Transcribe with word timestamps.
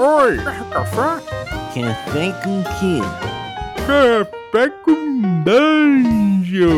Oi! 0.00 0.36
Café? 0.70 1.24
Café 1.74 2.32
com 2.44 2.62
quê? 2.78 3.00
Café 3.84 4.70
com 4.84 5.42
Dungeon! 5.42 6.68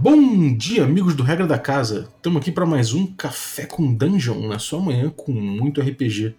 Bom 0.00 0.56
dia, 0.56 0.82
amigos 0.82 1.14
do 1.14 1.22
Regra 1.22 1.46
da 1.46 1.60
Casa. 1.60 2.08
Estamos 2.16 2.42
aqui 2.42 2.50
para 2.50 2.66
mais 2.66 2.92
um 2.92 3.06
Café 3.06 3.66
com 3.66 3.94
Dungeon, 3.94 4.48
na 4.48 4.58
sua 4.58 4.80
manhã 4.80 5.10
com 5.10 5.30
muito 5.30 5.80
RPG. 5.80 6.34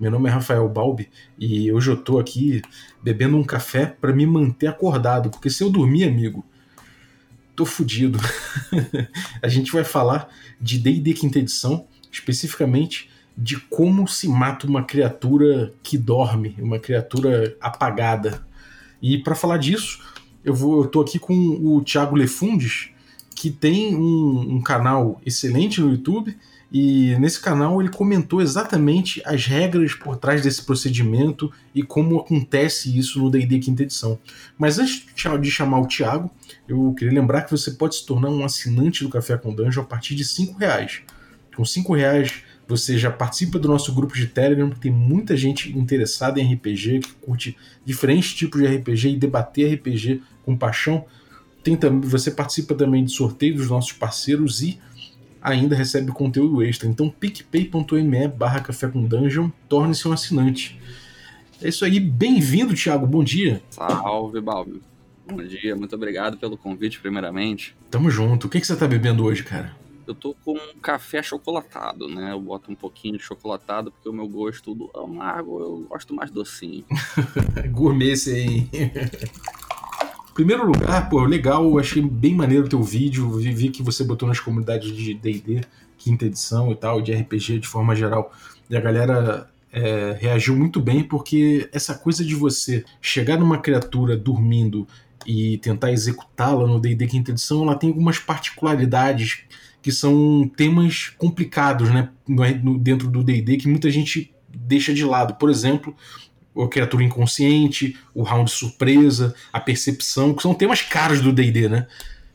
Meu 0.00 0.10
nome 0.10 0.28
é 0.28 0.32
Rafael 0.32 0.68
Balbi 0.68 1.08
e 1.38 1.70
hoje 1.70 1.92
eu 1.92 1.96
tô 1.96 2.18
aqui 2.18 2.60
bebendo 3.00 3.36
um 3.36 3.44
café 3.44 3.86
para 3.86 4.12
me 4.12 4.26
manter 4.26 4.66
acordado, 4.66 5.30
porque 5.30 5.48
se 5.48 5.62
eu 5.62 5.70
dormir, 5.70 6.08
amigo, 6.08 6.44
tô 7.58 7.66
fudido. 7.66 8.20
a 9.42 9.48
gente 9.48 9.72
vai 9.72 9.82
falar 9.82 10.28
de 10.60 10.78
D&D 10.78 11.12
quinta 11.14 11.40
edição, 11.40 11.88
especificamente 12.10 13.10
de 13.36 13.56
como 13.56 14.06
se 14.06 14.28
mata 14.28 14.64
uma 14.66 14.84
criatura 14.84 15.74
que 15.82 15.98
dorme, 15.98 16.54
uma 16.60 16.78
criatura 16.78 17.56
apagada. 17.60 18.46
E 19.02 19.18
para 19.18 19.34
falar 19.34 19.58
disso, 19.58 20.00
eu 20.44 20.54
vou, 20.54 20.84
eu 20.84 20.88
tô 20.88 21.00
aqui 21.00 21.18
com 21.18 21.34
o 21.34 21.82
Thiago 21.82 22.14
Lefundes, 22.14 22.90
que 23.34 23.50
tem 23.50 23.96
um, 23.96 24.56
um 24.56 24.60
canal 24.60 25.20
excelente 25.26 25.80
no 25.80 25.90
YouTube 25.90 26.36
e 26.70 27.16
nesse 27.18 27.40
canal 27.40 27.80
ele 27.80 27.90
comentou 27.90 28.40
exatamente 28.40 29.22
as 29.24 29.46
regras 29.46 29.94
por 29.94 30.16
trás 30.16 30.42
desse 30.42 30.64
procedimento 30.64 31.50
e 31.74 31.82
como 31.82 32.18
acontece 32.18 32.96
isso 32.96 33.18
no 33.20 33.30
D&D 33.30 33.58
quinta 33.58 33.82
edição. 33.82 34.18
Mas 34.56 34.78
antes 34.78 35.06
de 35.40 35.50
chamar 35.50 35.80
o 35.80 35.86
Thiago, 35.86 36.30
eu 36.68 36.92
queria 36.92 37.18
lembrar 37.18 37.42
que 37.42 37.50
você 37.50 37.70
pode 37.70 37.96
se 37.96 38.04
tornar 38.04 38.28
um 38.28 38.44
assinante 38.44 39.02
do 39.02 39.08
Café 39.08 39.38
com 39.38 39.54
Dungeon 39.54 39.82
a 39.82 39.86
partir 39.86 40.14
de 40.14 40.24
cinco 40.24 40.58
reais. 40.58 41.00
Com 41.56 41.64
cinco 41.64 41.94
reais 41.94 42.42
você 42.68 42.98
já 42.98 43.10
participa 43.10 43.58
do 43.58 43.66
nosso 43.66 43.94
grupo 43.94 44.14
de 44.14 44.26
Telegram, 44.26 44.68
que 44.68 44.78
tem 44.78 44.92
muita 44.92 45.34
gente 45.34 45.76
interessada 45.76 46.38
em 46.38 46.52
RPG, 46.52 47.00
que 47.00 47.14
curte 47.14 47.56
diferentes 47.82 48.34
tipos 48.34 48.60
de 48.60 48.66
RPG 48.66 49.08
e 49.08 49.16
debater 49.16 49.74
RPG 49.74 50.20
com 50.44 50.54
paixão. 50.54 51.06
Tem 51.64 51.74
também, 51.74 52.08
você 52.08 52.30
participa 52.30 52.74
também 52.74 53.02
de 53.02 53.10
sorteio 53.10 53.56
dos 53.56 53.70
nossos 53.70 53.92
parceiros 53.92 54.60
e 54.60 54.78
ainda 55.40 55.74
recebe 55.74 56.12
conteúdo 56.12 56.62
extra. 56.62 56.86
Então 56.86 57.08
picpay.me 57.08 58.28
barra 58.28 58.60
café 58.60 58.86
com 58.86 59.02
dungeon, 59.02 59.48
torne-se 59.66 60.06
um 60.06 60.12
assinante. 60.12 60.78
É 61.62 61.68
isso 61.68 61.86
aí, 61.86 61.98
bem-vindo, 61.98 62.74
Thiago, 62.74 63.06
bom 63.06 63.24
dia. 63.24 63.62
Salve, 63.70 64.40
Balbi. 64.42 64.82
Bom 65.30 65.42
dia, 65.42 65.76
muito 65.76 65.94
obrigado 65.94 66.38
pelo 66.38 66.56
convite, 66.56 66.98
primeiramente. 66.98 67.76
Tamo 67.90 68.10
junto. 68.10 68.46
O 68.46 68.50
que, 68.50 68.60
que 68.60 68.66
você 68.66 68.74
tá 68.74 68.88
bebendo 68.88 69.24
hoje, 69.24 69.44
cara? 69.44 69.76
Eu 70.06 70.14
tô 70.14 70.34
com 70.42 70.54
um 70.54 70.80
café 70.80 71.22
chocolatado, 71.22 72.08
né? 72.08 72.32
Eu 72.32 72.40
boto 72.40 72.72
um 72.72 72.74
pouquinho 72.74 73.18
de 73.18 73.22
chocolatado 73.22 73.92
porque 73.92 74.08
o 74.08 74.12
meu 74.12 74.26
gosto 74.26 74.74
do 74.74 74.90
amargo 74.98 75.60
eu 75.60 75.86
gosto 75.86 76.14
mais 76.14 76.30
docinho. 76.30 76.82
Gourmet 77.70 78.14
aí. 78.26 78.70
Primeiro 80.32 80.64
lugar, 80.64 81.10
pô, 81.10 81.22
legal, 81.24 81.62
eu 81.64 81.78
achei 81.78 82.00
bem 82.00 82.34
maneiro 82.34 82.64
o 82.64 82.68
teu 82.68 82.82
vídeo, 82.82 83.30
vi, 83.32 83.52
vi 83.52 83.68
que 83.68 83.82
você 83.82 84.02
botou 84.02 84.26
nas 84.26 84.40
comunidades 84.40 84.96
de 84.96 85.12
D&D, 85.12 85.60
quinta 85.98 86.24
edição 86.24 86.72
e 86.72 86.76
tal, 86.76 87.02
de 87.02 87.12
RPG 87.12 87.58
de 87.58 87.68
forma 87.68 87.94
geral, 87.94 88.32
e 88.70 88.76
a 88.76 88.80
galera 88.80 89.50
é, 89.72 90.16
reagiu 90.18 90.56
muito 90.56 90.80
bem, 90.80 91.02
porque 91.02 91.68
essa 91.72 91.94
coisa 91.94 92.24
de 92.24 92.34
você 92.34 92.84
chegar 93.00 93.36
numa 93.36 93.58
criatura 93.58 94.16
dormindo 94.16 94.86
e 95.26 95.58
tentar 95.58 95.92
executá-la 95.92 96.66
no 96.66 96.80
D&D 96.80 97.06
quinta 97.06 97.30
edição, 97.30 97.62
ela 97.62 97.74
tem 97.74 97.90
algumas 97.90 98.18
particularidades 98.18 99.44
que 99.82 99.92
são 99.92 100.50
temas 100.56 101.10
complicados, 101.16 101.90
né, 101.90 102.10
dentro 102.80 103.08
do 103.08 103.22
D&D, 103.22 103.56
que 103.58 103.68
muita 103.68 103.90
gente 103.90 104.34
deixa 104.48 104.92
de 104.92 105.04
lado. 105.04 105.34
Por 105.34 105.50
exemplo, 105.50 105.96
a 106.56 106.68
criatura 106.68 107.04
inconsciente, 107.04 107.96
o 108.14 108.22
round 108.22 108.50
surpresa, 108.50 109.34
a 109.52 109.60
percepção, 109.60 110.34
que 110.34 110.42
são 110.42 110.54
temas 110.54 110.82
caros 110.82 111.20
do 111.20 111.32
D&D, 111.32 111.68
né? 111.68 111.86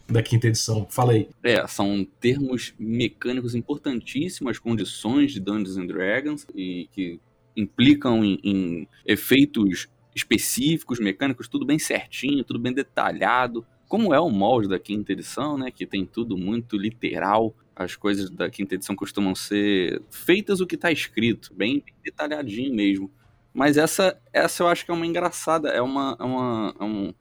Da 0.07 0.21
quinta 0.21 0.47
edição. 0.47 0.87
Fala 0.89 1.13
aí. 1.13 1.29
É, 1.41 1.65
são 1.67 2.05
termos 2.19 2.73
mecânicos 2.77 3.55
importantíssimos, 3.55 4.59
condições 4.59 5.31
de 5.31 5.39
Dungeons 5.39 5.77
and 5.77 5.87
Dragons 5.87 6.45
e 6.53 6.89
que 6.91 7.19
implicam 7.55 8.23
em, 8.23 8.39
em 8.43 8.87
efeitos 9.05 9.87
específicos, 10.15 10.99
mecânicos, 10.99 11.47
tudo 11.47 11.65
bem 11.65 11.79
certinho, 11.79 12.43
tudo 12.43 12.59
bem 12.59 12.73
detalhado. 12.73 13.65
Como 13.87 14.13
é 14.13 14.19
o 14.19 14.29
molde 14.29 14.67
da 14.67 14.79
quinta 14.79 15.11
edição, 15.11 15.57
né? 15.57 15.71
Que 15.71 15.85
tem 15.85 16.05
tudo 16.05 16.37
muito 16.37 16.77
literal. 16.77 17.55
As 17.75 17.95
coisas 17.95 18.29
da 18.29 18.49
quinta 18.49 18.75
edição 18.75 18.95
costumam 18.95 19.33
ser 19.35 20.01
feitas 20.09 20.61
o 20.61 20.67
que 20.67 20.75
está 20.75 20.91
escrito, 20.91 21.53
bem 21.53 21.83
detalhadinho 22.03 22.73
mesmo. 22.73 23.11
Mas 23.53 23.77
essa, 23.77 24.19
essa 24.31 24.63
eu 24.63 24.67
acho 24.67 24.85
que 24.85 24.91
é 24.91 24.93
uma 24.93 25.05
engraçada, 25.05 25.69
é 25.69 25.81
uma, 25.81 26.17
é 26.19 26.23
uma 26.23 26.75
é 26.79 26.83
um, 26.83 27.13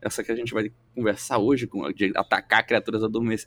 essa 0.00 0.22
que 0.22 0.32
a 0.32 0.36
gente 0.36 0.54
vai 0.54 0.72
conversar 0.94 1.38
hoje, 1.38 1.68
de 1.94 2.12
atacar 2.16 2.66
criaturas 2.66 3.02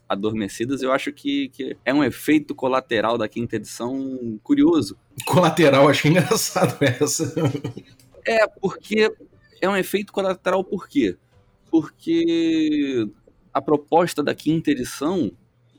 adormecidas, 0.08 0.81
eu 0.81 0.91
acho 0.91 1.12
que, 1.12 1.50
que 1.50 1.78
é 1.84 1.94
um 1.94 2.03
efeito 2.03 2.53
colateral 2.53 3.18
da 3.18 3.28
quinta 3.28 3.56
edição 3.56 4.40
curioso. 4.44 4.97
Colateral, 5.25 5.90
acho 5.90 6.08
engraçado 6.08 6.78
essa. 6.81 7.34
É, 8.25 8.47
porque 8.47 9.13
é 9.61 9.69
um 9.69 9.75
efeito 9.75 10.11
colateral 10.11 10.63
por 10.63 10.88
quê? 10.88 11.17
Porque 11.69 13.07
a 13.53 13.61
proposta 13.61 14.23
da 14.23 14.34
quinta 14.34 14.72
edição, 14.72 15.31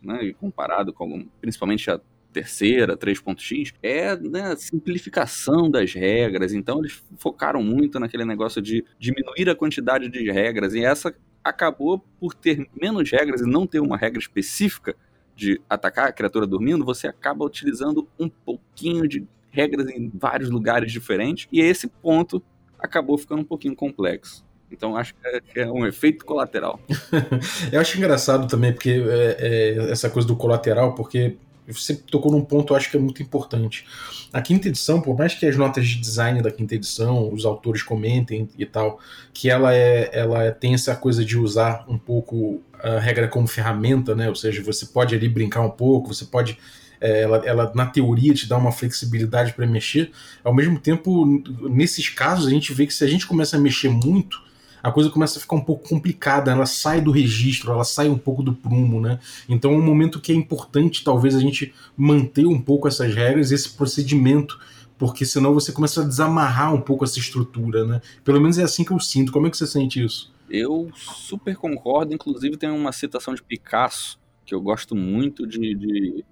né, 0.03 0.33
comparado 0.41 0.93
com 0.93 1.27
principalmente 1.41 1.91
a 1.91 2.01
terceira, 2.33 2.97
3.x, 2.97 3.73
é 3.83 4.17
né, 4.17 4.57
simplificação 4.57 5.71
das 5.71 5.95
regras. 5.95 6.53
Então 6.53 6.81
eles 6.81 7.03
focaram 7.19 7.63
muito 7.63 8.01
naquele 8.01 8.25
negócio 8.25 8.61
de 8.61 8.85
diminuir 8.99 9.49
a 9.49 9.55
quantidade 9.55 10.09
de 10.09 10.31
regras. 10.31 10.75
E 10.75 10.85
essa 10.85 11.15
acabou 11.43 12.05
por 12.19 12.35
ter 12.35 12.69
menos 12.81 13.11
regras 13.11 13.41
e 13.41 13.47
não 13.47 13.67
ter 13.67 13.81
uma 13.81 13.97
regra 13.97 14.19
específica 14.19 14.97
de 15.37 15.61
atacar 15.69 16.09
a 16.09 16.13
criatura 16.13 16.47
dormindo, 16.47 16.85
você 16.85 17.07
acaba 17.07 17.45
utilizando 17.45 18.09
um 18.19 18.29
pouquinho 18.29 19.09
de 19.09 19.27
regras 19.55 19.89
em 19.89 20.11
vários 20.13 20.51
lugares 20.51 20.91
diferentes. 20.91 21.47
E 21.53 21.61
esse 21.61 21.87
ponto 21.87 22.43
acabou 22.79 23.17
ficando 23.17 23.43
um 23.43 23.45
pouquinho 23.45 23.77
complexo. 23.77 24.45
Então 24.71 24.97
acho 24.97 25.15
que 25.15 25.61
é, 25.61 25.71
um 25.71 25.87
efeito 25.87 26.25
colateral. 26.25 26.81
eu 27.71 27.81
acho 27.81 27.97
engraçado 27.97 28.49
também, 28.49 28.73
porque 28.73 28.91
é, 28.91 29.37
é, 29.39 29.91
essa 29.91 30.11
coisa 30.11 30.27
do 30.27 30.35
colateral, 30.35 30.95
porque 30.95 31.37
você 31.67 31.95
tocou 31.95 32.31
num 32.31 32.45
ponto 32.45 32.73
eu 32.73 32.77
acho 32.77 32.91
que 32.91 32.97
é 32.97 33.01
muito 33.01 33.23
importante. 33.23 33.87
A 34.33 34.43
quinta 34.43 34.69
edição, 34.69 35.01
por 35.01 35.17
mais 35.17 35.35
que 35.35 35.47
as 35.47 35.57
notas 35.57 35.87
de 35.87 36.01
design 36.01 36.43
da 36.43 36.51
quinta 36.51 36.75
edição, 36.75 37.33
os 37.33 37.45
autores 37.47 37.83
comentem 37.83 38.49
e 38.59 38.67
tal, 38.67 38.99
que 39.33 39.49
ela 39.49 39.73
é, 39.75 40.11
ela 40.13 40.51
tem 40.51 40.75
essa 40.75 40.95
coisa 40.97 41.25
de 41.25 41.39
usar 41.39 41.85
um 41.89 41.97
pouco 41.97 42.61
a 42.83 42.99
regra 42.99 43.29
como 43.29 43.47
ferramenta, 43.47 44.15
né? 44.15 44.29
Ou 44.29 44.35
seja, 44.35 44.63
você 44.63 44.87
pode 44.87 45.15
ali 45.15 45.29
brincar 45.29 45.63
um 45.63 45.71
pouco, 45.71 46.13
você 46.13 46.27
pode 46.27 46.59
é, 47.01 47.23
ela, 47.23 47.37
ela, 47.45 47.73
na 47.75 47.87
teoria 47.87 48.35
te 48.35 48.49
dá 48.49 48.57
uma 48.57 48.73
flexibilidade 48.73 49.53
para 49.53 49.67
mexer. 49.67 50.11
Ao 50.43 50.55
mesmo 50.55 50.79
tempo, 50.79 51.43
nesses 51.69 52.09
casos, 52.09 52.47
a 52.47 52.51
gente 52.51 52.73
vê 52.73 52.87
que 52.87 52.95
se 52.95 53.05
a 53.05 53.07
gente 53.07 53.27
começa 53.27 53.57
a 53.57 53.61
mexer 53.61 53.89
muito, 53.89 54.43
a 54.83 54.93
coisa 54.93 55.09
começa 55.09 55.39
a 55.39 55.41
ficar 55.41 55.57
um 55.57 55.65
pouco 55.65 55.89
complicada, 55.89 56.51
ela 56.51 56.67
sai 56.67 57.01
do 57.01 57.11
registro, 57.11 57.73
ela 57.73 57.85
sai 57.85 58.09
um 58.09 58.19
pouco 58.19 58.43
do 58.43 58.53
prumo, 58.53 59.01
né? 59.01 59.19
Então 59.49 59.73
é 59.73 59.77
um 59.77 59.83
momento 59.83 60.21
que 60.21 60.31
é 60.31 60.35
importante, 60.35 61.03
talvez, 61.03 61.35
a 61.35 61.41
gente 61.41 61.73
manter 61.97 62.47
um 62.47 62.61
pouco 62.61 62.87
essas 62.87 63.15
regras, 63.15 63.51
esse 63.51 63.71
procedimento, 63.71 64.59
porque 64.99 65.25
senão 65.25 65.55
você 65.55 65.73
começa 65.73 66.03
a 66.03 66.05
desamarrar 66.05 66.75
um 66.75 66.81
pouco 66.81 67.03
essa 67.03 67.19
estrutura, 67.19 67.87
né? 67.87 68.03
Pelo 68.23 68.41
menos 68.41 68.59
é 68.59 68.63
assim 68.63 68.85
que 68.85 68.91
eu 68.91 69.01
sinto. 69.01 69.33
Como 69.33 69.47
é 69.47 69.51
que 69.51 69.57
você 69.57 69.67
sente 69.67 70.05
isso? 70.05 70.31
Eu 70.51 70.91
super 70.95 71.57
concordo, 71.57 72.13
inclusive 72.13 72.59
tem 72.59 72.71
uma 72.71 72.93
citação 72.93 73.35
de 73.35 73.43
Picasso 73.43 74.19
que 74.45 74.55
eu 74.55 74.61
gosto 74.61 74.95
muito 74.95 75.47
de, 75.47 75.75
de, 75.75 76.25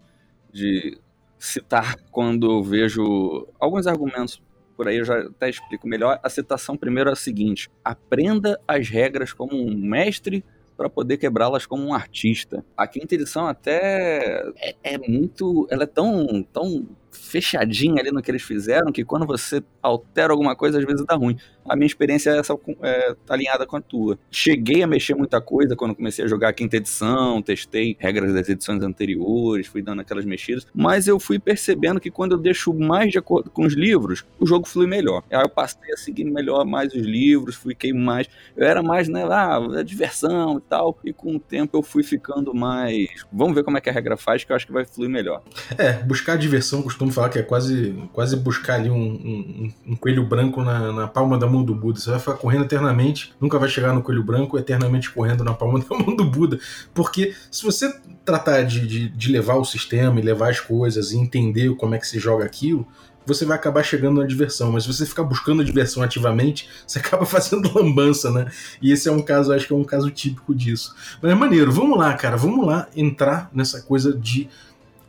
de 0.53 0.99
citar 1.39 1.97
quando 2.11 2.51
eu 2.51 2.63
vejo 2.63 3.49
alguns 3.59 3.87
argumentos 3.87 4.41
por 4.77 4.89
aí 4.89 4.97
eu 4.97 5.05
já 5.05 5.21
até 5.21 5.49
explico 5.49 5.87
melhor. 5.87 6.19
A 6.23 6.29
citação 6.29 6.77
primeiro 6.77 7.11
é 7.11 7.13
a 7.13 7.17
seguinte: 7.17 7.71
aprenda 7.85 8.61
as 8.67 8.89
regras 8.89 9.33
como 9.33 9.55
um 9.55 9.77
mestre 9.77 10.45
para 10.77 10.89
poder 10.89 11.19
quebrá-las 11.19 11.67
como 11.67 11.85
um 11.85 11.95
artista. 11.95 12.65
A 12.77 12.87
quinta 12.87 13.15
edição 13.15 13.47
até 13.47 14.51
é, 14.57 14.75
é, 14.83 14.99
muito, 14.99 15.67
ela 15.71 15.85
é 15.85 15.87
tão, 15.87 16.43
tão 16.53 16.89
fechadinha 17.11 18.01
ali 18.01 18.11
no 18.11 18.23
que 18.23 18.31
eles 18.31 18.43
fizeram 18.43 18.91
que 18.91 19.05
quando 19.05 19.27
você 19.27 19.63
altera 19.83 20.33
alguma 20.33 20.57
coisa 20.57 20.79
às 20.79 20.85
vezes 20.85 21.05
dá 21.07 21.15
ruim. 21.15 21.37
A 21.69 21.77
minha 21.77 21.87
experiência 21.87 22.31
é 22.31 22.39
essa 22.39 22.55
é, 22.83 23.15
tá 23.27 23.35
alinhada 23.35 23.67
com 23.67 23.77
a 23.77 23.81
tua. 23.81 24.19
Cheguei 24.31 24.83
a 24.83 24.87
mexer 24.87 25.15
muita 25.15 25.41
coisa 25.41 25.77
quando 25.77 25.95
comecei 25.95 26.25
a 26.25 26.29
jogar 26.29 26.49
a 26.49 26.53
quinta 26.53 26.77
edição, 26.77 27.41
testei 27.43 27.97
regras 27.99 28.33
das 28.33 28.49
edições 28.49 28.83
anteriores, 28.83 29.67
fui 29.67 29.83
dando 29.83 30.01
aquelas 30.01 30.25
mexidas, 30.25 30.67
mas 30.75 31.07
eu 31.07 31.19
fui 31.19 31.39
percebendo 31.39 32.01
que 32.01 32.11
quando 32.11 32.33
eu 32.33 32.39
deixo 32.39 32.73
mais 32.73 33.11
de 33.11 33.19
acordo 33.19 33.51
com 33.51 33.65
os 33.65 33.75
livros, 33.75 34.25
o 34.39 34.47
jogo 34.47 34.67
flui 34.67 34.87
melhor. 34.87 35.23
Aí 35.31 35.43
eu 35.43 35.49
passei 35.49 35.93
a 35.93 35.97
seguir 35.97 36.25
melhor 36.25 36.65
mais 36.65 36.93
os 36.93 37.03
livros, 37.03 37.57
fiquei 37.57 37.93
mais. 37.93 38.29
Eu 38.57 38.67
era 38.67 38.83
mais, 38.83 39.09
né, 39.09 39.25
ah, 39.25 39.61
é 39.79 39.83
diversão 39.83 40.59
e 40.59 40.61
tal, 40.61 40.99
e 41.05 41.13
com 41.13 41.37
o 41.37 41.41
tempo 41.41 41.77
eu 41.77 41.83
fui 41.83 42.03
ficando 42.03 42.55
mais. 42.55 43.09
Vamos 43.33 43.55
ver 43.55 43.63
como 43.63 43.79
é 43.79 43.81
que 43.81 43.91
a 43.91 43.93
regra 43.93 44.17
faz, 44.17 44.45
que 44.45 44.53
eu 44.53 44.57
acho 44.57 44.67
que 44.67 44.73
vai 44.73 44.85
fluir 44.85 45.11
melhor. 45.11 45.43
É, 45.79 45.93
buscar 45.93 46.37
diversão, 46.37 46.83
costumo 46.83 47.11
falar 47.11 47.29
que 47.29 47.39
é 47.39 47.43
quase, 47.43 47.95
quase 48.13 48.37
buscar 48.37 48.75
ali 48.75 48.91
um, 48.91 48.95
um, 48.97 49.73
um 49.89 49.97
coelho 49.97 50.25
branco 50.25 50.63
na, 50.63 50.93
na 50.93 51.09
palma 51.09 51.39
da 51.39 51.47
mão 51.53 51.63
do 51.63 51.75
Buda. 51.75 52.01
Você 52.01 52.11
vai 52.11 52.19
ficar 52.19 52.35
correndo 52.35 52.65
eternamente, 52.65 53.35
nunca 53.41 53.59
vai 53.59 53.69
chegar 53.69 53.93
no 53.93 54.03
coelho 54.03 54.25
branco, 54.25 54.59
eternamente 54.59 55.11
correndo 55.11 55.45
na 55.45 55.55
palma 55.55 55.79
da 55.85 55.97
mão 55.97 56.17
do 56.17 56.25
Buda. 56.25 56.59
Porque 56.95 57.35
se 57.51 57.63
você 57.63 57.95
tratar 58.25 58.63
de, 58.63 58.87
de, 58.87 59.09
de 59.09 59.33
levar 59.33 59.57
o 59.57 59.65
sistema 59.65 60.19
e 60.19 60.23
levar 60.23 60.51
as 60.51 60.61
coisas 60.61 61.13
e 61.13 61.19
entender 61.19 61.75
como 61.77 61.95
é 61.95 61.99
que 61.99 62.07
se 62.07 62.19
joga 62.19 62.45
aquilo, 62.45 62.87
você 63.27 63.45
vai 63.45 63.57
acabar 63.57 63.83
chegando 63.83 64.21
na 64.21 64.27
diversão. 64.27 64.73
Mas 64.73 64.85
se 64.85 64.93
você 64.93 65.07
ficar 65.07 65.25
buscando 65.25 65.63
a 65.63 65.65
diversão 65.65 66.03
ativamente, 66.03 66.69
você 66.87 66.99
acaba 66.99 67.25
fazendo 67.25 67.73
lambança, 67.75 68.31
né? 68.31 68.51
E 68.81 68.93
esse 68.93 69.09
é 69.09 69.13
um 69.13 69.23
caso, 69.23 69.53
acho 69.53 69.67
que 69.67 69.73
é 69.73 69.77
um 69.77 69.85
caso 69.85 70.11
típico 70.11 70.55
disso. 70.55 70.95
Mas 71.21 71.33
é 71.33 71.35
maneiro, 71.35 71.73
vamos 71.73 71.99
lá, 71.99 72.13
cara, 72.15 72.37
vamos 72.37 72.67
lá 72.67 72.89
entrar 72.97 73.51
nessa 73.53 73.83
coisa 73.83 74.13
de 74.13 74.49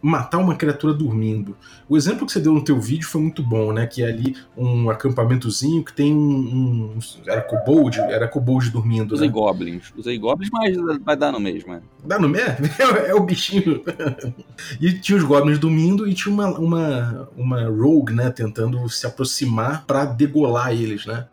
matar 0.04 0.38
uma 0.40 0.54
criatura 0.54 0.94
dormindo. 0.94 1.56
O 1.88 1.96
exemplo 1.96 2.26
que 2.26 2.34
você 2.34 2.42
deu 2.42 2.54
no 2.54 2.62
teu 2.62 2.78
vídeo 2.78 3.08
foi 3.08 3.22
muito 3.22 3.42
bom, 3.42 3.72
né? 3.72 3.88
Que 3.88 4.04
é 4.04 4.08
ali 4.08 4.36
um 4.56 4.90
acampamentozinho 4.90 5.82
que 5.82 5.94
tem 5.94 6.14
um. 6.14 6.98
um 6.98 7.00
era 7.26 7.42
kobold? 7.42 7.98
Era 8.02 8.28
kobold 8.28 8.70
dormindo, 8.70 9.14
Usei 9.14 9.30
né? 9.30 9.34
goblins. 9.34 9.94
Usei 9.98 10.20
goblins, 10.20 10.50
mas 10.52 10.76
vai 11.06 11.16
dar 11.16 11.32
no 11.32 11.40
mesmo, 11.40 11.74
é. 11.74 11.82
Dá 12.04 12.20
no 12.20 12.28
mesmo? 12.28 12.44
É, 12.84 13.12
é 13.12 13.16
o 13.16 13.22
bichinho. 13.22 13.82
e 14.82 14.92
tinha 14.92 15.18
os 15.18 15.24
goblins 15.24 15.58
dormindo 15.58 16.06
e 16.08 16.14
tinha 16.14 16.34
uma, 16.34 16.50
uma, 16.60 17.30
uma 17.38 17.64
rogue, 17.70 18.12
né? 18.14 18.30
Tentando 18.30 18.90
se 18.90 19.08
aproximar 19.08 19.86
para 19.86 20.04
degolar 20.04 20.74
eles, 20.74 21.06
né? 21.06 21.28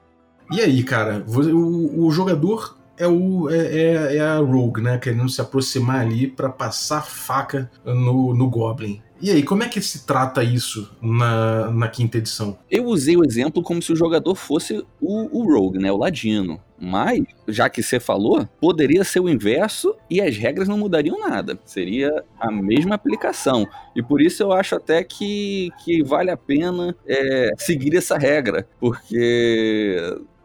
E 0.53 0.61
aí, 0.61 0.83
cara, 0.85 1.25
o, 1.27 2.07
o 2.07 2.11
jogador 2.13 2.77
é, 3.01 3.09
o, 3.09 3.49
é, 3.49 3.57
é, 3.57 4.17
é, 4.17 4.21
a 4.21 4.37
Rogue, 4.37 4.83
né? 4.83 4.99
Querendo 4.99 5.29
se 5.29 5.41
aproximar 5.41 6.01
ali 6.01 6.27
para 6.27 6.51
passar 6.51 7.03
faca 7.03 7.71
no, 7.85 8.35
no 8.35 8.49
Goblin. 8.49 9.01
E 9.23 9.31
aí, 9.31 9.43
como 9.43 9.63
é 9.63 9.69
que 9.69 9.83
se 9.83 10.07
trata 10.07 10.43
isso 10.43 10.91
na, 11.01 11.71
na 11.71 11.89
quinta 11.89 12.19
edição? 12.19 12.59
Eu 12.71 12.87
usei 12.87 13.17
o 13.17 13.25
exemplo 13.25 13.63
como 13.63 13.83
se 13.83 13.93
o 13.93 13.97
jogador 13.97 14.35
fosse 14.35 14.83
o, 15.01 15.41
o 15.41 15.53
Rogue, 15.53 15.79
né? 15.79 15.93
O 15.93 15.97
Ladino. 15.97 16.61
Mas, 16.79 17.21
já 17.47 17.69
que 17.69 17.83
você 17.83 18.01
falou, 18.01 18.49
poderia 18.59 19.05
ser 19.05 19.21
o 19.21 19.29
inverso 19.29 19.95
e 20.09 20.23
as 20.23 20.35
regras 20.39 20.67
não 20.67 20.79
mudariam 20.79 21.21
nada. 21.21 21.59
Seria 21.67 22.25
a 22.39 22.51
mesma 22.51 22.95
aplicação. 22.95 23.69
E 23.95 24.03
por 24.03 24.23
isso 24.23 24.43
eu 24.43 24.53
acho 24.53 24.77
até 24.77 25.05
que, 25.05 25.71
que 25.85 26.03
vale 26.03 26.31
a 26.31 26.37
pena 26.39 26.97
é, 27.07 27.51
seguir 27.59 27.95
essa 27.95 28.17
regra. 28.17 28.67
Porque 28.81 29.99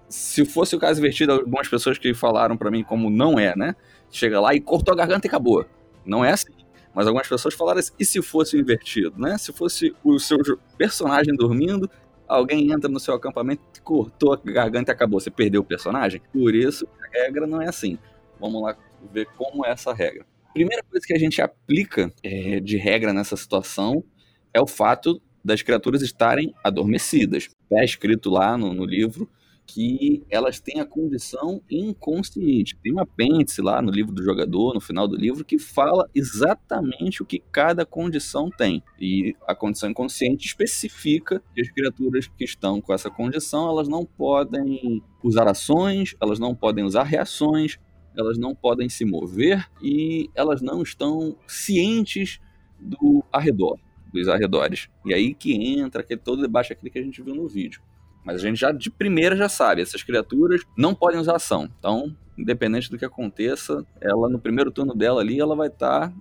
se 0.10 0.46
fosse 0.46 0.76
o 0.76 0.80
caso 0.80 1.00
invertido, 1.00 1.34
algumas 1.34 1.68
pessoas 1.68 1.98
que 1.98 2.14
falaram 2.14 2.56
para 2.56 2.72
mim 2.72 2.84
como 2.84 3.10
não 3.10 3.40
é, 3.40 3.56
né? 3.56 3.76
Chega 4.12 4.40
lá 4.40 4.54
e 4.54 4.62
cortou 4.62 4.94
a 4.94 4.98
garganta 4.98 5.28
e 5.28 5.30
acabou. 5.30 5.66
Não 6.06 6.24
é 6.24 6.32
assim. 6.32 6.54
Mas 6.94 7.08
algumas 7.08 7.28
pessoas 7.28 7.54
falaram 7.54 7.80
assim, 7.80 7.92
e 8.00 8.06
se 8.06 8.22
fosse 8.22 8.58
invertido, 8.58 9.20
né? 9.20 9.38
Se 9.38 9.52
fosse 9.52 9.94
o 10.04 10.18
seu 10.18 10.38
personagem 10.78 11.36
dormindo, 11.36 11.90
alguém 12.28 12.72
entra 12.72 12.90
no 12.90 13.00
seu 13.00 13.14
acampamento, 13.14 13.62
cortou 13.84 14.34
a 14.34 14.38
garganta 14.38 14.92
e 14.92 14.94
acabou. 14.94 15.20
Você 15.20 15.30
perdeu 15.30 15.62
o 15.62 15.66
personagem? 15.66 16.22
Por 16.32 16.56
isso, 16.56 16.88
a 17.04 17.24
regra 17.24 17.46
não 17.46 17.62
é 17.62 17.68
assim. 17.68 17.98
Vamos 18.40 18.62
lá 18.62 18.78
ver 19.12 19.28
como 19.38 19.66
é 19.66 19.72
essa 19.72 19.94
regra. 19.94 20.26
Primeira 20.54 20.84
coisa 20.84 21.06
que 21.06 21.14
a 21.14 21.20
gente 21.20 21.42
aplica 21.42 22.14
é, 22.24 22.62
de 22.62 22.78
regra 22.78 23.12
nessa 23.12 23.36
situação 23.36 24.04
é 24.54 24.62
o 24.62 24.68
fato 24.68 25.22
das 25.44 25.62
criaturas 25.62 26.02
estarem 26.02 26.56
adormecidas. 26.64 27.50
Está 27.70 27.84
escrito 27.84 28.30
lá 28.30 28.58
no, 28.58 28.74
no 28.74 28.86
livro 28.86 29.30
que 29.66 30.24
elas 30.30 30.60
têm 30.60 30.80
a 30.80 30.86
condição 30.86 31.62
inconsciente. 31.70 32.78
Tem 32.84 32.94
um 32.94 33.00
apêndice 33.00 33.62
lá 33.62 33.82
no 33.82 33.92
livro 33.92 34.14
do 34.14 34.24
jogador, 34.24 34.74
no 34.74 34.82
final 34.82 35.08
do 35.08 35.16
livro, 35.16 35.44
que 35.44 35.58
fala 35.58 36.10
exatamente 36.14 37.22
o 37.22 37.26
que 37.26 37.40
cada 37.52 37.86
condição 37.86 38.50
tem. 38.50 38.84
E 39.00 39.36
a 39.48 39.56
condição 39.56 39.90
inconsciente 39.90 40.46
especifica 40.46 41.42
que 41.54 41.62
as 41.62 41.70
criaturas 41.70 42.28
que 42.28 42.44
estão 42.44 42.80
com 42.80 42.94
essa 42.94 43.10
condição, 43.10 43.70
elas 43.70 43.88
não 43.88 44.06
podem 44.06 45.02
usar 45.24 45.48
ações, 45.48 46.16
elas 46.22 46.40
não 46.40 46.54
podem 46.54 46.84
usar 46.84 47.04
reações, 47.04 47.80
elas 48.18 48.38
não 48.38 48.56
podem 48.56 48.88
se 48.88 49.04
mover 49.04 49.70
e 49.82 50.30
elas 50.36 50.62
não 50.62 50.82
estão 50.82 51.36
cientes 51.48 52.40
do 52.80 53.24
arredor, 53.32 53.80
dos 54.14 54.28
arredores. 54.28 54.90
E 55.06 55.14
aí 55.14 55.34
que 55.34 55.54
entra 55.54 56.02
aquele 56.02 56.22
todo 56.22 56.42
debate 56.42 56.72
aquele 56.72 56.90
que 56.90 57.00
a 57.00 57.04
gente 57.04 57.22
viu 57.22 57.36
no 57.36 57.48
vídeo. 57.48 57.82
Mas 58.26 58.38
a 58.38 58.40
gente 58.40 58.60
já 58.60 58.72
de 58.72 58.90
primeira 58.90 59.38
já 59.38 59.48
sabe, 59.48 59.82
essas 59.82 60.02
criaturas 60.02 60.62
não 60.76 60.96
podem 60.96 61.20
usar 61.20 61.36
ação. 61.36 61.70
Então, 61.80 62.14
independente 62.38 62.90
do 62.90 62.98
que 62.98 63.06
aconteça, 63.06 63.86
ela 64.02 64.28
no 64.28 64.40
primeiro 64.40 64.72
turno 64.72 64.96
dela 64.96 65.22
ali, 65.22 65.40
ela 65.40 65.56
vai 65.56 65.68
estar 65.68 66.10
tá 66.10 66.14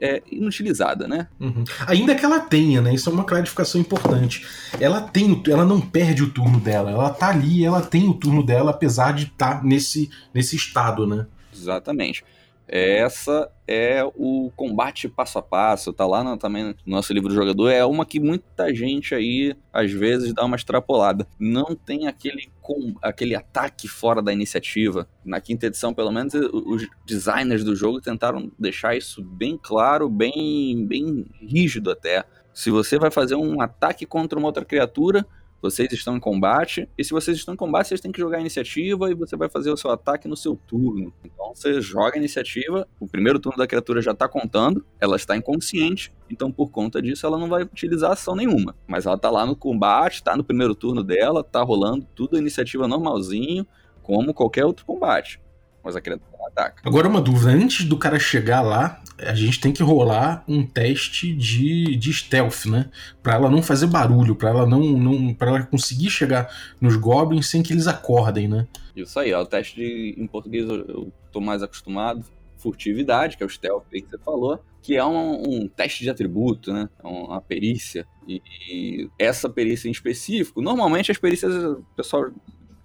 é, 0.00 0.22
inutilizada, 0.30 1.06
né? 1.06 1.28
Uhum. 1.38 1.64
Ainda 1.86 2.14
que 2.14 2.24
ela 2.24 2.40
tenha, 2.40 2.80
né? 2.80 2.94
Isso 2.94 3.08
é 3.08 3.12
uma 3.12 3.24
clarificação 3.24 3.80
importante. 3.80 4.46
Ela 4.80 5.00
tem, 5.00 5.42
ela 5.48 5.64
não 5.64 5.80
perde 5.80 6.22
o 6.22 6.30
turno 6.30 6.58
dela. 6.58 6.90
Ela 6.90 7.10
tá 7.10 7.28
ali, 7.28 7.64
ela 7.64 7.80
tem 7.80 8.08
o 8.08 8.14
turno 8.14 8.44
dela, 8.44 8.70
apesar 8.70 9.12
de 9.12 9.24
estar 9.24 9.58
tá 9.58 9.64
nesse, 9.64 10.10
nesse 10.34 10.56
estado, 10.56 11.06
né? 11.06 11.26
Exatamente. 11.54 12.24
Essa 12.68 13.50
é 13.66 14.04
o 14.16 14.50
combate 14.56 15.08
passo 15.08 15.38
a 15.38 15.42
passo, 15.42 15.92
tá 15.92 16.04
lá 16.04 16.24
no, 16.24 16.36
também 16.36 16.64
no 16.64 16.74
nosso 16.84 17.12
livro 17.12 17.28
do 17.28 17.34
jogador. 17.34 17.70
É 17.70 17.84
uma 17.84 18.04
que 18.04 18.18
muita 18.18 18.74
gente 18.74 19.14
aí, 19.14 19.56
às 19.72 19.92
vezes, 19.92 20.32
dá 20.34 20.44
uma 20.44 20.56
extrapolada. 20.56 21.26
Não 21.38 21.76
tem 21.76 22.08
aquele, 22.08 22.50
com, 22.60 22.94
aquele 23.00 23.36
ataque 23.36 23.86
fora 23.86 24.20
da 24.20 24.32
iniciativa. 24.32 25.08
Na 25.24 25.40
quinta 25.40 25.66
edição, 25.66 25.94
pelo 25.94 26.10
menos, 26.10 26.34
os 26.34 26.86
designers 27.04 27.62
do 27.62 27.76
jogo 27.76 28.00
tentaram 28.00 28.50
deixar 28.58 28.96
isso 28.96 29.22
bem 29.22 29.58
claro, 29.60 30.08
bem, 30.08 30.84
bem 30.86 31.26
rígido 31.40 31.90
até. 31.90 32.24
Se 32.52 32.70
você 32.70 32.98
vai 32.98 33.10
fazer 33.10 33.36
um 33.36 33.60
ataque 33.60 34.06
contra 34.06 34.38
uma 34.38 34.48
outra 34.48 34.64
criatura, 34.64 35.24
vocês 35.60 35.92
estão 35.92 36.16
em 36.16 36.20
combate, 36.20 36.88
e 36.96 37.04
se 37.04 37.10
vocês 37.10 37.36
estão 37.36 37.54
em 37.54 37.56
combate, 37.56 37.88
vocês 37.88 38.00
têm 38.00 38.12
que 38.12 38.20
jogar 38.20 38.38
a 38.38 38.40
iniciativa 38.40 39.10
e 39.10 39.14
você 39.14 39.36
vai 39.36 39.48
fazer 39.48 39.70
o 39.70 39.76
seu 39.76 39.90
ataque 39.90 40.28
no 40.28 40.36
seu 40.36 40.56
turno. 40.56 41.12
Então 41.24 41.54
você 41.54 41.80
joga 41.80 42.16
a 42.16 42.18
iniciativa, 42.18 42.86
o 43.00 43.06
primeiro 43.06 43.38
turno 43.38 43.58
da 43.58 43.66
criatura 43.66 44.00
já 44.00 44.12
está 44.12 44.28
contando, 44.28 44.84
ela 45.00 45.16
está 45.16 45.36
inconsciente, 45.36 46.12
então 46.30 46.52
por 46.52 46.70
conta 46.70 47.00
disso 47.00 47.26
ela 47.26 47.38
não 47.38 47.48
vai 47.48 47.62
utilizar 47.62 48.12
ação 48.12 48.34
nenhuma. 48.36 48.74
Mas 48.86 49.06
ela 49.06 49.16
está 49.16 49.30
lá 49.30 49.44
no 49.46 49.56
combate, 49.56 50.16
está 50.16 50.36
no 50.36 50.44
primeiro 50.44 50.74
turno 50.74 51.02
dela, 51.02 51.40
está 51.40 51.62
rolando 51.62 52.06
tudo 52.14 52.36
a 52.36 52.38
iniciativa 52.38 52.86
normalzinho, 52.86 53.66
como 54.02 54.32
qualquer 54.32 54.64
outro 54.64 54.84
combate. 54.84 55.40
Mas 55.82 55.96
a 55.96 56.00
criatura 56.00 56.36
ataca. 56.48 56.82
Agora 56.84 57.08
uma 57.08 57.20
dúvida, 57.20 57.50
antes 57.50 57.84
do 57.84 57.96
cara 57.98 58.18
chegar 58.18 58.60
lá, 58.60 59.02
a 59.18 59.34
gente 59.34 59.60
tem 59.60 59.72
que 59.72 59.82
rolar 59.82 60.44
um 60.46 60.66
teste 60.66 61.34
de, 61.34 61.96
de 61.96 62.12
stealth, 62.12 62.66
né? 62.66 62.90
Pra 63.22 63.34
ela 63.34 63.50
não 63.50 63.62
fazer 63.62 63.86
barulho, 63.86 64.34
pra 64.34 64.50
ela 64.50 64.66
não, 64.66 64.80
não 64.80 65.34
para 65.34 65.48
ela 65.48 65.62
conseguir 65.62 66.10
chegar 66.10 66.48
nos 66.80 66.96
goblins 66.96 67.48
sem 67.48 67.62
que 67.62 67.72
eles 67.72 67.86
acordem, 67.86 68.48
né? 68.48 68.66
Isso 68.94 69.18
aí, 69.18 69.32
ó, 69.32 69.42
o 69.42 69.46
teste 69.46 69.76
de, 69.76 70.14
em 70.18 70.26
português 70.26 70.68
eu, 70.68 70.76
eu 70.86 71.12
tô 71.32 71.40
mais 71.40 71.62
acostumado, 71.62 72.24
furtividade, 72.56 73.36
que 73.36 73.42
é 73.42 73.46
o 73.46 73.50
stealth 73.50 73.84
que 73.90 74.00
você 74.00 74.18
falou, 74.18 74.60
que 74.82 74.96
é 74.96 75.04
um, 75.04 75.42
um 75.42 75.68
teste 75.68 76.02
de 76.02 76.10
atributo, 76.10 76.72
né? 76.72 76.88
É 77.02 77.06
uma 77.06 77.40
perícia. 77.40 78.06
E, 78.26 78.42
e, 78.70 79.10
essa 79.18 79.48
perícia 79.48 79.88
em 79.88 79.92
específico, 79.92 80.60
normalmente 80.60 81.10
as 81.10 81.18
perícias 81.18 81.54
o 81.54 81.84
pessoal 81.96 82.30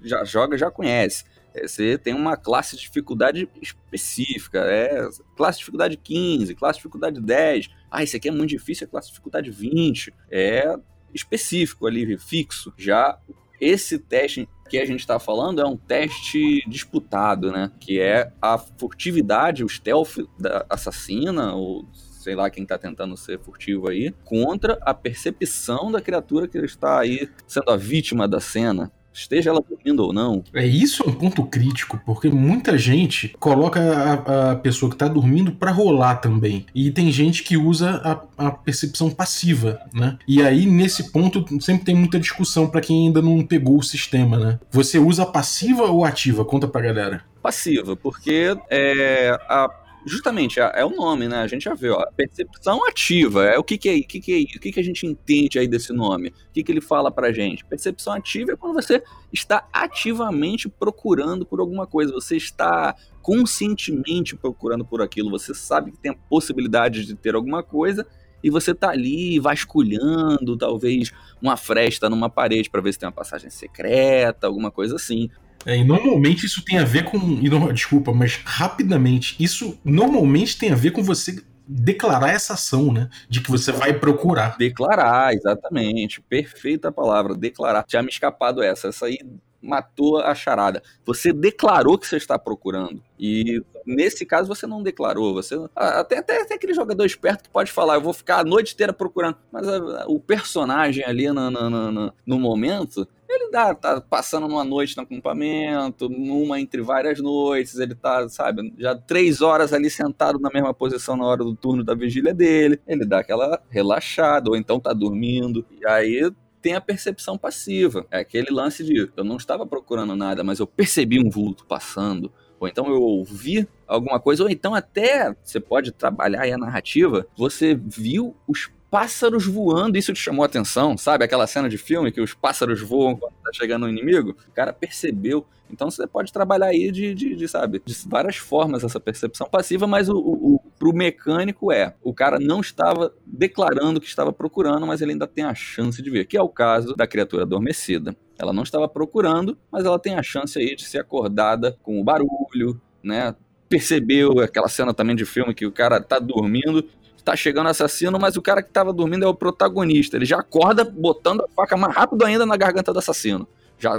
já 0.01 0.23
joga, 0.23 0.57
já 0.57 0.71
conhece. 0.71 1.23
É, 1.53 1.67
você 1.67 1.97
tem 1.97 2.13
uma 2.13 2.37
classe 2.37 2.75
de 2.75 2.83
dificuldade 2.83 3.49
específica, 3.61 4.59
é 4.59 5.07
classe 5.35 5.57
de 5.57 5.61
dificuldade 5.61 5.97
15, 5.97 6.55
classe 6.55 6.77
de 6.77 6.81
dificuldade 6.81 7.21
10. 7.21 7.69
Ah, 7.89 8.03
isso 8.03 8.15
aqui 8.15 8.29
é 8.29 8.31
muito 8.31 8.49
difícil, 8.49 8.85
é 8.85 8.89
classe 8.89 9.07
de 9.07 9.13
dificuldade 9.13 9.51
20. 9.51 10.13
É 10.29 10.75
específico 11.13 11.85
ali, 11.87 12.17
fixo. 12.17 12.73
Já 12.77 13.19
esse 13.59 13.99
teste 13.99 14.47
que 14.69 14.79
a 14.79 14.85
gente 14.85 15.01
está 15.01 15.19
falando 15.19 15.61
é 15.61 15.65
um 15.65 15.77
teste 15.77 16.63
disputado, 16.67 17.51
né? 17.51 17.71
Que 17.79 17.99
é 17.99 18.31
a 18.41 18.57
furtividade, 18.57 19.63
o 19.63 19.69
stealth 19.69 20.17
da 20.39 20.65
assassina, 20.69 21.53
ou 21.53 21.85
sei 21.93 22.35
lá 22.35 22.49
quem 22.49 22.63
está 22.63 22.77
tentando 22.77 23.17
ser 23.17 23.39
furtivo 23.39 23.89
aí, 23.89 24.13
contra 24.23 24.79
a 24.81 24.93
percepção 24.93 25.91
da 25.91 26.01
criatura 26.01 26.47
que 26.47 26.57
está 26.59 26.99
aí 26.99 27.29
sendo 27.47 27.69
a 27.69 27.77
vítima 27.77 28.27
da 28.27 28.39
cena. 28.39 28.91
Esteja 29.13 29.49
ela 29.49 29.63
dormindo 29.67 30.03
ou 30.03 30.13
não. 30.13 30.43
É 30.53 30.65
isso 30.65 31.03
é 31.03 31.09
um 31.09 31.13
ponto 31.13 31.43
crítico, 31.45 31.99
porque 32.05 32.29
muita 32.29 32.77
gente 32.77 33.35
coloca 33.39 33.79
a, 33.79 34.51
a 34.51 34.55
pessoa 34.55 34.89
que 34.89 34.97
tá 34.97 35.07
dormindo 35.07 35.51
pra 35.51 35.71
rolar 35.71 36.15
também. 36.15 36.65
E 36.73 36.91
tem 36.91 37.11
gente 37.11 37.43
que 37.43 37.57
usa 37.57 38.01
a, 38.37 38.47
a 38.47 38.51
percepção 38.51 39.09
passiva, 39.09 39.79
né? 39.93 40.17
E 40.27 40.41
aí, 40.41 40.65
nesse 40.65 41.11
ponto, 41.11 41.45
sempre 41.61 41.85
tem 41.85 41.95
muita 41.95 42.19
discussão 42.19 42.67
pra 42.67 42.81
quem 42.81 43.07
ainda 43.07 43.21
não 43.21 43.45
pegou 43.45 43.77
o 43.77 43.83
sistema, 43.83 44.37
né? 44.37 44.59
Você 44.71 44.97
usa 44.97 45.25
passiva 45.25 45.83
ou 45.83 46.05
ativa? 46.05 46.45
Conta 46.45 46.67
pra 46.67 46.81
galera. 46.81 47.23
Passiva, 47.41 47.95
porque 47.95 48.55
é, 48.69 49.37
a 49.49 49.67
justamente 50.05 50.59
é, 50.59 50.71
é, 50.75 50.85
o 50.85 50.89
nome, 50.89 51.27
né? 51.27 51.37
A 51.37 51.47
gente 51.47 51.63
já 51.63 51.73
vê, 51.73 51.89
ó, 51.89 52.03
percepção 52.15 52.85
ativa. 52.87 53.45
É 53.45 53.57
o 53.57 53.63
que, 53.63 53.77
que 53.77 53.89
é, 53.89 53.95
o 53.97 54.03
que, 54.03 54.19
que 54.19 54.33
é 54.33 54.37
isso? 54.37 54.57
O 54.57 54.59
que, 54.59 54.71
que 54.71 54.79
a 54.79 54.83
gente 54.83 55.05
entende 55.05 55.59
aí 55.59 55.67
desse 55.67 55.93
nome? 55.93 56.29
O 56.29 56.53
que, 56.53 56.63
que 56.63 56.71
ele 56.71 56.81
fala 56.81 57.11
pra 57.11 57.31
gente? 57.31 57.65
Percepção 57.65 58.13
ativa 58.13 58.53
é 58.53 58.55
quando 58.55 58.73
você 58.73 59.03
está 59.31 59.67
ativamente 59.71 60.67
procurando 60.67 61.45
por 61.45 61.59
alguma 61.59 61.85
coisa, 61.85 62.13
você 62.13 62.35
está 62.35 62.95
conscientemente 63.21 64.35
procurando 64.35 64.83
por 64.83 65.01
aquilo, 65.01 65.29
você 65.29 65.53
sabe 65.53 65.91
que 65.91 65.97
tem 65.97 66.11
a 66.11 66.15
possibilidade 66.29 67.05
de 67.05 67.15
ter 67.15 67.35
alguma 67.35 67.61
coisa 67.61 68.05
e 68.43 68.49
você 68.49 68.73
tá 68.73 68.89
ali 68.89 69.39
vasculhando, 69.39 70.57
talvez 70.57 71.11
uma 71.41 71.55
fresta 71.55 72.09
numa 72.09 72.29
parede 72.29 72.69
para 72.69 72.81
ver 72.81 72.93
se 72.93 72.99
tem 72.99 73.07
uma 73.07 73.13
passagem 73.13 73.49
secreta, 73.49 74.47
alguma 74.47 74.71
coisa 74.71 74.95
assim. 74.95 75.29
É, 75.65 75.77
e 75.77 75.83
normalmente 75.83 76.45
isso 76.45 76.63
tem 76.63 76.77
a 76.77 76.83
ver 76.83 77.05
com. 77.05 77.17
Não, 77.17 77.71
desculpa, 77.73 78.13
mas 78.13 78.39
rapidamente, 78.43 79.35
isso 79.39 79.79
normalmente 79.83 80.57
tem 80.57 80.71
a 80.71 80.75
ver 80.75 80.91
com 80.91 81.03
você 81.03 81.43
declarar 81.67 82.29
essa 82.29 82.53
ação, 82.53 82.91
né? 82.91 83.09
De 83.29 83.41
que 83.41 83.49
você 83.49 83.71
vai 83.71 83.93
procurar. 83.93 84.57
Declarar, 84.57 85.33
exatamente. 85.33 86.21
Perfeita 86.21 86.91
palavra, 86.91 87.35
declarar. 87.35 87.83
Tinha 87.83 88.01
me 88.01 88.09
escapado 88.09 88.61
essa. 88.61 88.89
Essa 88.89 89.05
aí 89.05 89.19
matou 89.61 90.19
a 90.19 90.33
charada. 90.33 90.81
Você 91.05 91.31
declarou 91.31 91.97
que 91.97 92.07
você 92.07 92.17
está 92.17 92.37
procurando. 92.39 93.01
E 93.19 93.63
nesse 93.85 94.25
caso 94.25 94.47
você 94.47 94.65
não 94.65 94.81
declarou. 94.81 95.33
Você 95.35 95.55
até, 95.75 96.17
até, 96.17 96.53
aquele 96.53 96.73
jogador 96.73 97.05
esperto 97.05 97.43
que 97.43 97.49
pode 97.49 97.71
falar, 97.71 97.95
eu 97.95 98.01
vou 98.01 98.13
ficar 98.13 98.39
a 98.39 98.43
noite 98.43 98.73
inteira 98.73 98.91
procurando. 98.91 99.37
Mas 99.51 99.67
a, 99.67 100.05
o 100.07 100.19
personagem 100.19 101.05
ali 101.05 101.31
no, 101.31 101.51
no, 101.51 101.91
no, 101.91 102.13
no 102.25 102.39
momento, 102.39 103.07
ele 103.41 103.51
dá, 103.51 103.73
tá 103.73 104.01
passando 104.01 104.47
numa 104.47 104.63
noite 104.63 104.95
no 104.95 105.03
acampamento, 105.03 106.07
numa 106.09 106.59
entre 106.59 106.81
várias 106.81 107.19
noites, 107.19 107.79
ele 107.79 107.95
tá, 107.95 108.27
sabe, 108.29 108.73
já 108.77 108.95
três 108.95 109.41
horas 109.41 109.73
ali 109.73 109.89
sentado 109.89 110.39
na 110.39 110.49
mesma 110.49 110.73
posição 110.73 111.17
na 111.17 111.25
hora 111.25 111.43
do 111.43 111.55
turno 111.55 111.83
da 111.83 111.93
vigília 111.93 112.33
dele, 112.33 112.79
ele 112.87 113.05
dá 113.05 113.19
aquela 113.19 113.61
relaxada, 113.69 114.49
ou 114.49 114.55
então 114.55 114.79
tá 114.79 114.93
dormindo, 114.93 115.65
e 115.79 115.87
aí 115.87 116.31
tem 116.61 116.75
a 116.75 116.81
percepção 116.81 117.37
passiva. 117.37 118.05
É 118.11 118.19
aquele 118.19 118.51
lance 118.51 118.83
de 118.83 119.11
eu 119.17 119.23
não 119.23 119.37
estava 119.37 119.65
procurando 119.65 120.15
nada, 120.15 120.43
mas 120.43 120.59
eu 120.59 120.67
percebi 120.67 121.19
um 121.19 121.29
vulto 121.29 121.65
passando. 121.65 122.31
Ou 122.59 122.67
então 122.67 122.85
eu 122.87 123.01
ouvi 123.01 123.67
alguma 123.87 124.19
coisa, 124.19 124.43
ou 124.43 124.49
então 124.49 124.75
até 124.75 125.35
você 125.43 125.59
pode 125.59 125.91
trabalhar 125.91 126.41
aí 126.41 126.51
a 126.51 126.57
narrativa, 126.59 127.25
você 127.35 127.73
viu 127.73 128.35
os 128.47 128.69
pássaros 128.91 129.45
voando, 129.45 129.97
isso 129.97 130.11
te 130.11 130.19
chamou 130.19 130.43
a 130.43 130.47
atenção, 130.47 130.97
sabe? 130.97 131.23
Aquela 131.23 131.47
cena 131.47 131.69
de 131.69 131.77
filme 131.77 132.11
que 132.11 132.19
os 132.19 132.33
pássaros 132.33 132.81
voam 132.81 133.15
quando 133.15 133.31
tá 133.41 133.49
chegando 133.53 133.85
um 133.85 133.89
inimigo. 133.89 134.35
O 134.49 134.51
cara 134.51 134.73
percebeu. 134.73 135.47
Então 135.71 135.89
você 135.89 136.05
pode 136.05 136.33
trabalhar 136.33 136.67
aí 136.67 136.91
de, 136.91 137.15
de, 137.15 137.33
de 137.33 137.47
sabe, 137.47 137.81
de 137.85 137.95
várias 138.05 138.35
formas 138.35 138.83
essa 138.83 138.99
percepção 138.99 139.47
passiva, 139.49 139.87
mas 139.87 140.09
o, 140.09 140.17
o, 140.17 140.55
o, 140.55 140.59
pro 140.77 140.91
mecânico 140.93 141.71
é, 141.71 141.95
o 142.03 142.13
cara 142.13 142.37
não 142.37 142.59
estava 142.59 143.13
declarando 143.25 144.01
que 144.01 144.07
estava 144.07 144.33
procurando, 144.33 144.85
mas 144.85 145.01
ele 145.01 145.13
ainda 145.13 145.25
tem 145.25 145.45
a 145.45 145.55
chance 145.55 146.01
de 146.01 146.09
ver, 146.09 146.25
que 146.25 146.35
é 146.35 146.41
o 146.41 146.49
caso 146.49 146.93
da 146.93 147.07
criatura 147.07 147.43
adormecida. 147.43 148.13
Ela 148.37 148.51
não 148.51 148.63
estava 148.63 148.89
procurando, 148.89 149.57
mas 149.71 149.85
ela 149.85 149.97
tem 149.97 150.15
a 150.15 150.23
chance 150.23 150.59
aí 150.59 150.75
de 150.75 150.83
ser 150.83 150.99
acordada 150.99 151.77
com 151.81 152.01
o 152.01 152.03
barulho, 152.03 152.81
né? 153.01 153.33
Percebeu 153.69 154.41
aquela 154.41 154.67
cena 154.67 154.93
também 154.93 155.15
de 155.15 155.23
filme 155.23 155.53
que 155.53 155.65
o 155.65 155.71
cara 155.71 156.01
tá 156.01 156.19
dormindo 156.19 156.85
tá 157.23 157.35
chegando 157.35 157.67
assassino, 157.67 158.19
mas 158.19 158.35
o 158.35 158.41
cara 158.41 158.61
que 158.61 158.69
tava 158.69 158.91
dormindo 158.91 159.25
é 159.25 159.27
o 159.27 159.33
protagonista. 159.33 160.17
Ele 160.17 160.25
já 160.25 160.39
acorda 160.39 160.83
botando 160.83 161.41
a 161.41 161.47
faca 161.55 161.77
mais 161.77 161.95
rápido 161.95 162.25
ainda 162.25 162.45
na 162.45 162.57
garganta 162.57 162.91
do 162.91 162.99
assassino. 162.99 163.47
Já 163.79 163.93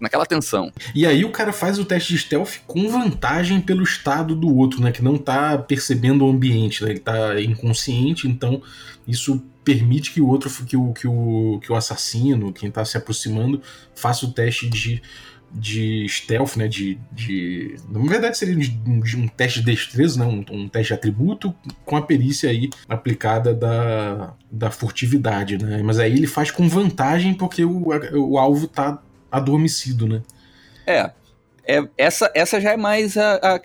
naquela 0.00 0.26
tensão. 0.26 0.72
E 0.92 1.06
aí 1.06 1.24
o 1.24 1.30
cara 1.30 1.52
faz 1.52 1.78
o 1.78 1.84
teste 1.84 2.14
de 2.14 2.18
stealth 2.18 2.58
com 2.66 2.88
vantagem 2.88 3.60
pelo 3.60 3.84
estado 3.84 4.34
do 4.34 4.52
outro, 4.56 4.82
né? 4.82 4.90
Que 4.90 5.02
não 5.02 5.16
tá 5.16 5.56
percebendo 5.56 6.24
o 6.24 6.30
ambiente, 6.30 6.82
né? 6.82 6.90
Ele 6.90 6.98
tá 6.98 7.40
inconsciente, 7.40 8.26
então 8.26 8.60
isso 9.06 9.40
permite 9.62 10.12
que 10.12 10.20
o 10.20 10.26
outro, 10.26 10.50
que 10.64 10.76
o, 10.76 10.92
que 10.92 11.06
o, 11.06 11.60
que 11.62 11.70
o 11.70 11.76
assassino, 11.76 12.52
quem 12.52 12.70
tá 12.70 12.84
se 12.84 12.96
aproximando, 12.96 13.62
faça 13.94 14.26
o 14.26 14.32
teste 14.32 14.68
de 14.68 15.00
de 15.52 16.06
stealth, 16.08 16.56
né? 16.56 16.68
De, 16.68 16.98
de, 17.12 17.76
na 17.88 18.00
verdade 18.00 18.38
seria 18.38 18.56
um, 18.86 19.02
um 19.22 19.28
teste 19.28 19.60
de 19.60 19.66
destreza, 19.66 20.18
né? 20.18 20.26
Um, 20.26 20.44
um, 20.54 20.68
teste 20.68 20.88
de 20.88 20.94
atributo 20.94 21.54
com 21.84 21.96
a 21.96 22.02
perícia 22.02 22.50
aí 22.50 22.70
aplicada 22.88 23.54
da, 23.54 24.34
da 24.50 24.70
furtividade, 24.70 25.58
né? 25.58 25.82
Mas 25.82 25.98
aí 25.98 26.12
ele 26.12 26.26
faz 26.26 26.50
com 26.50 26.68
vantagem 26.68 27.34
porque 27.34 27.64
o, 27.64 27.88
o 28.14 28.38
alvo 28.38 28.68
tá 28.68 29.02
adormecido, 29.30 30.06
né? 30.06 30.22
É. 30.86 31.10
é 31.66 31.88
essa, 31.96 32.30
essa 32.34 32.60
já 32.60 32.72
é 32.72 32.76
mais 32.76 33.16
a, 33.16 33.36
a, 33.36 33.60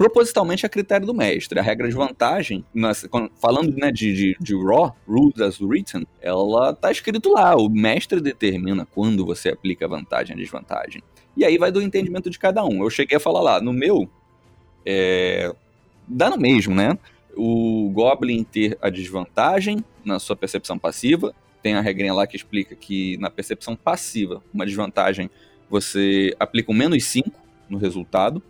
propositalmente 0.00 0.64
a 0.64 0.68
critério 0.68 1.06
do 1.06 1.12
mestre. 1.12 1.58
A 1.58 1.62
regra 1.62 1.88
de 1.88 1.94
vantagem, 1.94 2.64
nessa, 2.72 3.08
falando 3.40 3.76
né, 3.76 3.92
de, 3.92 4.14
de, 4.14 4.36
de 4.40 4.54
Raw, 4.56 4.96
Rules 5.06 5.40
as 5.40 5.60
Written, 5.60 6.06
ela 6.22 6.74
tá 6.74 6.90
escrito 6.90 7.32
lá. 7.32 7.54
O 7.54 7.68
mestre 7.68 8.20
determina 8.20 8.86
quando 8.86 9.26
você 9.26 9.50
aplica 9.50 9.86
vantagem 9.86 10.36
e 10.36 10.40
desvantagem. 10.40 11.02
E 11.36 11.44
aí 11.44 11.58
vai 11.58 11.70
do 11.70 11.80
entendimento 11.80 12.28
de 12.28 12.38
cada 12.38 12.64
um. 12.64 12.82
Eu 12.82 12.90
cheguei 12.90 13.16
a 13.16 13.20
falar 13.20 13.40
lá, 13.40 13.60
no 13.60 13.72
meu, 13.72 14.08
é, 14.84 15.52
dá 16.06 16.30
no 16.30 16.36
mesmo, 16.36 16.74
né? 16.74 16.98
O 17.36 17.90
Goblin 17.92 18.42
ter 18.44 18.76
a 18.82 18.90
desvantagem 18.90 19.84
na 20.04 20.18
sua 20.18 20.36
percepção 20.36 20.78
passiva. 20.78 21.34
Tem 21.62 21.74
a 21.74 21.80
regrinha 21.80 22.12
lá 22.12 22.26
que 22.26 22.36
explica 22.36 22.74
que 22.74 23.16
na 23.18 23.30
percepção 23.30 23.76
passiva, 23.76 24.42
uma 24.52 24.66
desvantagem, 24.66 25.30
você 25.68 26.34
aplica 26.40 26.72
um 26.72 26.74
menos 26.74 27.04
5 27.04 27.30
no 27.68 27.78
resultado, 27.78 28.42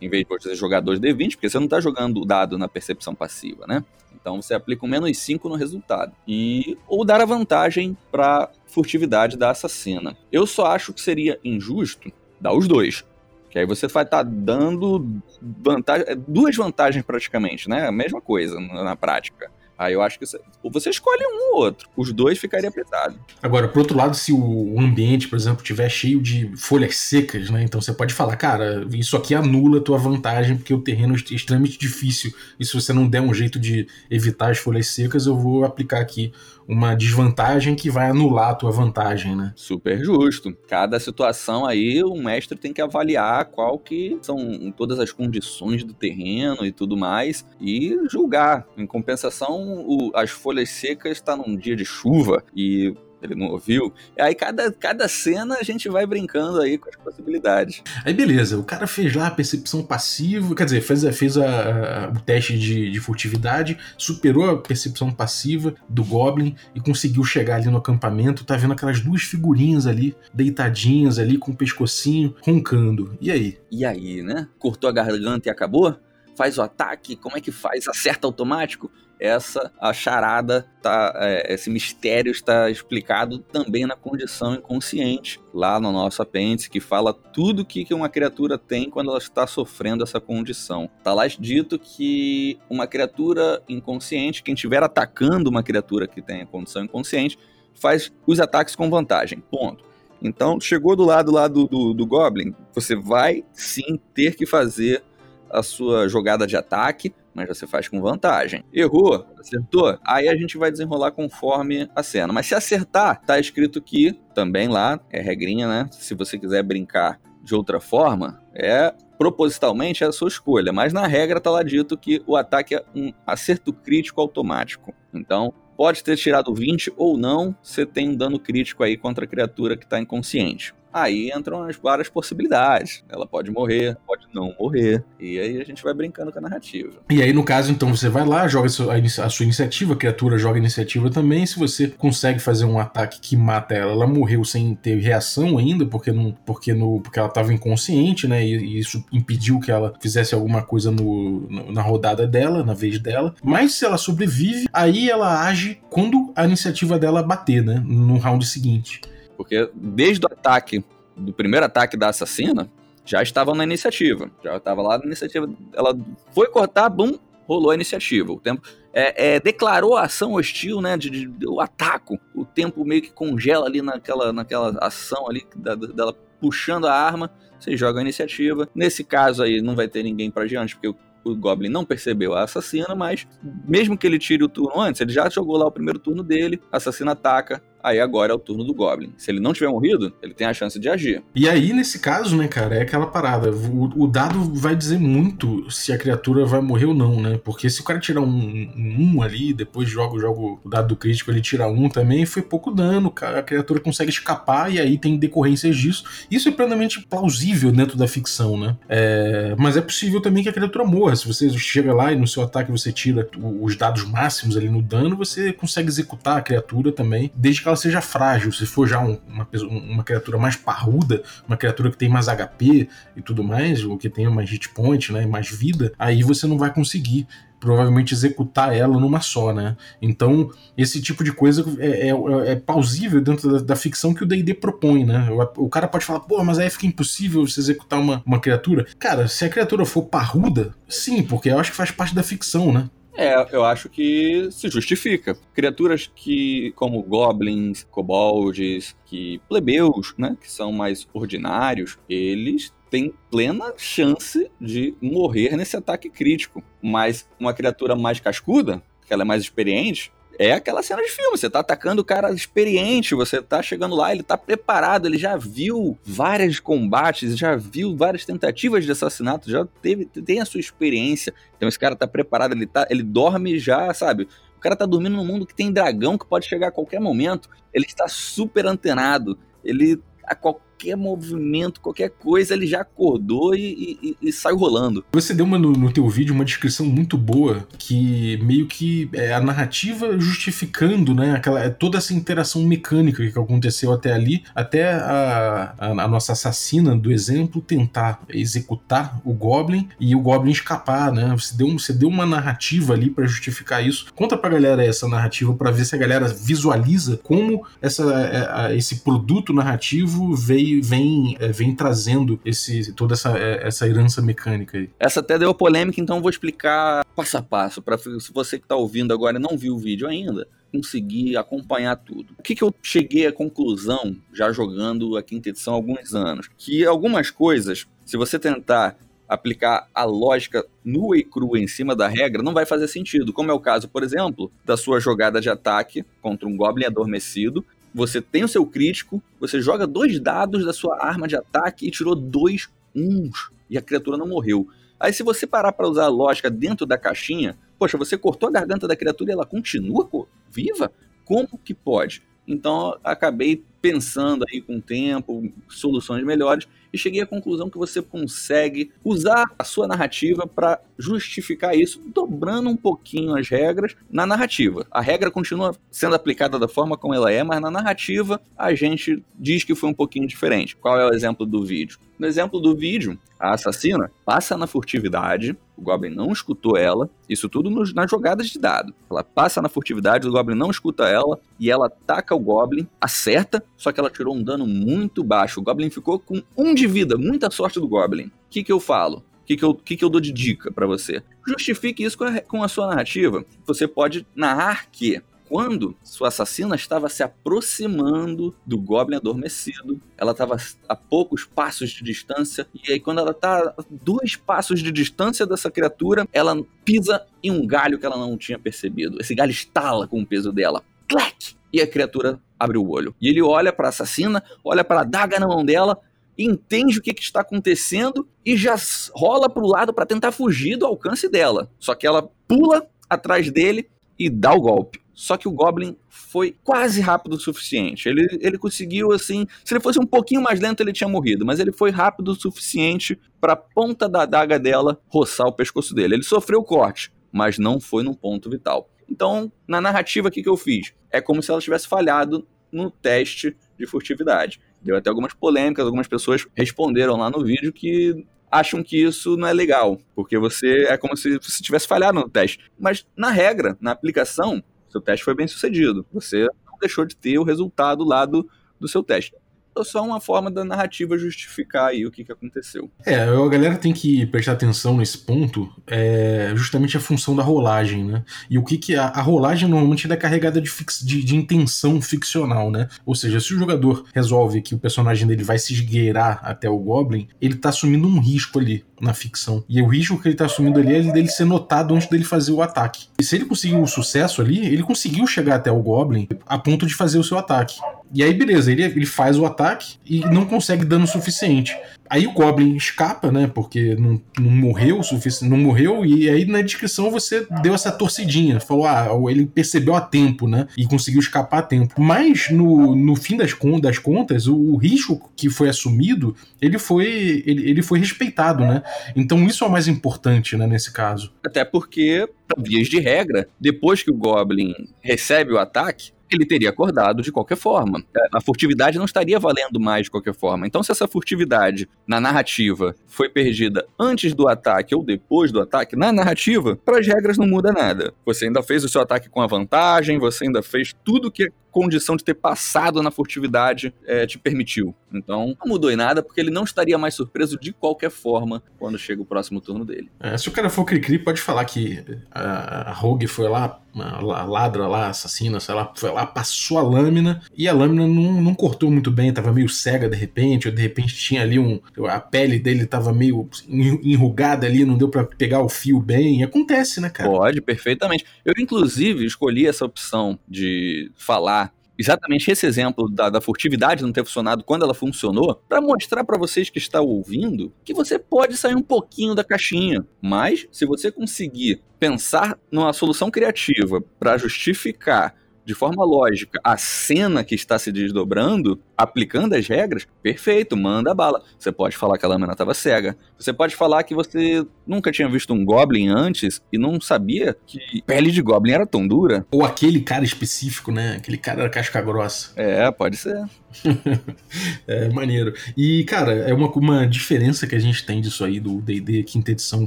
em 0.00 0.08
vez 0.08 0.24
de 0.24 0.28
você 0.28 0.54
jogar 0.54 0.82
2d20, 0.82 1.32
porque 1.32 1.50
você 1.50 1.58
não 1.58 1.64
está 1.64 1.80
jogando 1.80 2.20
o 2.20 2.24
dado 2.24 2.56
na 2.56 2.68
percepção 2.68 3.14
passiva, 3.14 3.66
né? 3.66 3.84
Então 4.14 4.40
você 4.40 4.54
aplica 4.54 4.84
um 4.84 4.88
menos 4.88 5.16
5 5.18 5.48
no 5.48 5.54
resultado. 5.54 6.12
E 6.28 6.76
ou 6.86 7.04
dar 7.04 7.20
a 7.20 7.24
vantagem 7.24 7.96
para 8.12 8.50
furtividade 8.66 9.36
da 9.36 9.50
assassina. 9.50 10.16
Eu 10.30 10.46
só 10.46 10.66
acho 10.66 10.92
que 10.92 11.00
seria 11.00 11.40
injusto 11.42 12.12
Dá 12.40 12.52
os 12.52 12.66
dois. 12.66 13.04
Que 13.50 13.58
aí 13.58 13.66
você 13.66 13.88
vai 13.88 14.04
estar 14.04 14.24
tá 14.24 14.30
dando 14.30 15.20
vantagem, 15.42 16.06
é, 16.08 16.14
duas 16.14 16.54
vantagens 16.56 17.04
praticamente, 17.04 17.68
né? 17.68 17.88
A 17.88 17.92
mesma 17.92 18.20
coisa 18.20 18.58
na 18.60 18.94
prática. 18.94 19.50
Aí 19.80 19.94
eu 19.94 20.02
acho 20.02 20.18
que 20.18 20.26
você, 20.26 20.38
você 20.62 20.90
escolhe 20.90 21.24
um 21.24 21.54
ou 21.54 21.62
outro. 21.62 21.88
Os 21.96 22.12
dois 22.12 22.38
ficaria 22.38 22.70
pesado. 22.70 23.18
Agora, 23.42 23.66
por 23.66 23.78
outro 23.78 23.96
lado, 23.96 24.14
se 24.14 24.30
o 24.30 24.78
ambiente, 24.78 25.26
por 25.26 25.36
exemplo, 25.36 25.64
tiver 25.64 25.88
cheio 25.88 26.20
de 26.20 26.54
folhas 26.54 26.96
secas, 26.96 27.48
né? 27.48 27.62
Então 27.62 27.80
você 27.80 27.94
pode 27.94 28.12
falar, 28.12 28.36
cara, 28.36 28.86
isso 28.92 29.16
aqui 29.16 29.34
anula 29.34 29.78
a 29.78 29.80
tua 29.80 29.96
vantagem, 29.96 30.58
porque 30.58 30.74
o 30.74 30.82
terreno 30.82 31.14
é 31.14 31.34
extremamente 31.34 31.78
difícil. 31.78 32.30
E 32.58 32.64
se 32.64 32.74
você 32.74 32.92
não 32.92 33.08
der 33.08 33.22
um 33.22 33.32
jeito 33.32 33.58
de 33.58 33.88
evitar 34.10 34.50
as 34.50 34.58
folhas 34.58 34.86
secas, 34.88 35.24
eu 35.24 35.34
vou 35.34 35.64
aplicar 35.64 36.00
aqui 36.00 36.30
uma 36.66 36.94
desvantagem 36.94 37.74
que 37.74 37.90
vai 37.90 38.10
anular 38.10 38.50
a 38.50 38.54
tua 38.54 38.70
vantagem, 38.70 39.34
né? 39.34 39.52
Super 39.56 40.04
justo. 40.04 40.56
Cada 40.68 40.98
situação 41.00 41.66
aí 41.66 42.02
o 42.02 42.14
mestre 42.14 42.56
tem 42.56 42.72
que 42.72 42.80
avaliar 42.80 43.46
qual 43.46 43.78
que 43.78 44.18
são 44.22 44.72
todas 44.76 44.98
as 44.98 45.12
condições 45.12 45.84
do 45.84 45.92
terreno 45.92 46.64
e 46.64 46.72
tudo 46.72 46.96
mais 46.96 47.44
e 47.60 47.96
julgar. 48.10 48.66
Em 48.76 48.86
compensação, 48.86 49.84
o, 49.86 50.10
as 50.14 50.30
folhas 50.30 50.70
secas 50.70 51.12
está 51.12 51.36
num 51.36 51.56
dia 51.56 51.76
de 51.76 51.84
chuva 51.84 52.42
e 52.54 52.94
ele 53.22 53.34
não 53.34 53.48
ouviu. 53.48 53.92
Aí, 54.18 54.34
cada, 54.34 54.72
cada 54.72 55.08
cena 55.08 55.56
a 55.60 55.62
gente 55.62 55.88
vai 55.88 56.06
brincando 56.06 56.60
aí 56.60 56.78
com 56.78 56.88
as 56.88 56.96
possibilidades. 56.96 57.82
Aí, 58.04 58.12
beleza, 58.12 58.58
o 58.58 58.64
cara 58.64 58.86
fez 58.86 59.14
lá 59.14 59.26
a 59.26 59.30
percepção 59.30 59.82
passiva, 59.82 60.54
quer 60.54 60.64
dizer, 60.64 60.80
fez, 60.80 61.16
fez 61.16 61.36
a, 61.36 62.06
a, 62.06 62.08
o 62.10 62.20
teste 62.20 62.58
de, 62.58 62.90
de 62.90 63.00
furtividade, 63.00 63.78
superou 63.96 64.50
a 64.50 64.58
percepção 64.58 65.10
passiva 65.10 65.74
do 65.88 66.04
Goblin 66.04 66.54
e 66.74 66.80
conseguiu 66.80 67.24
chegar 67.24 67.56
ali 67.56 67.66
no 67.66 67.78
acampamento. 67.78 68.44
Tá 68.44 68.56
vendo 68.56 68.72
aquelas 68.72 69.00
duas 69.00 69.22
figurinhas 69.22 69.86
ali, 69.86 70.16
deitadinhas 70.32 71.18
ali, 71.18 71.38
com 71.38 71.52
o 71.52 71.56
pescocinho, 71.56 72.34
roncando. 72.42 73.16
E 73.20 73.30
aí? 73.30 73.58
E 73.70 73.84
aí, 73.84 74.22
né? 74.22 74.48
Cortou 74.58 74.88
a 74.88 74.92
garganta 74.92 75.48
e 75.48 75.50
acabou? 75.50 75.96
Faz 76.36 76.58
o 76.58 76.62
ataque? 76.62 77.16
Como 77.16 77.36
é 77.36 77.40
que 77.40 77.52
faz? 77.52 77.86
Acerta 77.86 78.26
automático? 78.26 78.90
Essa 79.20 79.70
a 79.78 79.92
charada 79.92 80.66
tá, 80.80 81.12
é, 81.16 81.52
esse 81.52 81.68
mistério 81.68 82.32
está 82.32 82.70
explicado 82.70 83.38
também 83.38 83.86
na 83.86 83.94
condição 83.94 84.54
inconsciente 84.54 85.38
lá 85.52 85.78
no 85.78 85.92
nosso 85.92 86.22
apêndice 86.22 86.70
que 86.70 86.80
fala 86.80 87.12
tudo 87.12 87.64
que, 87.64 87.84
que 87.84 87.92
uma 87.92 88.08
criatura 88.08 88.56
tem 88.56 88.88
quando 88.88 89.10
ela 89.10 89.18
está 89.18 89.46
sofrendo 89.46 90.02
essa 90.02 90.20
condição. 90.20 90.88
Tá 91.04 91.12
lá 91.12 91.26
dito 91.26 91.78
que 91.78 92.58
uma 92.70 92.86
criatura 92.86 93.62
inconsciente, 93.68 94.42
quem 94.42 94.54
estiver 94.54 94.82
atacando 94.82 95.50
uma 95.50 95.62
criatura 95.62 96.08
que 96.08 96.22
tem 96.22 96.40
a 96.40 96.46
condição 96.46 96.82
inconsciente, 96.82 97.38
faz 97.74 98.10
os 98.26 98.40
ataques 98.40 98.74
com 98.74 98.88
vantagem. 98.88 99.40
Ponto. 99.50 99.84
Então, 100.22 100.60
chegou 100.60 100.94
do 100.94 101.04
lado 101.04 101.32
lá 101.32 101.48
do, 101.48 101.66
do, 101.66 101.94
do 101.94 102.06
Goblin, 102.06 102.54
você 102.74 102.94
vai 102.94 103.44
sim 103.52 103.98
ter 104.14 104.36
que 104.36 104.44
fazer 104.46 105.02
a 105.50 105.62
sua 105.62 106.08
jogada 106.08 106.46
de 106.46 106.56
ataque, 106.56 107.12
mas 107.34 107.48
você 107.48 107.66
faz 107.66 107.88
com 107.88 108.00
vantagem. 108.00 108.64
Errou, 108.72 109.26
acertou, 109.38 109.98
aí 110.06 110.28
a 110.28 110.36
gente 110.36 110.58
vai 110.58 110.70
desenrolar 110.70 111.12
conforme 111.12 111.88
a 111.94 112.02
cena. 112.02 112.32
Mas 112.32 112.46
se 112.46 112.54
acertar, 112.54 113.20
tá 113.22 113.38
escrito 113.38 113.80
que 113.80 114.12
também 114.34 114.68
lá 114.68 115.00
é 115.10 115.20
regrinha, 115.20 115.68
né? 115.68 115.88
Se 115.92 116.14
você 116.14 116.38
quiser 116.38 116.62
brincar 116.62 117.20
de 117.42 117.54
outra 117.54 117.80
forma, 117.80 118.40
é 118.54 118.92
propositalmente 119.18 120.02
é 120.02 120.06
a 120.06 120.12
sua 120.12 120.28
escolha, 120.28 120.72
mas 120.72 120.92
na 120.92 121.06
regra 121.06 121.40
tá 121.40 121.50
lá 121.50 121.62
dito 121.62 121.96
que 121.96 122.22
o 122.26 122.36
ataque 122.36 122.74
é 122.74 122.84
um 122.94 123.12
acerto 123.26 123.72
crítico 123.72 124.20
automático. 124.20 124.94
Então, 125.12 125.52
pode 125.76 126.02
ter 126.02 126.16
tirado 126.16 126.54
20 126.54 126.92
ou 126.96 127.18
não, 127.18 127.54
você 127.62 127.84
tem 127.84 128.10
um 128.10 128.14
dano 128.14 128.38
crítico 128.38 128.82
aí 128.82 128.96
contra 128.96 129.24
a 129.24 129.28
criatura 129.28 129.76
que 129.76 129.84
está 129.84 130.00
inconsciente. 130.00 130.74
Aí 130.92 131.30
entram 131.34 131.62
as 131.62 131.76
várias 131.76 132.08
possibilidades. 132.08 133.04
Ela 133.08 133.26
pode 133.26 133.50
morrer, 133.50 133.96
pode 134.06 134.26
não 134.34 134.54
morrer. 134.58 135.04
E 135.18 135.38
aí 135.38 135.60
a 135.60 135.64
gente 135.64 135.82
vai 135.82 135.94
brincando 135.94 136.32
com 136.32 136.38
a 136.38 136.42
narrativa. 136.42 136.92
E 137.08 137.22
aí, 137.22 137.32
no 137.32 137.44
caso, 137.44 137.70
então, 137.70 137.94
você 137.94 138.08
vai 138.08 138.24
lá, 138.24 138.46
joga 138.48 138.66
a 138.66 139.28
sua 139.30 139.44
iniciativa, 139.44 139.94
a 139.94 139.96
criatura 139.96 140.38
joga 140.38 140.56
a 140.56 140.58
iniciativa 140.58 141.10
também. 141.10 141.46
Se 141.46 141.58
você 141.58 141.88
consegue 141.88 142.38
fazer 142.38 142.64
um 142.64 142.78
ataque 142.78 143.20
que 143.20 143.36
mata 143.36 143.74
ela, 143.74 143.92
ela 143.92 144.06
morreu 144.06 144.44
sem 144.44 144.74
ter 144.74 144.98
reação 144.98 145.58
ainda, 145.58 145.86
porque, 145.86 146.12
não, 146.12 146.32
porque, 146.44 146.72
no, 146.72 147.00
porque 147.00 147.18
ela 147.18 147.28
estava 147.28 147.52
inconsciente, 147.52 148.26
né? 148.26 148.44
E, 148.44 148.56
e, 148.56 148.78
isso 148.78 149.04
impediu 149.12 149.60
que 149.60 149.70
ela 149.70 149.92
fizesse 150.00 150.34
alguma 150.34 150.62
coisa 150.62 150.90
no, 150.90 151.40
no, 151.48 151.72
na 151.72 151.82
rodada 151.82 152.26
dela, 152.26 152.64
na 152.64 152.74
vez 152.74 152.98
dela. 152.98 153.34
Mas 153.42 153.74
se 153.74 153.84
ela 153.84 153.98
sobrevive, 153.98 154.66
aí 154.72 155.08
ela 155.08 155.46
age 155.46 155.80
quando 155.88 156.32
a 156.34 156.44
iniciativa 156.44 156.98
dela 156.98 157.22
bater, 157.22 157.64
né? 157.64 157.82
No 157.84 158.18
round 158.18 158.46
seguinte. 158.46 159.00
Porque 159.40 159.70
desde 159.74 160.26
o 160.26 160.28
ataque, 160.30 160.84
do 161.16 161.32
primeiro 161.32 161.64
ataque 161.64 161.96
da 161.96 162.10
assassina, 162.10 162.70
já 163.06 163.22
estava 163.22 163.54
na 163.54 163.64
iniciativa. 163.64 164.30
Já 164.44 164.58
estava 164.58 164.82
lá 164.82 164.98
na 164.98 165.06
iniciativa. 165.06 165.48
Ela 165.72 165.96
foi 166.34 166.48
cortar, 166.48 166.90
bum, 166.90 167.18
rolou 167.48 167.70
a 167.70 167.74
iniciativa. 167.74 168.30
O 168.30 168.38
tempo 168.38 168.60
é, 168.92 169.36
é, 169.36 169.40
declarou 169.40 169.96
a 169.96 170.02
ação 170.02 170.34
hostil, 170.34 170.82
né? 170.82 170.94
De, 170.98 171.08
de, 171.26 171.46
o 171.48 171.58
ataque. 171.58 172.20
O 172.34 172.44
tempo 172.44 172.84
meio 172.84 173.00
que 173.00 173.10
congela 173.10 173.64
ali 173.64 173.80
naquela, 173.80 174.30
naquela 174.30 174.76
ação 174.78 175.26
ali 175.26 175.42
da, 175.56 175.74
dela 175.74 176.14
puxando 176.38 176.86
a 176.86 176.92
arma. 176.92 177.32
Você 177.58 177.78
joga 177.78 178.00
a 178.00 178.02
iniciativa. 178.02 178.68
Nesse 178.74 179.02
caso 179.02 179.42
aí, 179.42 179.62
não 179.62 179.74
vai 179.74 179.88
ter 179.88 180.02
ninguém 180.02 180.30
para 180.30 180.46
diante, 180.46 180.74
porque 180.74 180.88
o, 180.88 180.96
o 181.24 181.34
Goblin 181.34 181.70
não 181.70 181.86
percebeu 181.86 182.34
a 182.34 182.42
assassina, 182.42 182.94
mas 182.94 183.26
mesmo 183.66 183.96
que 183.96 184.06
ele 184.06 184.18
tire 184.18 184.44
o 184.44 184.50
turno 184.50 184.78
antes, 184.78 185.00
ele 185.00 185.12
já 185.12 185.30
jogou 185.30 185.56
lá 185.56 185.64
o 185.64 185.72
primeiro 185.72 185.98
turno 185.98 186.22
dele, 186.22 186.60
a 186.70 186.76
assassina 186.76 187.12
ataca, 187.12 187.62
aí 187.82 188.00
agora 188.00 188.32
é 188.32 188.34
o 188.34 188.38
turno 188.38 188.64
do 188.64 188.74
Goblin. 188.74 189.12
Se 189.16 189.30
ele 189.30 189.40
não 189.40 189.52
tiver 189.52 189.68
morrido, 189.68 190.12
ele 190.22 190.34
tem 190.34 190.46
a 190.46 190.54
chance 190.54 190.78
de 190.78 190.88
agir. 190.88 191.22
E 191.34 191.48
aí, 191.48 191.72
nesse 191.72 191.98
caso, 191.98 192.36
né, 192.36 192.48
cara, 192.48 192.76
é 192.76 192.82
aquela 192.82 193.06
parada. 193.06 193.50
O, 193.50 194.04
o 194.04 194.06
dado 194.06 194.38
vai 194.54 194.74
dizer 194.74 194.98
muito 194.98 195.70
se 195.70 195.92
a 195.92 195.98
criatura 195.98 196.44
vai 196.44 196.60
morrer 196.60 196.86
ou 196.86 196.94
não, 196.94 197.20
né? 197.20 197.40
Porque 197.42 197.68
se 197.70 197.80
o 197.80 197.84
cara 197.84 197.98
tirar 197.98 198.20
um, 198.20 198.26
um, 198.26 199.14
um 199.16 199.22
ali, 199.22 199.52
depois 199.52 199.88
joga, 199.88 200.18
joga 200.20 200.40
o 200.40 200.60
dado 200.68 200.88
do 200.88 200.96
crítico, 200.96 201.30
ele 201.30 201.40
tira 201.40 201.66
um 201.66 201.88
também, 201.88 202.26
foi 202.26 202.42
pouco 202.42 202.70
dano, 202.70 203.10
cara. 203.10 203.40
A 203.40 203.42
criatura 203.42 203.80
consegue 203.80 204.10
escapar 204.10 204.72
e 204.72 204.80
aí 204.80 204.98
tem 204.98 205.16
decorrências 205.16 205.76
disso. 205.76 206.04
Isso 206.30 206.48
é 206.48 206.52
plenamente 206.52 207.00
plausível 207.02 207.72
dentro 207.72 207.96
da 207.96 208.06
ficção, 208.06 208.58
né? 208.58 208.76
É, 208.88 209.54
mas 209.58 209.76
é 209.76 209.80
possível 209.80 210.20
também 210.20 210.42
que 210.42 210.48
a 210.48 210.52
criatura 210.52 210.84
morra. 210.84 211.16
Se 211.16 211.26
você 211.26 211.48
chega 211.50 211.92
lá 211.94 212.12
e 212.12 212.16
no 212.16 212.26
seu 212.26 212.42
ataque 212.42 212.70
você 212.70 212.92
tira 212.92 213.28
os 213.60 213.76
dados 213.76 214.04
máximos 214.04 214.56
ali 214.56 214.68
no 214.68 214.82
dano, 214.82 215.16
você 215.16 215.52
consegue 215.52 215.88
executar 215.88 216.38
a 216.38 216.42
criatura 216.42 216.92
também, 216.92 217.30
desde 217.34 217.62
que 217.62 217.69
ela 217.70 217.76
seja 217.76 218.00
frágil. 218.00 218.52
Se 218.52 218.66
for 218.66 218.86
já 218.86 219.00
um, 219.00 219.18
uma, 219.26 219.48
uma 219.70 220.04
criatura 220.04 220.38
mais 220.38 220.56
parruda, 220.56 221.22
uma 221.46 221.56
criatura 221.56 221.90
que 221.90 221.96
tem 221.96 222.08
mais 222.08 222.26
HP 222.26 222.88
e 223.16 223.22
tudo 223.22 223.42
mais, 223.42 223.84
ou 223.84 223.96
que 223.96 224.08
tenha 224.08 224.30
mais 224.30 224.50
hit 224.50 224.68
point, 224.70 225.12
né, 225.12 225.26
mais 225.26 225.48
vida, 225.50 225.92
aí 225.98 226.22
você 226.22 226.46
não 226.46 226.58
vai 226.58 226.72
conseguir 226.72 227.26
provavelmente 227.60 228.14
executar 228.14 228.74
ela 228.74 228.98
numa 228.98 229.20
só, 229.20 229.52
né? 229.52 229.76
Então, 230.00 230.50
esse 230.76 231.00
tipo 231.00 231.22
de 231.22 231.30
coisa 231.30 231.62
é, 231.78 232.08
é, 232.08 232.52
é 232.52 232.56
plausível 232.56 233.20
dentro 233.20 233.52
da, 233.52 233.58
da, 233.58 233.76
ficção 233.76 234.14
que 234.14 234.22
o 234.22 234.26
D&D 234.26 234.54
propõe, 234.54 235.04
né? 235.04 235.28
O, 235.30 235.64
o, 235.66 235.68
cara 235.68 235.86
pode 235.86 236.06
falar, 236.06 236.20
pô, 236.20 236.42
mas 236.42 236.58
aí 236.58 236.70
fica 236.70 236.86
impossível 236.86 237.46
você 237.46 237.60
executar 237.60 238.00
uma, 238.00 238.22
uma 238.24 238.40
criatura. 238.40 238.86
Cara, 238.98 239.28
se 239.28 239.44
a 239.44 239.48
criatura 239.50 239.84
for 239.84 240.04
parruda, 240.04 240.74
sim, 240.88 241.22
porque 241.22 241.50
eu 241.50 241.58
acho 241.58 241.70
que 241.70 241.76
faz 241.76 241.90
parte 241.90 242.14
da 242.14 242.22
ficção, 242.22 242.72
né? 242.72 242.88
É, 243.16 243.34
eu 243.52 243.64
acho 243.64 243.88
que 243.88 244.48
se 244.50 244.68
justifica. 244.68 245.36
Criaturas 245.52 246.10
que, 246.14 246.72
como 246.76 247.02
goblins, 247.02 247.84
kobolds, 247.90 248.96
que 249.04 249.40
plebeus, 249.48 250.14
né, 250.16 250.36
que 250.40 250.50
são 250.50 250.72
mais 250.72 251.06
ordinários, 251.12 251.98
eles 252.08 252.72
têm 252.90 253.12
plena 253.30 253.72
chance 253.76 254.50
de 254.60 254.94
morrer 255.00 255.56
nesse 255.56 255.76
ataque 255.76 256.08
crítico. 256.08 256.62
Mas 256.82 257.28
uma 257.38 257.52
criatura 257.52 257.94
mais 257.94 258.20
cascuda, 258.20 258.82
que 259.06 259.12
ela 259.12 259.22
é 259.22 259.26
mais 259.26 259.42
experiente, 259.42 260.12
é 260.48 260.52
aquela 260.54 260.82
cena 260.82 261.02
de 261.02 261.10
filme. 261.10 261.36
Você 261.36 261.50
tá 261.50 261.60
atacando 261.60 262.00
o 262.00 262.04
cara 262.04 262.32
experiente, 262.32 263.14
você 263.14 263.42
tá 263.42 263.62
chegando 263.62 263.94
lá, 263.94 264.10
ele 264.10 264.22
tá 264.22 264.38
preparado, 264.38 265.06
ele 265.06 265.18
já 265.18 265.36
viu 265.36 265.98
vários 266.02 266.58
combates, 266.58 267.36
já 267.36 267.56
viu 267.56 267.94
várias 267.94 268.24
tentativas 268.24 268.86
de 268.86 268.90
assassinato, 268.90 269.50
já 269.50 269.66
teve, 269.82 270.06
tem 270.06 270.40
a 270.40 270.46
sua 270.46 270.58
experiência. 270.58 271.34
Então 271.58 271.68
esse 271.68 271.78
cara 271.78 271.94
tá 271.94 272.06
preparado, 272.06 272.52
ele, 272.52 272.66
tá, 272.66 272.86
ele 272.88 273.02
dorme 273.02 273.58
já, 273.58 273.92
sabe? 273.92 274.26
O 274.56 274.60
cara 274.60 274.74
tá 274.74 274.86
dormindo 274.86 275.16
num 275.16 275.26
mundo 275.26 275.44
que 275.44 275.54
tem 275.54 275.70
dragão 275.70 276.16
que 276.16 276.24
pode 276.24 276.46
chegar 276.46 276.68
a 276.68 276.72
qualquer 276.72 277.00
momento. 277.00 277.50
Ele 277.72 277.84
está 277.84 278.08
super 278.08 278.66
antenado. 278.66 279.38
Ele 279.62 280.02
a 280.24 280.34
qualquer 280.34 280.69
qualquer 280.80 280.96
movimento, 280.96 281.80
qualquer 281.80 282.10
coisa, 282.10 282.54
ele 282.54 282.66
já 282.66 282.80
acordou 282.80 283.54
e, 283.54 283.98
e, 284.02 284.16
e 284.28 284.32
saiu 284.32 284.56
rolando. 284.56 285.04
Você 285.12 285.34
deu 285.34 285.44
uma, 285.44 285.58
no, 285.58 285.72
no 285.72 285.92
teu 285.92 286.08
vídeo 286.08 286.34
uma 286.34 286.44
descrição 286.44 286.86
muito 286.86 287.18
boa, 287.18 287.66
que 287.78 288.38
meio 288.42 288.66
que 288.66 289.10
é 289.12 289.34
a 289.34 289.40
narrativa 289.40 290.18
justificando, 290.18 291.14
né, 291.14 291.32
aquela, 291.32 291.60
é 291.62 291.68
toda 291.68 291.98
essa 291.98 292.14
interação 292.14 292.62
mecânica 292.62 293.22
que 293.22 293.38
aconteceu 293.38 293.92
até 293.92 294.12
ali, 294.12 294.42
até 294.54 294.94
a, 294.94 295.74
a, 295.78 295.90
a 295.90 296.08
nossa 296.08 296.32
assassina 296.32 296.96
do 296.96 297.12
exemplo 297.12 297.60
tentar 297.60 298.22
executar 298.30 299.20
o 299.24 299.32
Goblin 299.32 299.88
e 299.98 300.14
o 300.14 300.20
Goblin 300.20 300.52
escapar, 300.52 301.12
né? 301.12 301.34
Você 301.36 301.56
deu, 301.56 301.72
você 301.72 301.92
deu 301.92 302.08
uma 302.08 302.24
narrativa 302.24 302.94
ali 302.94 303.10
para 303.10 303.26
justificar 303.26 303.84
isso. 303.86 304.06
Conta 304.14 304.36
pra 304.36 304.50
galera 304.50 304.84
essa 304.84 305.08
narrativa 305.08 305.52
para 305.54 305.70
ver 305.70 305.84
se 305.84 305.94
a 305.94 305.98
galera 305.98 306.28
visualiza 306.28 307.18
como 307.22 307.66
essa, 307.82 308.70
é, 308.70 308.76
esse 308.76 309.00
produto 309.00 309.52
narrativo 309.52 310.34
veio 310.34 310.69
vem, 310.78 311.36
é, 311.40 311.48
vem 311.48 311.74
trazendo 311.74 312.38
esse, 312.44 312.92
toda 312.92 313.14
essa, 313.14 313.38
é, 313.38 313.66
essa 313.66 313.88
herança 313.88 314.20
mecânica 314.20 314.76
aí. 314.76 314.90
Essa 314.98 315.20
até 315.20 315.38
deu 315.38 315.54
polêmica, 315.54 315.98
então 315.98 316.20
vou 316.20 316.28
explicar 316.28 317.02
passo 317.16 317.38
a 317.38 317.42
passo, 317.42 317.80
para 317.80 317.96
se 317.96 318.30
você 318.30 318.58
que 318.58 318.66
está 318.66 318.76
ouvindo 318.76 319.14
agora 319.14 319.38
e 319.38 319.40
não 319.40 319.56
viu 319.56 319.74
o 319.74 319.78
vídeo 319.78 320.06
ainda, 320.06 320.46
conseguir 320.70 321.36
acompanhar 321.36 321.96
tudo. 321.96 322.34
O 322.38 322.42
que, 322.42 322.54
que 322.54 322.62
eu 322.62 322.74
cheguei 322.82 323.26
à 323.26 323.32
conclusão, 323.32 324.14
já 324.32 324.52
jogando 324.52 325.16
a 325.16 325.22
quinta 325.22 325.48
edição 325.48 325.72
há 325.72 325.76
alguns 325.76 326.14
anos? 326.14 326.50
Que 326.58 326.84
algumas 326.84 327.30
coisas, 327.30 327.86
se 328.04 328.16
você 328.16 328.38
tentar 328.38 328.96
aplicar 329.30 329.86
a 329.94 330.04
lógica 330.04 330.66
nua 330.84 331.16
e 331.16 331.22
crua 331.22 331.60
em 331.60 331.68
cima 331.68 331.94
da 331.94 332.08
regra 332.08 332.42
não 332.42 332.52
vai 332.52 332.66
fazer 332.66 332.88
sentido, 332.88 333.32
como 333.32 333.48
é 333.48 333.54
o 333.54 333.60
caso, 333.60 333.88
por 333.88 334.02
exemplo, 334.02 334.50
da 334.64 334.76
sua 334.76 334.98
jogada 334.98 335.40
de 335.40 335.48
ataque 335.48 336.04
contra 336.20 336.48
um 336.48 336.56
Goblin 336.56 336.86
adormecido, 336.86 337.64
você 337.94 338.20
tem 338.20 338.44
o 338.44 338.48
seu 338.48 338.64
crítico, 338.64 339.22
você 339.38 339.60
joga 339.60 339.86
dois 339.86 340.18
dados 340.20 340.64
da 340.64 340.72
sua 340.72 341.04
arma 341.04 341.26
de 341.26 341.36
ataque 341.36 341.86
e 341.86 341.90
tirou 341.90 342.14
dois 342.14 342.68
uns. 342.94 343.50
E 343.68 343.76
a 343.78 343.82
criatura 343.82 344.16
não 344.16 344.28
morreu. 344.28 344.68
Aí, 344.98 345.12
se 345.12 345.22
você 345.22 345.46
parar 345.46 345.72
para 345.72 345.88
usar 345.88 346.04
a 346.04 346.08
lógica 346.08 346.50
dentro 346.50 346.84
da 346.84 346.98
caixinha, 346.98 347.56
poxa, 347.78 347.96
você 347.96 348.18
cortou 348.18 348.48
a 348.48 348.52
garganta 348.52 348.86
da 348.86 348.94
criatura 348.94 349.30
e 349.30 349.34
ela 349.34 349.46
continua 349.46 350.08
viva? 350.50 350.92
Como 351.24 351.58
que 351.64 351.72
pode? 351.72 352.22
Então, 352.46 352.98
acabei 353.02 353.64
pensando 353.80 354.44
aí 354.48 354.60
com 354.60 354.76
o 354.76 354.82
tempo, 354.82 355.50
soluções 355.68 356.24
melhores, 356.24 356.66
e 356.92 356.98
cheguei 356.98 357.20
à 357.20 357.26
conclusão 357.26 357.70
que 357.70 357.78
você 357.78 358.02
consegue 358.02 358.90
usar 359.04 359.44
a 359.58 359.64
sua 359.64 359.86
narrativa 359.86 360.46
para 360.46 360.80
justificar 360.98 361.76
isso, 361.76 362.00
dobrando 362.12 362.68
um 362.68 362.76
pouquinho 362.76 363.36
as 363.36 363.48
regras 363.48 363.96
na 364.10 364.26
narrativa. 364.26 364.86
A 364.90 365.00
regra 365.00 365.30
continua 365.30 365.74
sendo 365.90 366.14
aplicada 366.14 366.58
da 366.58 366.68
forma 366.68 366.96
como 366.96 367.14
ela 367.14 367.30
é, 367.30 367.42
mas 367.42 367.60
na 367.60 367.70
narrativa 367.70 368.40
a 368.56 368.74
gente 368.74 369.22
diz 369.38 369.64
que 369.64 369.74
foi 369.74 369.88
um 369.88 369.94
pouquinho 369.94 370.26
diferente. 370.26 370.76
Qual 370.76 370.98
é 370.98 371.06
o 371.06 371.14
exemplo 371.14 371.46
do 371.46 371.64
vídeo? 371.64 371.98
No 372.18 372.26
exemplo 372.26 372.60
do 372.60 372.76
vídeo, 372.76 373.18
a 373.38 373.54
assassina 373.54 374.10
passa 374.26 374.58
na 374.58 374.66
furtividade, 374.66 375.56
o 375.74 375.80
Goblin 375.80 376.10
não 376.10 376.30
escutou 376.30 376.76
ela, 376.76 377.08
isso 377.26 377.48
tudo 377.48 377.70
nos, 377.70 377.94
nas 377.94 378.10
jogadas 378.10 378.48
de 378.48 378.58
dado. 378.58 378.94
Ela 379.10 379.24
passa 379.24 379.62
na 379.62 379.70
furtividade, 379.70 380.28
o 380.28 380.30
Goblin 380.30 380.54
não 380.54 380.70
escuta 380.70 381.08
ela, 381.08 381.40
e 381.58 381.70
ela 381.70 381.86
ataca 381.86 382.34
o 382.34 382.38
Goblin, 382.38 382.86
acerta, 383.00 383.64
só 383.80 383.90
que 383.90 383.98
ela 383.98 384.10
tirou 384.10 384.36
um 384.36 384.42
dano 384.42 384.66
muito 384.66 385.24
baixo. 385.24 385.58
O 385.58 385.62
Goblin 385.62 385.88
ficou 385.88 386.18
com 386.18 386.42
um 386.54 386.74
de 386.74 386.86
vida, 386.86 387.16
muita 387.16 387.50
sorte 387.50 387.80
do 387.80 387.88
Goblin. 387.88 388.26
O 388.26 388.32
que, 388.50 388.62
que 388.62 388.70
eu 388.70 388.78
falo? 388.78 389.24
O 389.42 389.46
que, 389.46 389.56
que, 389.56 389.64
eu, 389.64 389.74
que, 389.74 389.96
que 389.96 390.04
eu 390.04 390.10
dou 390.10 390.20
de 390.20 390.30
dica 390.30 390.70
para 390.70 390.86
você? 390.86 391.22
Justifique 391.48 392.04
isso 392.04 392.18
com 392.18 392.24
a, 392.24 392.40
com 392.42 392.62
a 392.62 392.68
sua 392.68 392.86
narrativa. 392.86 393.42
Você 393.64 393.88
pode 393.88 394.26
narrar 394.36 394.90
que 394.92 395.22
quando 395.48 395.96
sua 396.04 396.28
assassina 396.28 396.76
estava 396.76 397.08
se 397.08 397.22
aproximando 397.22 398.54
do 398.66 398.78
Goblin 398.78 399.16
adormecido. 399.16 399.98
Ela 400.16 400.32
estava 400.32 400.58
a 400.86 400.94
poucos 400.94 401.46
passos 401.46 401.88
de 401.88 402.04
distância. 402.04 402.68
E 402.86 402.92
aí, 402.92 403.00
quando 403.00 403.18
ela 403.18 403.30
está 403.30 403.74
a 403.76 403.84
dois 403.90 404.36
passos 404.36 404.82
de 404.82 404.92
distância 404.92 405.46
dessa 405.46 405.70
criatura, 405.70 406.28
ela 406.34 406.62
pisa 406.84 407.26
em 407.42 407.50
um 407.50 407.66
galho 407.66 407.98
que 407.98 408.04
ela 408.04 408.18
não 408.18 408.36
tinha 408.36 408.58
percebido. 408.58 409.16
Esse 409.18 409.34
galho 409.34 409.50
estala 409.50 410.06
com 410.06 410.20
o 410.20 410.26
peso 410.26 410.52
dela. 410.52 410.84
Clack! 411.08 411.56
E 411.72 411.80
a 411.80 411.86
criatura 411.86 412.38
abre 412.60 412.76
o 412.76 412.86
olho. 412.86 413.14
E 413.20 413.28
ele 413.28 413.40
olha 413.40 413.72
para 413.72 413.86
a 413.86 413.88
assassina, 413.88 414.44
olha 414.62 414.84
para 414.84 415.00
a 415.00 415.04
daga 415.04 415.40
na 415.40 415.48
mão 415.48 415.64
dela, 415.64 415.98
entende 416.38 416.98
o 416.98 417.02
que, 417.02 417.14
que 417.14 417.22
está 417.22 417.40
acontecendo 417.40 418.28
e 418.44 418.56
já 418.56 418.76
rola 419.14 419.48
para 419.48 419.62
o 419.62 419.66
lado 419.66 419.94
para 419.94 420.04
tentar 420.04 420.30
fugir 420.30 420.76
do 420.76 420.84
alcance 420.84 421.28
dela. 421.28 421.70
Só 421.78 421.94
que 421.94 422.06
ela 422.06 422.30
pula 422.46 422.86
atrás 423.08 423.50
dele 423.50 423.88
e 424.18 424.28
dá 424.28 424.52
o 424.52 424.60
golpe. 424.60 425.00
Só 425.14 425.36
que 425.36 425.46
o 425.46 425.52
Goblin 425.52 425.96
foi 426.08 426.56
quase 426.64 427.00
rápido 427.00 427.34
o 427.34 427.38
suficiente. 427.40 428.08
Ele, 428.08 428.26
ele 428.40 428.56
conseguiu, 428.56 429.12
assim. 429.12 429.46
Se 429.62 429.74
ele 429.74 429.80
fosse 429.80 430.00
um 430.00 430.06
pouquinho 430.06 430.40
mais 430.40 430.60
lento, 430.60 430.80
ele 430.80 430.94
tinha 430.94 431.08
morrido. 431.08 431.44
Mas 431.44 431.60
ele 431.60 431.72
foi 431.72 431.90
rápido 431.90 432.28
o 432.28 432.34
suficiente 432.34 433.18
para 433.38 433.52
a 433.52 433.56
ponta 433.56 434.08
da 434.08 434.22
adaga 434.22 434.58
dela 434.58 434.98
roçar 435.08 435.46
o 435.46 435.52
pescoço 435.52 435.94
dele. 435.94 436.14
Ele 436.14 436.22
sofreu 436.22 436.60
o 436.60 436.64
corte, 436.64 437.12
mas 437.30 437.58
não 437.58 437.78
foi 437.78 438.02
num 438.02 438.14
ponto 438.14 438.48
vital. 438.48 438.88
Então, 439.10 439.50
na 439.66 439.80
narrativa 439.80 440.28
aqui 440.28 440.42
que 440.42 440.48
eu 440.48 440.56
fiz, 440.56 440.94
é 441.10 441.20
como 441.20 441.42
se 441.42 441.50
ela 441.50 441.60
tivesse 441.60 441.88
falhado 441.88 442.46
no 442.70 442.90
teste 442.90 443.56
de 443.78 443.86
furtividade. 443.86 444.60
Deu 444.80 444.96
até 444.96 445.10
algumas 445.10 445.34
polêmicas, 445.34 445.84
algumas 445.84 446.06
pessoas 446.06 446.46
responderam 446.54 447.16
lá 447.16 447.28
no 447.28 447.44
vídeo 447.44 447.72
que 447.72 448.24
acham 448.50 448.82
que 448.82 449.02
isso 449.02 449.36
não 449.36 449.48
é 449.48 449.52
legal, 449.52 449.98
porque 450.14 450.38
você 450.38 450.84
é 450.88 450.96
como 450.96 451.16
se 451.16 451.38
você 451.38 451.62
tivesse 451.62 451.86
falhado 451.86 452.20
no 452.20 452.28
teste. 452.28 452.70
Mas 452.78 453.06
na 453.16 453.30
regra, 453.30 453.76
na 453.80 453.90
aplicação, 453.90 454.62
seu 454.88 455.00
teste 455.00 455.24
foi 455.24 455.34
bem 455.34 455.46
sucedido. 455.46 456.06
Você 456.12 456.46
não 456.66 456.78
deixou 456.80 457.04
de 457.04 457.16
ter 457.16 457.38
o 457.38 457.44
resultado 457.44 458.04
lá 458.04 458.24
do, 458.24 458.48
do 458.78 458.88
seu 458.88 459.02
teste 459.02 459.34
é 459.80 459.84
só 459.84 460.04
uma 460.04 460.20
forma 460.20 460.50
da 460.50 460.64
narrativa 460.64 461.16
justificar 461.18 461.88
aí 461.88 462.06
o 462.06 462.10
que, 462.10 462.24
que 462.24 462.32
aconteceu. 462.32 462.90
É, 463.04 463.22
a 463.22 463.48
galera 463.48 463.76
tem 463.76 463.92
que 463.92 464.26
prestar 464.26 464.52
atenção 464.52 464.96
nesse 464.96 465.18
ponto, 465.18 465.70
é 465.86 466.52
justamente 466.54 466.96
a 466.96 467.00
função 467.00 467.34
da 467.34 467.42
rolagem, 467.42 468.04
né? 468.04 468.24
E 468.48 468.58
o 468.58 468.64
que 468.64 468.78
que 468.78 468.96
a, 468.96 469.06
a 469.06 469.20
rolagem 469.20 469.68
normalmente 469.68 470.10
é 470.10 470.16
carregada 470.16 470.60
de, 470.60 470.68
fix, 470.68 471.00
de, 471.00 471.22
de, 471.24 471.36
intenção 471.36 472.00
ficcional, 472.00 472.70
né? 472.70 472.88
Ou 473.06 473.14
seja, 473.14 473.40
se 473.40 473.54
o 473.54 473.58
jogador 473.58 474.04
resolve 474.14 474.60
que 474.60 474.74
o 474.74 474.78
personagem 474.78 475.26
dele 475.26 475.44
vai 475.44 475.58
se 475.58 475.72
esgueirar 475.72 476.40
até 476.42 476.68
o 476.68 476.78
Goblin, 476.78 477.28
ele 477.40 477.54
tá 477.54 477.68
assumindo 477.68 478.06
um 478.06 478.20
risco 478.20 478.58
ali 478.58 478.84
na 479.00 479.14
ficção. 479.14 479.64
E 479.68 479.80
o 479.80 479.86
risco 479.86 480.20
que 480.20 480.28
ele 480.28 480.36
tá 480.36 480.44
assumindo 480.44 480.78
ali 480.78 480.94
é 480.94 481.12
dele 481.12 481.28
ser 481.28 481.44
notado 481.44 481.94
antes 481.94 482.08
dele 482.08 482.24
fazer 482.24 482.52
o 482.52 482.62
ataque. 482.62 483.06
E 483.18 483.24
se 483.24 483.36
ele 483.36 483.44
conseguiu 483.44 483.82
o 483.82 483.86
sucesso 483.86 484.40
ali, 484.40 484.66
ele 484.66 484.82
conseguiu 484.82 485.26
chegar 485.26 485.56
até 485.56 485.70
o 485.70 485.80
Goblin 485.80 486.28
a 486.46 486.58
ponto 486.58 486.86
de 486.86 486.94
fazer 486.94 487.18
o 487.18 487.24
seu 487.24 487.38
ataque. 487.38 487.78
E 488.12 488.22
aí, 488.22 488.34
beleza, 488.34 488.72
ele, 488.72 488.82
ele 488.82 489.06
faz 489.06 489.38
o 489.38 489.46
ataque 489.46 489.94
e 490.04 490.20
não 490.20 490.44
consegue 490.44 490.84
dano 490.84 491.06
suficiente. 491.06 491.76
Aí 492.10 492.26
o 492.26 492.32
Goblin 492.32 492.74
escapa, 492.74 493.30
né? 493.30 493.46
Porque 493.46 493.94
não, 493.94 494.20
não 494.36 494.50
morreu 494.50 494.98
o 494.98 495.04
suficiente, 495.04 495.48
não 495.48 495.56
morreu, 495.56 496.04
e 496.04 496.28
aí 496.28 496.44
na 496.44 496.60
descrição 496.60 497.08
você 497.08 497.46
deu 497.62 497.72
essa 497.72 497.92
torcidinha. 497.92 498.58
Falou, 498.58 498.84
ah, 498.84 499.08
ele 499.30 499.46
percebeu 499.46 499.94
a 499.94 500.00
tempo, 500.00 500.48
né? 500.48 500.66
E 500.76 500.84
conseguiu 500.84 501.20
escapar 501.20 501.58
a 501.60 501.62
tempo. 501.62 502.02
Mas 502.02 502.50
no, 502.50 502.96
no 502.96 503.14
fim 503.14 503.36
das, 503.36 503.54
das 503.80 503.98
contas, 503.98 504.48
o, 504.48 504.56
o 504.56 504.76
risco 504.76 505.30
que 505.36 505.48
foi 505.48 505.68
assumido, 505.68 506.34
ele 506.60 506.78
foi, 506.78 507.44
ele, 507.46 507.70
ele 507.70 507.82
foi 507.82 508.00
respeitado, 508.00 508.64
né? 508.64 508.82
Então 509.14 509.46
isso 509.46 509.62
é 509.62 509.66
o 509.68 509.70
mais 509.70 509.86
importante, 509.86 510.56
né, 510.56 510.66
nesse 510.66 510.92
caso. 510.92 511.32
Até 511.44 511.64
porque, 511.64 512.28
vias 512.58 512.88
de 512.88 512.98
regra, 512.98 513.48
depois 513.60 514.02
que 514.02 514.10
o 514.10 514.16
Goblin 514.16 514.74
recebe 515.00 515.52
o 515.52 515.58
ataque, 515.58 516.10
ele 516.30 516.46
teria 516.46 516.70
acordado 516.70 517.22
de 517.22 517.32
qualquer 517.32 517.56
forma. 517.56 518.02
É, 518.16 518.28
a 518.32 518.40
furtividade 518.40 518.98
não 518.98 519.04
estaria 519.04 519.38
valendo 519.38 519.80
mais 519.80 520.04
de 520.04 520.10
qualquer 520.10 520.34
forma. 520.34 520.66
Então, 520.66 520.82
se 520.82 520.92
essa 520.92 521.08
furtividade 521.08 521.88
na 522.06 522.20
narrativa 522.20 522.94
foi 523.06 523.28
perdida 523.28 523.86
antes 523.98 524.34
do 524.34 524.48
ataque 524.48 524.94
ou 524.94 525.04
depois 525.04 525.52
do 525.52 525.60
ataque, 525.60 525.96
na 525.96 526.12
narrativa, 526.12 526.76
para 526.76 526.98
as 526.98 527.06
regras 527.06 527.36
não 527.38 527.46
muda 527.46 527.72
nada. 527.72 528.12
Você 528.24 528.46
ainda 528.46 528.62
fez 528.62 528.84
o 528.84 528.88
seu 528.88 529.00
ataque 529.00 529.28
com 529.28 529.40
a 529.40 529.46
vantagem, 529.46 530.18
você 530.18 530.44
ainda 530.44 530.62
fez 530.62 530.94
tudo 531.04 531.30
que 531.30 531.50
condição 531.70 532.16
de 532.16 532.24
ter 532.24 532.34
passado 532.34 533.02
na 533.02 533.10
furtividade 533.10 533.94
é, 534.06 534.26
te 534.26 534.38
permitiu. 534.38 534.94
Então, 535.12 535.56
não 535.60 535.72
mudou 535.72 535.90
em 535.90 535.96
nada, 535.96 536.22
porque 536.22 536.40
ele 536.40 536.50
não 536.50 536.64
estaria 536.64 536.96
mais 536.96 537.14
surpreso 537.14 537.58
de 537.58 537.72
qualquer 537.72 538.10
forma 538.10 538.62
quando 538.78 538.98
chega 538.98 539.20
o 539.22 539.24
próximo 539.24 539.60
turno 539.60 539.84
dele. 539.84 540.10
É, 540.20 540.36
se 540.36 540.48
o 540.48 540.52
cara 540.52 540.70
for 540.70 540.84
cri-cri, 540.84 541.18
pode 541.18 541.40
falar 541.40 541.64
que 541.64 542.04
a, 542.30 542.90
a 542.90 542.92
Rogue 542.92 543.26
foi 543.26 543.48
lá, 543.48 543.80
a 543.94 544.44
ladra 544.44 544.86
lá, 544.86 545.08
assassina, 545.08 545.58
sei 545.58 545.74
lá, 545.74 545.92
foi 545.96 546.10
lá, 546.10 546.26
passou 546.26 546.78
a 546.78 546.82
lâmina, 546.82 547.42
e 547.56 547.68
a 547.68 547.72
lâmina 547.72 548.06
não, 548.06 548.40
não 548.40 548.54
cortou 548.54 548.90
muito 548.90 549.10
bem, 549.10 549.32
tava 549.32 549.52
meio 549.52 549.68
cega 549.68 550.08
de 550.08 550.16
repente, 550.16 550.68
ou 550.68 550.74
de 550.74 550.80
repente 550.80 551.14
tinha 551.14 551.42
ali 551.42 551.58
um. 551.58 551.80
A 552.08 552.20
pele 552.20 552.58
dele 552.58 552.86
tava 552.86 553.12
meio 553.12 553.48
enrugada 553.68 554.66
ali, 554.66 554.84
não 554.84 554.96
deu 554.96 555.08
para 555.08 555.24
pegar 555.24 555.60
o 555.60 555.68
fio 555.68 556.00
bem. 556.00 556.40
E 556.40 556.44
acontece, 556.44 557.00
né, 557.00 557.10
cara? 557.10 557.28
Pode, 557.28 557.60
perfeitamente. 557.60 558.24
Eu, 558.44 558.54
inclusive, 558.58 559.24
escolhi 559.24 559.66
essa 559.66 559.84
opção 559.84 560.38
de 560.48 561.10
falar 561.16 561.59
exatamente 562.00 562.50
esse 562.50 562.66
exemplo 562.66 563.08
da, 563.08 563.28
da, 563.28 563.40
furtividade 563.40 564.02
não 564.02 564.12
ter 564.12 564.24
funcionado 564.24 564.64
quando 564.64 564.84
ela 564.84 564.94
funcionou, 564.94 565.54
para 565.68 565.80
mostrar 565.80 566.24
para 566.24 566.38
vocês 566.38 566.70
que 566.70 566.78
estão 566.78 567.04
ouvindo 567.04 567.72
que 567.84 567.92
você 567.92 568.18
pode 568.18 568.56
sair 568.56 568.74
um 568.74 568.82
pouquinho 568.82 569.34
da 569.34 569.44
caixinha. 569.44 570.04
Mas, 570.20 570.66
se 570.72 570.86
você 570.86 571.12
conseguir 571.12 571.82
pensar 571.98 572.58
numa 572.72 572.92
solução 572.94 573.30
criativa 573.30 574.02
para 574.18 574.38
justificar 574.38 575.34
de 575.70 575.74
forma 575.74 576.04
lógica 576.04 576.60
a 576.64 576.76
cena 576.76 577.44
que 577.44 577.54
está 577.54 577.78
se 577.78 577.92
desdobrando, 577.92 578.80
aplicando 578.96 579.54
as 579.54 579.68
regras, 579.68 580.04
perfeito, 580.20 580.76
manda 580.76 581.14
bala. 581.14 581.44
Você 581.56 581.70
pode 581.70 581.96
falar 581.96 582.18
que 582.18 582.26
a 582.26 582.28
lâmina 582.28 582.50
estava 582.50 582.74
cega. 582.74 583.16
Você 583.38 583.52
pode 583.52 583.76
falar 583.76 584.02
que 584.02 584.12
você 584.12 584.66
nunca 584.84 585.12
tinha 585.12 585.28
visto 585.28 585.54
um 585.54 585.64
Goblin 585.64 586.08
antes 586.08 586.60
e 586.72 586.76
não 586.76 587.00
sabia 587.00 587.56
que 587.64 588.02
pele 588.04 588.32
de 588.32 588.42
Goblin 588.42 588.72
era 588.72 588.86
tão 588.86 589.06
dura. 589.06 589.46
Ou 589.52 589.64
aquele 589.64 590.00
cara 590.00 590.24
específico, 590.24 590.90
né? 590.90 591.18
Aquele 591.18 591.38
cara 591.38 591.60
era 591.60 591.70
casca 591.70 592.02
grossa. 592.02 592.50
É, 592.56 592.90
pode 592.90 593.16
ser. 593.16 593.40
é 594.86 595.08
maneiro. 595.10 595.54
E, 595.76 596.04
cara, 596.04 596.32
é 596.32 596.52
uma, 596.52 596.68
uma 596.70 597.06
diferença 597.06 597.66
que 597.66 597.74
a 597.74 597.78
gente 597.78 598.04
tem 598.04 598.20
disso 598.20 598.44
aí 598.44 598.60
do 598.60 598.80
DD 598.80 599.22
quinta 599.24 599.52
edição 599.52 599.86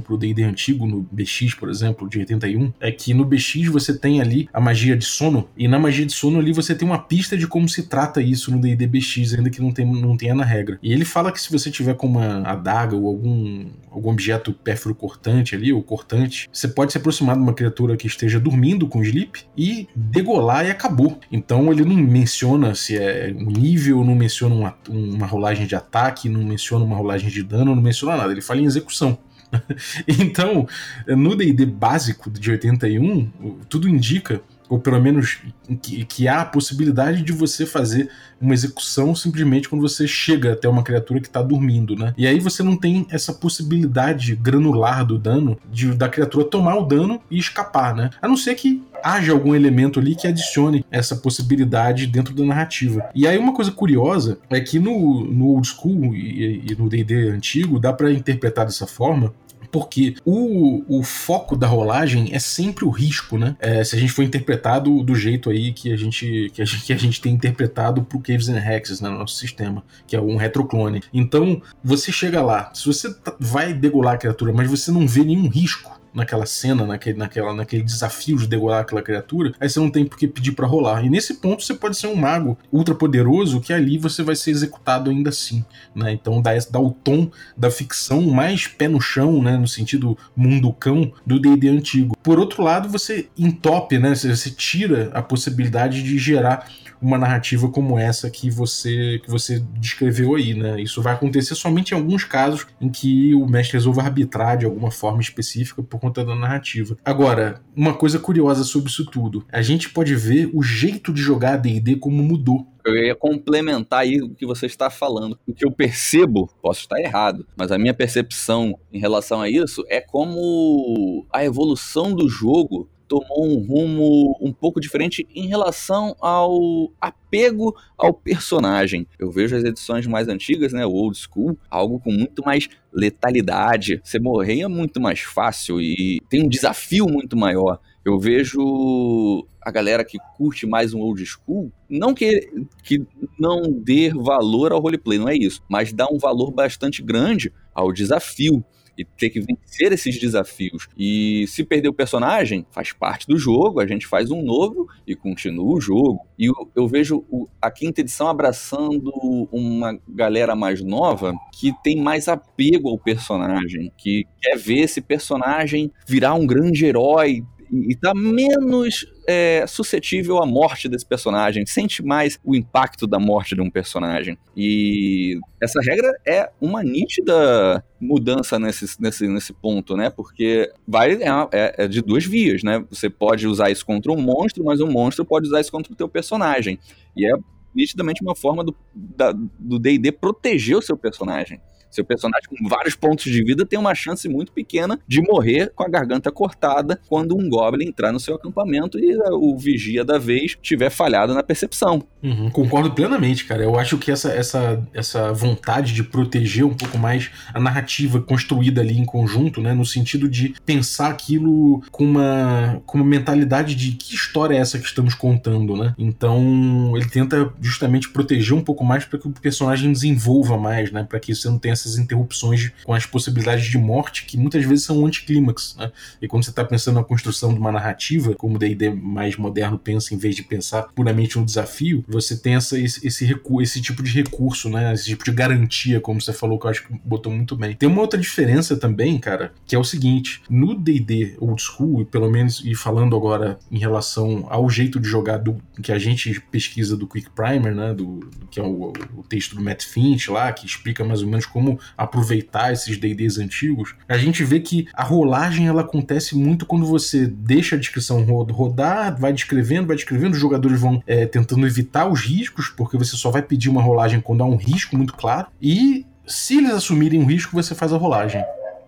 pro 0.00 0.16
DD 0.16 0.42
antigo, 0.42 0.86
no 0.86 1.06
BX, 1.10 1.54
por 1.54 1.68
exemplo, 1.68 2.08
de 2.08 2.18
81, 2.18 2.72
é 2.80 2.90
que 2.90 3.12
no 3.14 3.24
BX 3.24 3.66
você 3.70 3.96
tem 3.96 4.20
ali 4.20 4.48
a 4.52 4.60
magia 4.60 4.96
de 4.96 5.04
sono, 5.04 5.48
e 5.56 5.68
na 5.68 5.78
magia 5.78 6.06
de 6.06 6.12
sono 6.12 6.38
ali 6.38 6.52
você 6.52 6.74
tem 6.74 6.86
uma 6.86 6.98
pista 6.98 7.36
de 7.36 7.46
como 7.46 7.68
se 7.68 7.84
trata 7.84 8.20
isso 8.20 8.50
no 8.50 8.60
DD 8.60 8.86
BX, 8.86 9.34
ainda 9.34 9.50
que 9.50 9.60
não, 9.60 9.72
tem, 9.72 9.86
não 9.86 10.16
tenha 10.16 10.34
na 10.34 10.44
regra. 10.44 10.78
E 10.82 10.92
ele 10.92 11.04
fala 11.04 11.30
que 11.30 11.40
se 11.40 11.50
você 11.50 11.70
tiver 11.70 11.94
com 11.94 12.06
uma 12.06 12.42
adaga 12.42 12.96
ou 12.96 13.06
algum, 13.06 13.66
algum 13.90 14.10
objeto 14.10 14.52
pérfuro 14.52 14.94
cortante 14.94 15.54
ali, 15.54 15.72
ou 15.72 15.82
cortante, 15.82 16.48
você 16.52 16.68
pode 16.68 16.92
se 16.92 16.98
aproximar 16.98 17.36
de 17.36 17.42
uma 17.42 17.54
criatura 17.54 17.96
que 17.96 18.06
esteja 18.06 18.40
dormindo 18.40 18.86
com 18.86 19.02
sleep 19.02 19.42
e 19.56 19.88
degolar 19.94 20.66
e 20.66 20.70
acabou. 20.70 21.18
Então 21.30 21.70
ele 21.72 21.84
não 21.84 21.96
menciona 21.96 22.74
se 22.74 22.96
é 22.96 23.34
um 23.36 23.50
nível 23.50 23.73
nível, 23.74 24.04
não 24.04 24.14
menciona 24.14 24.54
uma, 24.54 24.76
uma 24.88 25.26
rolagem 25.26 25.66
de 25.66 25.74
ataque, 25.74 26.28
não 26.28 26.44
menciona 26.44 26.84
uma 26.84 26.96
rolagem 26.96 27.28
de 27.28 27.42
dano, 27.42 27.74
não 27.74 27.82
menciona 27.82 28.16
nada. 28.16 28.32
Ele 28.32 28.40
fala 28.40 28.60
em 28.60 28.64
execução. 28.64 29.18
então, 30.06 30.66
no 31.08 31.34
DD 31.34 31.66
básico 31.66 32.30
de 32.30 32.50
81, 32.52 33.58
tudo 33.68 33.88
indica, 33.88 34.40
ou 34.68 34.78
pelo 34.78 35.00
menos 35.00 35.38
que, 35.82 36.04
que, 36.04 36.28
há 36.28 36.40
a 36.40 36.44
possibilidade 36.44 37.22
de 37.22 37.32
você 37.32 37.66
fazer 37.66 38.10
uma 38.40 38.54
execução 38.54 39.14
simplesmente 39.14 39.68
quando 39.68 39.82
você 39.82 40.06
chega 40.06 40.52
até 40.52 40.68
uma 40.68 40.82
criatura 40.82 41.20
que 41.20 41.26
está 41.26 41.42
dormindo, 41.42 41.96
né? 41.96 42.14
E 42.16 42.26
aí 42.26 42.40
você 42.40 42.62
não 42.62 42.76
tem 42.76 43.06
essa 43.10 43.32
possibilidade 43.32 44.34
granular 44.34 45.04
do 45.04 45.18
dano 45.18 45.58
de, 45.70 45.94
da 45.94 46.08
criatura 46.08 46.44
tomar 46.44 46.76
o 46.76 46.84
dano 46.84 47.20
e 47.30 47.38
escapar, 47.38 47.94
né? 47.94 48.10
A 48.20 48.28
não 48.28 48.36
ser 48.36 48.54
que 48.54 48.82
haja 49.02 49.32
algum 49.32 49.54
elemento 49.54 50.00
ali 50.00 50.14
que 50.14 50.26
adicione 50.26 50.84
essa 50.90 51.14
possibilidade 51.14 52.06
dentro 52.06 52.34
da 52.34 52.42
narrativa. 52.44 53.08
E 53.14 53.26
aí 53.26 53.36
uma 53.36 53.52
coisa 53.52 53.70
curiosa 53.70 54.38
é 54.48 54.60
que 54.60 54.78
no, 54.78 55.24
no 55.24 55.48
old 55.48 55.68
school 55.68 56.14
e, 56.14 56.64
e 56.70 56.76
no 56.76 56.88
D&D 56.88 57.28
antigo 57.28 57.78
dá 57.78 57.92
para 57.92 58.10
interpretar 58.10 58.64
dessa 58.64 58.86
forma 58.86 59.32
porque 59.74 60.14
o, 60.24 60.84
o 60.86 61.02
foco 61.02 61.56
da 61.56 61.66
rolagem 61.66 62.32
é 62.32 62.38
sempre 62.38 62.84
o 62.84 62.90
risco, 62.90 63.36
né? 63.36 63.56
É, 63.58 63.82
se 63.82 63.96
a 63.96 63.98
gente 63.98 64.12
for 64.12 64.22
interpretado 64.22 65.02
do 65.02 65.16
jeito 65.16 65.50
aí 65.50 65.72
que 65.72 65.92
a 65.92 65.96
gente, 65.96 66.48
que 66.54 66.62
a 66.62 66.64
gente, 66.64 66.84
que 66.84 66.92
a 66.92 66.96
gente 66.96 67.20
tem 67.20 67.32
interpretado 67.32 68.04
pro 68.04 68.20
Caves 68.20 68.48
and 68.48 68.58
Hexes 68.58 69.00
né, 69.00 69.08
no 69.08 69.18
nosso 69.18 69.34
sistema, 69.34 69.82
que 70.06 70.14
é 70.14 70.20
um 70.20 70.36
retroclone. 70.36 71.02
Então, 71.12 71.60
você 71.82 72.12
chega 72.12 72.40
lá, 72.40 72.70
se 72.72 72.86
você 72.86 73.12
vai 73.40 73.74
degolar 73.74 74.14
a 74.14 74.18
criatura, 74.18 74.52
mas 74.52 74.70
você 74.70 74.92
não 74.92 75.08
vê 75.08 75.24
nenhum 75.24 75.48
risco 75.48 75.98
naquela 76.14 76.46
cena, 76.46 76.86
naquele, 76.86 77.18
naquela, 77.18 77.52
naquele 77.52 77.82
desafio 77.82 78.38
de 78.38 78.46
degolar 78.46 78.82
aquela 78.82 79.02
criatura, 79.02 79.52
aí 79.58 79.68
você 79.68 79.80
não 79.80 79.90
tem 79.90 80.04
por 80.04 80.16
que 80.16 80.28
pedir 80.28 80.52
para 80.52 80.66
rolar. 80.66 81.04
E 81.04 81.10
nesse 81.10 81.34
ponto 81.34 81.62
você 81.62 81.74
pode 81.74 81.96
ser 81.96 82.06
um 82.06 82.14
mago 82.14 82.56
ultra 82.72 82.94
poderoso 82.94 83.60
que 83.60 83.72
ali 83.72 83.98
você 83.98 84.22
vai 84.22 84.36
ser 84.36 84.52
executado 84.52 85.10
ainda 85.10 85.30
assim, 85.30 85.64
né? 85.94 86.12
Então 86.12 86.40
dá, 86.40 86.52
dá 86.70 86.78
o 86.78 86.90
tom 86.90 87.30
da 87.56 87.70
ficção 87.70 88.22
mais 88.22 88.68
pé 88.68 88.86
no 88.86 89.00
chão, 89.00 89.42
né? 89.42 89.56
No 89.56 89.66
sentido 89.66 90.16
munducão 90.36 91.12
do 91.26 91.40
D&D 91.40 91.68
antigo. 91.68 92.13
Por 92.24 92.38
outro 92.38 92.62
lado, 92.62 92.88
você 92.88 93.28
entope, 93.36 93.98
né? 93.98 94.14
Você 94.14 94.50
tira 94.50 95.10
a 95.12 95.22
possibilidade 95.22 96.02
de 96.02 96.18
gerar 96.18 96.66
uma 97.00 97.18
narrativa 97.18 97.68
como 97.68 97.98
essa 97.98 98.30
que 98.30 98.50
você 98.50 99.20
que 99.22 99.30
você 99.30 99.62
descreveu 99.78 100.34
aí, 100.34 100.54
né? 100.54 100.80
Isso 100.80 101.02
vai 101.02 101.12
acontecer 101.12 101.54
somente 101.54 101.92
em 101.92 101.94
alguns 101.94 102.24
casos 102.24 102.66
em 102.80 102.88
que 102.88 103.34
o 103.34 103.46
mestre 103.46 103.74
resolva 103.74 104.02
arbitrar 104.02 104.56
de 104.56 104.64
alguma 104.64 104.90
forma 104.90 105.20
específica 105.20 105.82
por 105.82 106.00
conta 106.00 106.24
da 106.24 106.34
narrativa. 106.34 106.96
Agora, 107.04 107.60
uma 107.76 107.92
coisa 107.92 108.18
curiosa 108.18 108.64
sobre 108.64 108.88
isso 108.88 109.04
tudo, 109.04 109.44
a 109.52 109.60
gente 109.60 109.90
pode 109.90 110.14
ver 110.14 110.48
o 110.54 110.62
jeito 110.62 111.12
de 111.12 111.20
jogar 111.20 111.58
D&D 111.58 111.96
como 111.96 112.22
mudou. 112.22 112.73
Eu 112.84 112.96
ia 112.96 113.14
complementar 113.14 114.00
aí 114.00 114.20
o 114.20 114.34
que 114.34 114.44
você 114.44 114.66
está 114.66 114.90
falando. 114.90 115.38
O 115.46 115.54
que 115.54 115.66
eu 115.66 115.72
percebo, 115.72 116.50
posso 116.60 116.80
estar 116.80 117.00
errado, 117.00 117.46
mas 117.56 117.72
a 117.72 117.78
minha 117.78 117.94
percepção 117.94 118.78
em 118.92 118.98
relação 118.98 119.40
a 119.40 119.48
isso 119.48 119.84
é 119.88 120.00
como 120.00 121.26
a 121.32 121.44
evolução 121.44 122.14
do 122.14 122.28
jogo 122.28 122.88
tomou 123.08 123.46
um 123.46 123.64
rumo 123.64 124.36
um 124.40 124.52
pouco 124.52 124.80
diferente 124.80 125.26
em 125.34 125.46
relação 125.46 126.16
ao 126.20 126.90
apego 127.00 127.74
ao 127.96 128.12
personagem. 128.12 129.06
Eu 129.18 129.30
vejo 129.30 129.56
as 129.56 129.64
edições 129.64 130.06
mais 130.06 130.28
antigas, 130.28 130.72
né, 130.72 130.84
o 130.84 130.92
old 130.92 131.16
school, 131.16 131.56
algo 131.70 132.00
com 132.00 132.10
muito 132.10 132.42
mais 132.44 132.68
letalidade. 132.92 134.00
Você 134.02 134.18
morrer 134.18 134.62
é 134.62 134.68
muito 134.68 135.00
mais 135.00 135.20
fácil 135.20 135.80
e 135.80 136.20
tem 136.28 136.42
um 136.42 136.48
desafio 136.48 137.06
muito 137.06 137.36
maior. 137.36 137.78
Eu 138.04 138.18
vejo 138.18 139.46
a 139.64 139.70
galera 139.70 140.04
que 140.04 140.18
curte 140.36 140.66
mais 140.66 140.92
um 140.92 141.00
old 141.00 141.24
school, 141.24 141.72
não 141.88 142.14
que, 142.14 142.50
que 142.82 143.04
não 143.38 143.72
dê 143.72 144.10
valor 144.10 144.72
ao 144.72 144.80
roleplay, 144.80 145.18
não 145.18 145.28
é 145.28 145.36
isso, 145.36 145.62
mas 145.68 145.92
dá 145.92 146.06
um 146.06 146.18
valor 146.18 146.50
bastante 146.50 147.02
grande 147.02 147.52
ao 147.74 147.92
desafio 147.92 148.64
e 148.96 149.04
ter 149.04 149.30
que 149.30 149.40
vencer 149.40 149.92
esses 149.92 150.18
desafios. 150.18 150.88
E 150.96 151.46
se 151.48 151.64
perder 151.64 151.88
o 151.88 151.94
personagem, 151.94 152.66
faz 152.70 152.92
parte 152.92 153.26
do 153.26 153.36
jogo, 153.36 153.80
a 153.80 153.86
gente 153.86 154.06
faz 154.06 154.30
um 154.30 154.42
novo 154.42 154.88
e 155.06 155.14
continua 155.14 155.76
o 155.76 155.80
jogo. 155.80 156.20
E 156.38 156.46
eu, 156.46 156.54
eu 156.74 156.88
vejo 156.88 157.24
o, 157.30 157.48
a 157.60 157.70
quinta 157.70 158.00
edição 158.00 158.28
abraçando 158.28 159.10
uma 159.50 159.98
galera 160.08 160.54
mais 160.54 160.82
nova 160.82 161.34
que 161.52 161.72
tem 161.82 162.00
mais 162.00 162.28
apego 162.28 162.88
ao 162.88 162.98
personagem, 162.98 163.92
que 163.96 164.26
quer 164.40 164.56
ver 164.56 164.80
esse 164.80 165.00
personagem 165.00 165.90
virar 166.06 166.34
um 166.34 166.46
grande 166.46 166.84
herói, 166.84 167.42
e 167.88 167.96
tá 167.96 168.12
menos 168.14 169.06
é, 169.26 169.66
suscetível 169.66 170.40
à 170.40 170.46
morte 170.46 170.88
desse 170.88 171.04
personagem, 171.04 171.66
sente 171.66 172.02
mais 172.02 172.38
o 172.44 172.54
impacto 172.54 173.06
da 173.06 173.18
morte 173.18 173.54
de 173.54 173.60
um 173.60 173.68
personagem. 173.68 174.38
E 174.56 175.38
essa 175.60 175.80
regra 175.80 176.12
é 176.26 176.50
uma 176.60 176.82
nítida 176.84 177.84
mudança 178.00 178.58
nesse, 178.58 179.00
nesse, 179.00 179.26
nesse 179.26 179.52
ponto, 179.52 179.96
né? 179.96 180.08
Porque 180.08 180.70
vai 180.86 181.14
é, 181.14 181.28
é, 181.52 181.84
é 181.84 181.88
de 181.88 182.00
duas 182.00 182.24
vias, 182.24 182.62
né? 182.62 182.84
Você 182.90 183.10
pode 183.10 183.46
usar 183.48 183.70
isso 183.70 183.84
contra 183.84 184.12
um 184.12 184.20
monstro, 184.20 184.62
mas 184.64 184.80
um 184.80 184.90
monstro 184.90 185.24
pode 185.24 185.48
usar 185.48 185.60
isso 185.60 185.72
contra 185.72 185.92
o 185.92 185.96
teu 185.96 186.08
personagem. 186.08 186.78
E 187.16 187.26
é 187.26 187.34
nitidamente 187.74 188.22
uma 188.22 188.36
forma 188.36 188.62
do 188.62 189.78
D&D 189.78 190.12
proteger 190.12 190.76
o 190.76 190.82
seu 190.82 190.96
personagem. 190.96 191.60
Seu 191.94 192.04
personagem 192.04 192.48
com 192.48 192.68
vários 192.68 192.96
pontos 192.96 193.30
de 193.30 193.44
vida 193.44 193.64
tem 193.64 193.78
uma 193.78 193.94
chance 193.94 194.28
muito 194.28 194.50
pequena 194.50 194.98
de 195.06 195.22
morrer 195.22 195.70
com 195.76 195.84
a 195.84 195.88
garganta 195.88 196.32
cortada 196.32 197.00
quando 197.08 197.36
um 197.36 197.48
Goblin 197.48 197.86
entrar 197.86 198.10
no 198.10 198.18
seu 198.18 198.34
acampamento 198.34 198.98
e 198.98 199.16
o 199.30 199.56
vigia 199.56 200.04
da 200.04 200.18
vez 200.18 200.56
tiver 200.60 200.90
falhado 200.90 201.32
na 201.34 201.42
percepção. 201.42 202.02
Uhum, 202.20 202.50
concordo 202.50 202.90
plenamente, 202.90 203.44
cara. 203.44 203.62
Eu 203.62 203.78
acho 203.78 203.96
que 203.96 204.10
essa, 204.10 204.32
essa, 204.32 204.82
essa 204.92 205.32
vontade 205.32 205.92
de 205.92 206.02
proteger 206.02 206.64
um 206.64 206.74
pouco 206.74 206.98
mais 206.98 207.30
a 207.52 207.60
narrativa 207.60 208.20
construída 208.20 208.80
ali 208.80 208.98
em 208.98 209.04
conjunto, 209.04 209.60
né? 209.60 209.72
No 209.72 209.84
sentido 209.84 210.28
de 210.28 210.54
pensar 210.66 211.10
aquilo 211.10 211.80
com 211.92 212.04
uma, 212.04 212.82
com 212.86 212.98
uma 212.98 213.06
mentalidade 213.06 213.76
de 213.76 213.92
que 213.92 214.14
história 214.14 214.56
é 214.56 214.58
essa 214.58 214.78
que 214.78 214.86
estamos 214.86 215.14
contando, 215.14 215.76
né? 215.76 215.94
Então 215.96 216.96
ele 216.96 217.08
tenta 217.08 217.52
justamente 217.60 218.08
proteger 218.08 218.54
um 218.54 218.62
pouco 218.62 218.84
mais 218.84 219.04
para 219.04 219.18
que 219.18 219.28
o 219.28 219.30
personagem 219.30 219.92
desenvolva 219.92 220.58
mais, 220.58 220.90
né? 220.90 221.04
Para 221.04 221.20
que 221.20 221.34
você 221.34 221.48
não 221.48 221.58
tenha 221.58 221.76
essas 221.84 221.98
interrupções 221.98 222.72
com 222.84 222.92
as 222.92 223.06
possibilidades 223.06 223.66
de 223.66 223.78
morte 223.78 224.24
que 224.24 224.36
muitas 224.36 224.64
vezes 224.64 224.84
são 224.84 225.04
anticlímax, 225.04 225.76
né? 225.78 225.92
E 226.20 226.26
quando 226.26 226.44
você 226.44 226.50
está 226.50 226.64
pensando 226.64 226.96
na 226.96 227.04
construção 227.04 227.52
de 227.52 227.58
uma 227.58 227.70
narrativa, 227.70 228.34
como 228.34 228.56
o 228.56 228.58
D&D 228.58 228.90
mais 228.90 229.36
moderno 229.36 229.78
pensa, 229.78 230.14
em 230.14 230.18
vez 230.18 230.34
de 230.34 230.42
pensar 230.42 230.84
puramente 230.94 231.38
um 231.38 231.44
desafio, 231.44 232.04
você 232.08 232.36
tem 232.36 232.54
essa, 232.54 232.78
esse, 232.78 233.06
esse, 233.06 233.24
recu 233.24 233.60
esse 233.60 233.80
tipo 233.80 234.02
de 234.02 234.10
recurso, 234.10 234.68
né? 234.68 234.92
Esse 234.92 235.06
tipo 235.06 235.24
de 235.24 235.32
garantia, 235.32 236.00
como 236.00 236.20
você 236.20 236.32
falou, 236.32 236.58
que 236.58 236.66
eu 236.66 236.70
acho 236.70 236.86
que 236.86 236.94
botou 237.04 237.32
muito 237.32 237.56
bem. 237.56 237.74
Tem 237.74 237.88
uma 237.88 238.00
outra 238.00 238.18
diferença 238.18 238.76
também, 238.76 239.18
cara, 239.18 239.52
que 239.66 239.74
é 239.74 239.78
o 239.78 239.84
seguinte: 239.84 240.42
no 240.48 240.74
D&D 240.74 241.36
old 241.38 241.60
school, 241.60 242.02
e 242.02 242.04
pelo 242.04 242.30
menos 242.30 242.62
e 242.64 242.74
falando 242.74 243.16
agora 243.16 243.58
em 243.70 243.78
relação 243.78 244.46
ao 244.48 244.68
jeito 244.68 244.98
de 244.98 245.08
jogar 245.08 245.38
do 245.38 245.58
que 245.82 245.92
a 245.92 245.98
gente 245.98 246.40
pesquisa 246.50 246.96
do 246.96 247.06
Quick 247.06 247.30
Primer, 247.30 247.74
né? 247.74 247.92
Do, 247.92 248.20
que 248.50 248.60
é 248.60 248.62
o, 248.62 248.92
o 249.16 249.22
texto 249.22 249.56
do 249.56 249.62
Matt 249.62 249.84
Finch 249.84 250.30
lá, 250.30 250.52
que 250.52 250.66
explica 250.66 251.04
mais 251.04 251.22
ou 251.22 251.28
menos 251.28 251.46
como 251.46 251.73
aproveitar 251.96 252.72
esses 252.72 252.96
D&Ds 252.96 253.38
antigos, 253.38 253.94
a 254.08 254.16
gente 254.16 254.44
vê 254.44 254.60
que 254.60 254.86
a 254.94 255.02
rolagem 255.02 255.66
ela 255.66 255.82
acontece 255.82 256.36
muito 256.36 256.66
quando 256.66 256.86
você 256.86 257.26
deixa 257.26 257.76
a 257.76 257.78
descrição 257.78 258.22
rodar, 258.24 259.18
vai 259.18 259.32
descrevendo, 259.32 259.86
vai 259.86 259.96
descrevendo, 259.96 260.34
os 260.34 260.40
jogadores 260.40 260.80
vão 260.80 261.02
é, 261.06 261.26
tentando 261.26 261.66
evitar 261.66 262.06
os 262.06 262.20
riscos, 262.20 262.68
porque 262.68 262.96
você 262.96 263.16
só 263.16 263.30
vai 263.30 263.42
pedir 263.42 263.68
uma 263.68 263.82
rolagem 263.82 264.20
quando 264.20 264.42
há 264.42 264.46
um 264.46 264.56
risco 264.56 264.96
muito 264.96 265.14
claro, 265.14 265.48
e 265.60 266.06
se 266.26 266.58
eles 266.58 266.72
assumirem 266.72 267.20
um 267.20 267.26
risco, 267.26 267.52
você 267.52 267.74
faz 267.74 267.92
a 267.92 267.96
rolagem. 267.96 268.42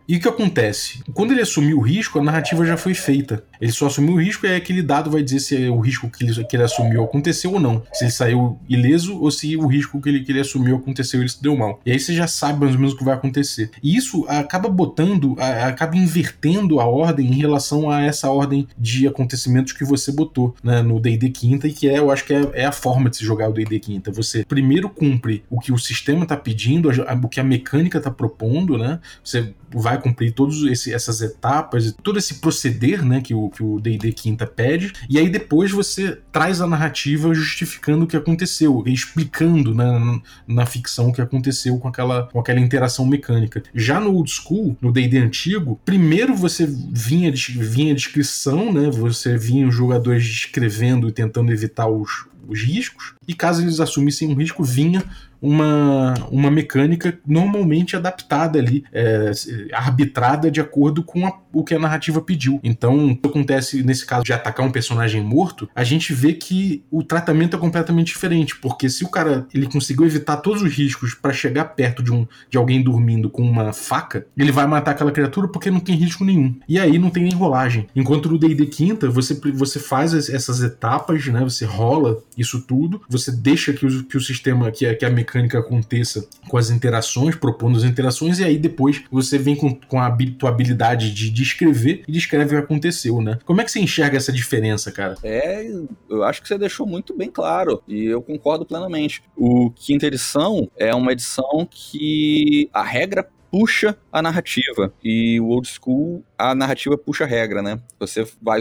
E 0.09 0.17
o 0.17 0.21
que 0.21 0.29
acontece? 0.29 1.01
Quando 1.13 1.33
ele 1.33 1.41
assumiu 1.41 1.79
o 1.79 1.83
risco, 1.83 2.19
a 2.19 2.23
narrativa 2.23 2.65
já 2.65 2.77
foi 2.77 2.95
feita. 2.95 3.43
Ele 3.61 3.73
só 3.73 3.87
assumiu 3.87 4.15
o 4.15 4.21
risco 4.21 4.47
e 4.47 4.51
aí 4.51 4.57
aquele 4.57 4.83
dado 4.83 5.11
vai 5.11 5.23
dizer 5.23 5.41
se 5.41 5.69
o 5.69 5.81
risco 5.81 6.09
que 6.09 6.25
ele, 6.25 6.45
que 6.45 6.57
ele 6.57 6.63
assumiu 6.63 7.03
aconteceu 7.03 7.53
ou 7.53 7.61
não. 7.61 7.83
Se 7.93 8.05
ele 8.05 8.13
saiu 8.13 8.59
ileso 8.69 9.19
ou 9.19 9.31
se 9.31 9.57
o 9.57 9.67
risco 9.67 10.01
que 10.01 10.09
ele, 10.09 10.21
que 10.21 10.31
ele 10.31 10.41
assumiu 10.41 10.77
aconteceu 10.77 11.21
e 11.21 11.23
ele 11.23 11.29
se 11.29 11.43
deu 11.43 11.57
mal. 11.57 11.81
E 11.85 11.91
aí 11.91 11.99
você 11.99 12.15
já 12.15 12.27
sabe 12.27 12.61
mais 12.61 12.73
ou 12.75 12.79
menos 12.79 12.95
o 12.95 12.97
que 12.97 13.05
vai 13.05 13.15
acontecer. 13.15 13.71
E 13.83 13.97
isso 13.97 14.25
acaba 14.29 14.69
botando, 14.69 15.37
acaba 15.39 15.97
invertendo 15.97 16.81
a 16.81 16.85
ordem 16.85 17.27
em 17.27 17.35
relação 17.35 17.91
a 17.91 18.03
essa 18.03 18.31
ordem 18.31 18.69
de 18.79 19.09
acontecimentos 19.09 19.73
que 19.73 19.85
você 19.85 20.13
botou 20.13 20.55
né, 20.63 20.83
no 20.83 21.01
D&D 21.01 21.31
quinta 21.31 21.67
e 21.67 21.73
que 21.73 21.89
é, 21.89 21.99
eu 21.99 22.11
acho 22.11 22.25
que 22.25 22.33
é, 22.33 22.51
é 22.53 22.65
a 22.65 22.73
forma 22.73 23.11
de 23.11 23.17
se 23.17 23.25
jogar 23.25 23.49
o 23.49 23.53
D&D 23.53 23.81
quinta. 23.81 24.13
Você 24.13 24.45
primeiro 24.45 24.89
cumpre 24.89 25.43
o 25.51 25.59
que 25.59 25.73
o 25.73 25.79
sistema 25.79 26.23
está 26.23 26.37
pedindo, 26.37 26.89
o 26.89 27.29
que 27.29 27.41
a 27.41 27.45
mecânica 27.45 27.99
está 27.99 28.11
propondo, 28.11 28.79
né? 28.79 29.01
Você 29.23 29.53
vai 29.73 30.01
cumprir 30.01 30.33
todas 30.33 30.57
essas 30.87 31.21
etapas, 31.21 31.95
todo 32.03 32.19
esse 32.19 32.35
proceder 32.35 33.05
né, 33.05 33.21
que 33.21 33.35
o 33.35 33.51
que 33.51 33.63
D&D 33.81 34.13
Quinta 34.13 34.47
pede, 34.47 34.93
e 35.09 35.19
aí 35.19 35.29
depois 35.29 35.71
você 35.71 36.19
traz 36.33 36.61
a 36.61 36.67
narrativa 36.67 37.33
justificando 37.35 38.05
o 38.05 38.07
que 38.07 38.17
aconteceu, 38.17 38.83
explicando 38.87 39.75
né, 39.75 39.85
na, 39.85 40.21
na 40.47 40.67
ficção 40.67 41.09
o 41.09 41.13
que 41.13 41.21
aconteceu 41.21 41.79
com 41.79 41.89
aquela, 41.89 42.29
com 42.29 42.39
aquela 42.39 42.61
interação 42.61 43.07
mecânica. 43.07 43.63
Já 43.75 44.01
no 44.01 44.13
Old 44.13 44.31
School, 44.31 44.77
no 44.81 44.93
D&D 44.93 45.19
antigo, 45.19 45.81
primeiro 45.85 46.35
você 46.35 46.67
vinha, 46.67 47.33
vinha 47.33 47.93
a 47.93 47.97
descrição, 47.97 48.73
né, 48.73 48.91
você 48.91 49.37
vinha 49.37 49.67
os 49.67 49.75
jogadores 49.75 50.25
descrevendo 50.25 51.09
e 51.09 51.13
tentando 51.13 51.53
evitar 51.53 51.89
os, 51.89 52.27
os 52.49 52.63
riscos, 52.63 53.15
e 53.27 53.35
caso 53.35 53.63
eles 53.63 53.81
assumissem 53.81 54.29
um 54.29 54.35
risco, 54.35 54.63
vinha 54.63 55.03
uma, 55.41 56.15
uma 56.31 56.51
mecânica 56.51 57.19
normalmente 57.27 57.97
adaptada 57.97 58.59
ali, 58.59 58.85
é, 58.93 59.31
arbitrada 59.73 60.51
de 60.51 60.61
acordo 60.61 61.03
com 61.03 61.27
a, 61.27 61.33
o 61.53 61.65
que 61.65 61.75
a 61.75 61.79
narrativa 61.79 62.21
pediu. 62.21 62.61
Então, 62.63 63.11
o 63.11 63.17
que 63.17 63.29
acontece 63.29 63.83
nesse 63.83 64.05
caso 64.05 64.25
de 64.25 64.33
atacar 64.33 64.67
um 64.67 64.73
personagem 64.73 65.23
morto, 65.23 65.69
a 65.75 65.85
gente 65.85 66.13
vê 66.13 66.33
que 66.33 66.83
o 66.91 67.03
tratamento 67.03 67.57
é 67.57 67.61
completamente 67.61 68.09
diferente, 68.09 68.57
porque 68.57 68.89
se 68.89 69.05
o 69.05 69.09
cara 69.09 69.47
ele 69.55 69.67
conseguiu 69.67 70.07
evitar 70.07 70.39
todos 70.39 70.63
os 70.63 70.73
riscos 70.73 71.15
para 71.15 71.33
chegar 71.33 71.65
perto 71.67 72.03
de, 72.03 72.13
um, 72.13 72.27
de 72.51 72.59
alguém 72.59 72.83
dormindo 72.83 73.31
com 73.31 73.43
uma 73.43 73.73
faca, 73.73 74.27
ele 74.37 74.53
vai 74.53 74.67
matar 74.67 74.93
aquela 74.93 75.13
criatura 75.13 75.49
porque 75.49 75.71
não 75.71 75.81
tem 75.81 75.95
risco 75.95 76.25
nenhum. 76.25 76.55
E 76.69 76.79
aí 76.79 76.99
não 76.99 77.11
tem 77.11 77.23
nem 77.23 77.35
rolagem. 77.35 77.87
Enquanto 77.95 78.29
no 78.29 78.39
D&D 78.39 78.67
quinta, 78.67 79.09
você, 79.09 79.39
você 79.55 79.79
faz 79.79 80.15
essas 80.29 80.63
etapas, 80.63 81.27
né? 81.27 81.41
Você 81.41 81.65
rola 81.65 82.19
isso 82.37 82.61
tudo, 82.63 83.03
você 83.09 83.31
deixa 83.31 83.73
que 83.73 83.87
o, 83.87 84.05
que 84.05 84.17
o 84.17 84.21
sistema, 84.21 84.71
que 84.71 84.87
a, 84.87 84.95
que 84.95 85.05
a 85.05 85.11
mecânica 85.11 85.26
aconteça 85.57 86.29
com 86.49 86.57
as 86.57 86.71
interações, 86.71 87.35
propondo 87.35 87.77
as 87.77 87.85
interações, 87.85 88.39
e 88.39 88.45
aí 88.45 88.59
depois 88.59 89.03
você 89.11 89.39
vem 89.39 89.57
com, 89.57 89.75
com 89.75 90.01
a 90.01 90.15
tua 90.39 90.51
habilidade 90.51 91.13
de 91.13 91.31
descrever 91.31 92.03
e 92.07 92.13
descreve 92.13 92.55
o 92.55 92.59
que 92.59 92.65
aconteceu, 92.65 93.21
né? 93.21 93.39
Como 93.45 93.61
é 93.61 93.65
que 93.65 93.71
você 93.71 93.81
enxerga 93.81 94.17
essa 94.17 94.33
diferença, 94.33 94.93
cara? 94.93 95.17
É, 95.23 95.67
eu 96.09 96.23
acho 96.25 96.43
que 96.43 96.49
você 96.49 96.59
deixou 96.59 96.87
muito 96.87 97.17
bem 97.17 97.31
claro, 97.31 97.83
e 97.87 98.05
eu 98.05 98.23
concordo 98.23 98.65
plenamente. 98.65 99.23
O 99.37 99.71
quinta 99.71 100.07
edição 100.07 100.71
é 100.77 100.95
uma 100.95 101.13
edição 101.13 101.67
que 101.71 102.69
a 102.73 102.83
regra 102.83 103.29
puxa 103.51 103.97
a 104.13 104.21
narrativa. 104.21 104.93
E 105.03 105.41
o 105.41 105.47
old 105.47 105.69
school, 105.69 106.23
a 106.37 106.55
narrativa 106.55 106.99
puxa 106.99 107.25
a 107.25 107.27
regra, 107.27 107.63
né? 107.63 107.81
Você 107.99 108.27
vai 108.43 108.61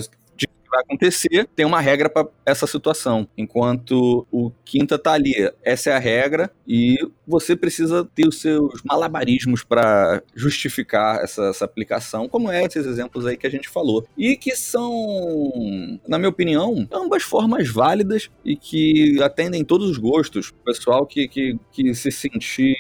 vai 0.76 0.82
acontecer, 0.82 1.48
tem 1.56 1.66
uma 1.66 1.80
regra 1.80 2.10
para 2.10 2.28
essa 2.46 2.68
situação. 2.68 3.28
Enquanto 3.38 4.28
o 4.32 4.52
quinta 4.64 4.98
tá 5.00 5.14
ali, 5.14 5.34
essa 5.64 5.90
é 5.90 5.94
a 5.94 6.00
regra 6.00 6.52
e 6.68 6.98
você 7.28 7.56
precisa 7.56 8.06
ter 8.14 8.28
os 8.28 8.40
seus 8.40 8.82
malabarismos 8.84 9.64
para 9.64 10.22
justificar 10.36 11.24
essa, 11.24 11.46
essa 11.46 11.66
aplicação, 11.66 12.28
como 12.28 12.52
é 12.52 12.64
esses 12.64 12.86
exemplos 12.86 13.26
aí 13.26 13.38
que 13.38 13.48
a 13.48 13.52
gente 13.52 13.70
falou. 13.70 14.06
E 14.18 14.36
que 14.36 14.56
são, 14.56 16.00
na 16.08 16.18
minha 16.18 16.30
opinião, 16.30 16.88
ambas 16.92 17.24
formas 17.24 17.70
válidas 17.70 18.30
e 18.44 18.56
que 18.56 19.22
atendem 19.22 19.64
todos 19.64 19.90
os 19.90 19.98
gostos. 19.98 20.50
O 20.50 20.66
pessoal 20.66 21.06
que, 21.06 21.28
que, 21.28 21.58
que 21.72 21.94
se 21.94 22.12
sentir 22.12 22.76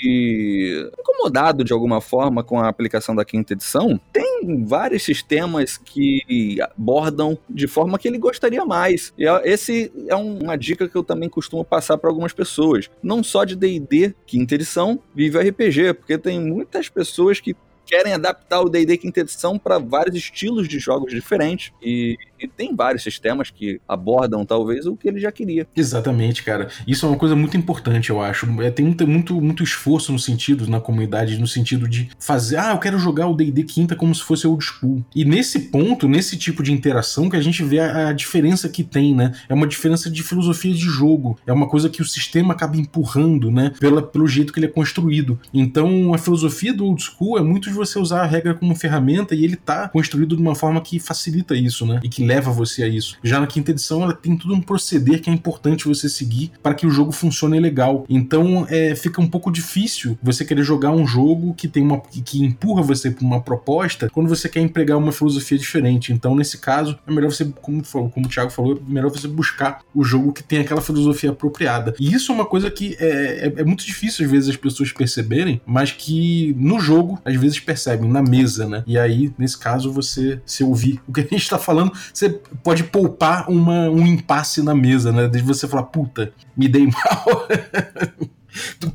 incomodado 0.99 1.63
de 1.63 1.73
alguma 1.73 2.01
forma 2.01 2.43
com 2.43 2.59
a 2.59 2.67
aplicação 2.67 3.15
da 3.15 3.25
quinta 3.25 3.53
edição, 3.53 3.99
tem 4.11 4.63
vários 4.65 5.03
sistemas 5.03 5.77
que 5.77 6.57
abordam 6.61 7.37
de 7.49 7.67
forma 7.67 7.84
que 7.97 8.07
ele 8.07 8.17
gostaria 8.17 8.65
mais. 8.65 9.13
E 9.17 9.27
é, 9.27 9.41
esse 9.45 9.91
é 10.07 10.15
uma 10.15 10.57
dica 10.57 10.87
que 10.87 10.95
eu 10.95 11.03
também 11.03 11.29
costumo 11.29 11.63
passar 11.63 11.97
para 11.97 12.09
algumas 12.09 12.33
pessoas. 12.33 12.89
Não 13.01 13.23
só 13.23 13.43
de 13.43 13.55
D&D, 13.55 14.13
quinta 14.25 14.55
edição, 14.55 14.99
vive 15.13 15.39
RPG, 15.39 15.93
porque 15.93 16.17
tem 16.17 16.39
muitas 16.39 16.89
pessoas 16.89 17.39
que 17.39 17.55
querem 17.85 18.13
adaptar 18.13 18.61
o 18.61 18.69
D&D 18.69 18.97
quinta 18.97 19.19
edição 19.19 19.59
para 19.59 19.77
vários 19.77 20.15
estilos 20.15 20.67
de 20.67 20.79
jogos 20.79 21.13
diferentes 21.13 21.71
e, 21.81 22.17
e, 22.39 22.47
tem 22.47 22.75
vários 22.75 23.03
sistemas 23.03 23.49
que 23.49 23.79
abordam 23.87 24.45
talvez 24.45 24.85
o 24.85 24.95
que 24.95 25.07
ele 25.07 25.19
já 25.19 25.31
queria. 25.31 25.67
Exatamente, 25.75 26.43
cara. 26.43 26.69
Isso 26.87 27.05
é 27.05 27.09
uma 27.09 27.17
coisa 27.17 27.35
muito 27.35 27.57
importante, 27.57 28.09
eu 28.09 28.21
acho. 28.21 28.45
É, 28.61 28.69
tem 28.69 28.85
muito, 28.85 29.07
muito, 29.07 29.41
muito 29.41 29.63
esforço 29.63 30.11
no 30.11 30.19
sentido, 30.19 30.67
na 30.67 30.79
comunidade, 30.79 31.37
no 31.37 31.47
sentido 31.47 31.87
de 31.87 32.09
fazer, 32.19 32.57
ah, 32.57 32.71
eu 32.71 32.79
quero 32.79 32.97
jogar 32.97 33.27
o 33.27 33.35
D&D 33.35 33.63
quinta 33.63 33.95
como 33.95 34.13
se 34.13 34.23
fosse 34.23 34.47
old 34.47 34.63
school. 34.63 35.03
E 35.15 35.25
nesse 35.25 35.59
ponto, 35.59 36.07
nesse 36.07 36.37
tipo 36.37 36.63
de 36.63 36.71
interação 36.71 37.29
que 37.29 37.35
a 37.35 37.41
gente 37.41 37.63
vê 37.63 37.79
a, 37.79 38.09
a 38.09 38.13
diferença 38.13 38.69
que 38.69 38.83
tem, 38.83 39.15
né? 39.15 39.33
É 39.47 39.53
uma 39.53 39.67
diferença 39.67 40.09
de 40.09 40.23
filosofia 40.23 40.73
de 40.73 40.85
jogo. 40.85 41.37
É 41.45 41.53
uma 41.53 41.67
coisa 41.67 41.89
que 41.89 42.01
o 42.01 42.05
sistema 42.05 42.53
acaba 42.53 42.77
empurrando, 42.77 43.51
né? 43.51 43.71
Pela, 43.79 44.01
pelo 44.01 44.27
jeito 44.27 44.53
que 44.53 44.59
ele 44.59 44.67
é 44.67 44.69
construído. 44.69 45.39
Então, 45.53 46.13
a 46.13 46.17
filosofia 46.17 46.73
do 46.73 46.85
old 46.85 47.01
school 47.01 47.37
é 47.37 47.41
muito 47.41 47.71
você 47.71 47.99
usar 47.99 48.21
a 48.21 48.25
regra 48.25 48.53
como 48.53 48.75
ferramenta 48.75 49.35
e 49.35 49.43
ele 49.43 49.55
tá 49.55 49.89
construído 49.89 50.35
de 50.35 50.41
uma 50.41 50.55
forma 50.55 50.81
que 50.81 50.99
facilita 50.99 51.55
isso, 51.55 51.85
né? 51.85 51.99
E 52.03 52.09
que 52.09 52.23
leva 52.25 52.51
você 52.51 52.83
a 52.83 52.87
isso. 52.87 53.17
Já 53.23 53.39
na 53.39 53.47
quinta 53.47 53.71
edição, 53.71 54.03
ela 54.03 54.13
tem 54.13 54.35
todo 54.37 54.53
um 54.53 54.61
proceder 54.61 55.21
que 55.21 55.29
é 55.29 55.33
importante 55.33 55.87
você 55.87 56.09
seguir 56.09 56.51
para 56.61 56.73
que 56.73 56.85
o 56.85 56.89
jogo 56.89 57.11
funcione 57.11 57.59
legal. 57.59 58.05
Então, 58.09 58.65
é, 58.69 58.95
fica 58.95 59.21
um 59.21 59.27
pouco 59.27 59.51
difícil 59.51 60.17
você 60.21 60.43
querer 60.43 60.63
jogar 60.63 60.91
um 60.91 61.05
jogo 61.05 61.53
que 61.53 61.67
tem 61.67 61.83
uma 61.83 61.99
que 61.99 62.43
empurra 62.43 62.81
você 62.81 63.11
para 63.11 63.25
uma 63.25 63.41
proposta 63.41 64.09
quando 64.09 64.27
você 64.27 64.47
quer 64.49 64.61
empregar 64.61 64.97
uma 64.97 65.11
filosofia 65.11 65.57
diferente. 65.57 66.11
Então, 66.13 66.35
nesse 66.35 66.57
caso, 66.57 66.97
é 67.05 67.11
melhor 67.11 67.31
você, 67.31 67.45
como, 67.61 67.83
como 67.83 68.25
o 68.25 68.29
Thiago 68.29 68.51
falou, 68.51 68.77
é 68.77 68.91
melhor 68.91 69.09
você 69.09 69.27
buscar 69.27 69.81
o 69.93 70.03
jogo 70.03 70.33
que 70.33 70.43
tem 70.43 70.59
aquela 70.59 70.81
filosofia 70.81 71.31
apropriada. 71.31 71.93
E 71.99 72.13
isso 72.13 72.31
é 72.31 72.35
uma 72.35 72.45
coisa 72.45 72.69
que 72.71 72.95
é, 72.99 73.47
é, 73.47 73.61
é 73.61 73.63
muito 73.63 73.85
difícil 73.85 74.25
às 74.25 74.31
vezes 74.31 74.49
as 74.49 74.55
pessoas 74.55 74.91
perceberem, 74.91 75.61
mas 75.65 75.91
que 75.91 76.55
no 76.57 76.79
jogo 76.79 77.19
às 77.23 77.35
vezes 77.35 77.59
percebem 77.59 78.09
na 78.09 78.21
mesa, 78.21 78.67
né? 78.67 78.83
E 78.87 78.97
aí, 78.97 79.33
nesse 79.37 79.57
caso, 79.57 79.91
você 79.91 80.39
se 80.45 80.63
ouvir 80.63 80.99
o 81.07 81.13
que 81.13 81.21
a 81.21 81.23
gente 81.23 81.37
está 81.37 81.57
falando, 81.57 81.91
você 82.17 82.29
pode 82.63 82.83
poupar 82.85 83.49
uma, 83.49 83.89
um 83.89 84.05
impasse 84.05 84.61
na 84.63 84.73
mesa, 84.73 85.11
né? 85.11 85.27
Desde 85.27 85.47
você 85.47 85.67
falar, 85.67 85.83
puta, 85.83 86.31
me 86.55 86.67
dei 86.67 86.85
mal. 86.87 87.47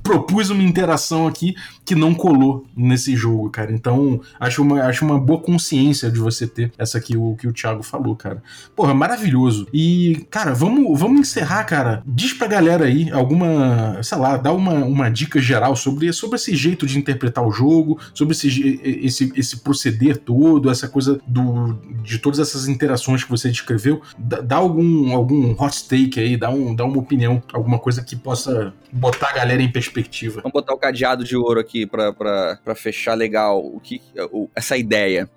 propus 0.02 0.50
uma 0.50 0.62
interação 0.62 1.26
aqui 1.26 1.54
que 1.84 1.94
não 1.94 2.14
colou 2.14 2.64
nesse 2.76 3.16
jogo, 3.16 3.50
cara. 3.50 3.72
Então, 3.72 4.20
acho 4.38 4.62
uma, 4.62 4.82
acho 4.82 5.04
uma 5.04 5.18
boa 5.18 5.40
consciência 5.40 6.10
de 6.10 6.18
você 6.18 6.46
ter 6.46 6.72
essa 6.78 6.98
aqui, 6.98 7.16
o 7.16 7.34
que 7.34 7.48
o 7.48 7.52
Thiago 7.52 7.82
falou, 7.82 8.14
cara. 8.14 8.42
Porra, 8.76 8.94
maravilhoso. 8.94 9.66
E, 9.72 10.26
cara, 10.30 10.54
vamos, 10.54 10.98
vamos 10.98 11.20
encerrar, 11.20 11.64
cara. 11.64 12.02
Diz 12.06 12.32
pra 12.32 12.46
galera 12.46 12.84
aí 12.84 13.10
alguma, 13.10 14.00
sei 14.02 14.18
lá, 14.18 14.36
dá 14.36 14.52
uma, 14.52 14.84
uma 14.84 15.10
dica 15.10 15.40
geral 15.40 15.74
sobre, 15.74 16.12
sobre 16.12 16.36
esse 16.36 16.54
jeito 16.54 16.86
de 16.86 16.96
interpretar 16.96 17.44
o 17.44 17.50
jogo, 17.50 17.98
sobre 18.14 18.34
esse, 18.34 18.80
esse, 18.84 19.32
esse 19.34 19.56
proceder 19.58 20.18
todo, 20.18 20.70
essa 20.70 20.88
coisa 20.88 21.20
do, 21.26 21.74
de 22.04 22.18
todas 22.18 22.38
essas 22.38 22.68
interações 22.68 23.24
que 23.24 23.30
você 23.30 23.50
descreveu. 23.50 24.00
Dá, 24.16 24.40
dá 24.40 24.56
algum, 24.56 25.12
algum 25.12 25.52
hot 25.58 25.88
take 25.88 26.20
aí, 26.20 26.36
dá, 26.36 26.50
um, 26.50 26.72
dá 26.74 26.84
uma 26.84 26.98
opinião, 26.98 27.42
alguma 27.52 27.78
coisa 27.80 28.02
que 28.02 28.14
possa 28.14 28.72
botar 28.92 29.30
a 29.30 29.32
galera 29.32 29.49
em 29.58 29.72
perspectiva. 29.72 30.40
Vamos 30.42 30.52
botar 30.52 30.74
o 30.74 30.78
cadeado 30.78 31.24
de 31.24 31.36
ouro 31.36 31.58
aqui 31.58 31.86
para 31.86 32.74
fechar 32.76 33.14
legal 33.14 33.64
o 33.64 33.80
que 33.80 34.00
o, 34.30 34.48
essa 34.54 34.76
ideia. 34.76 35.28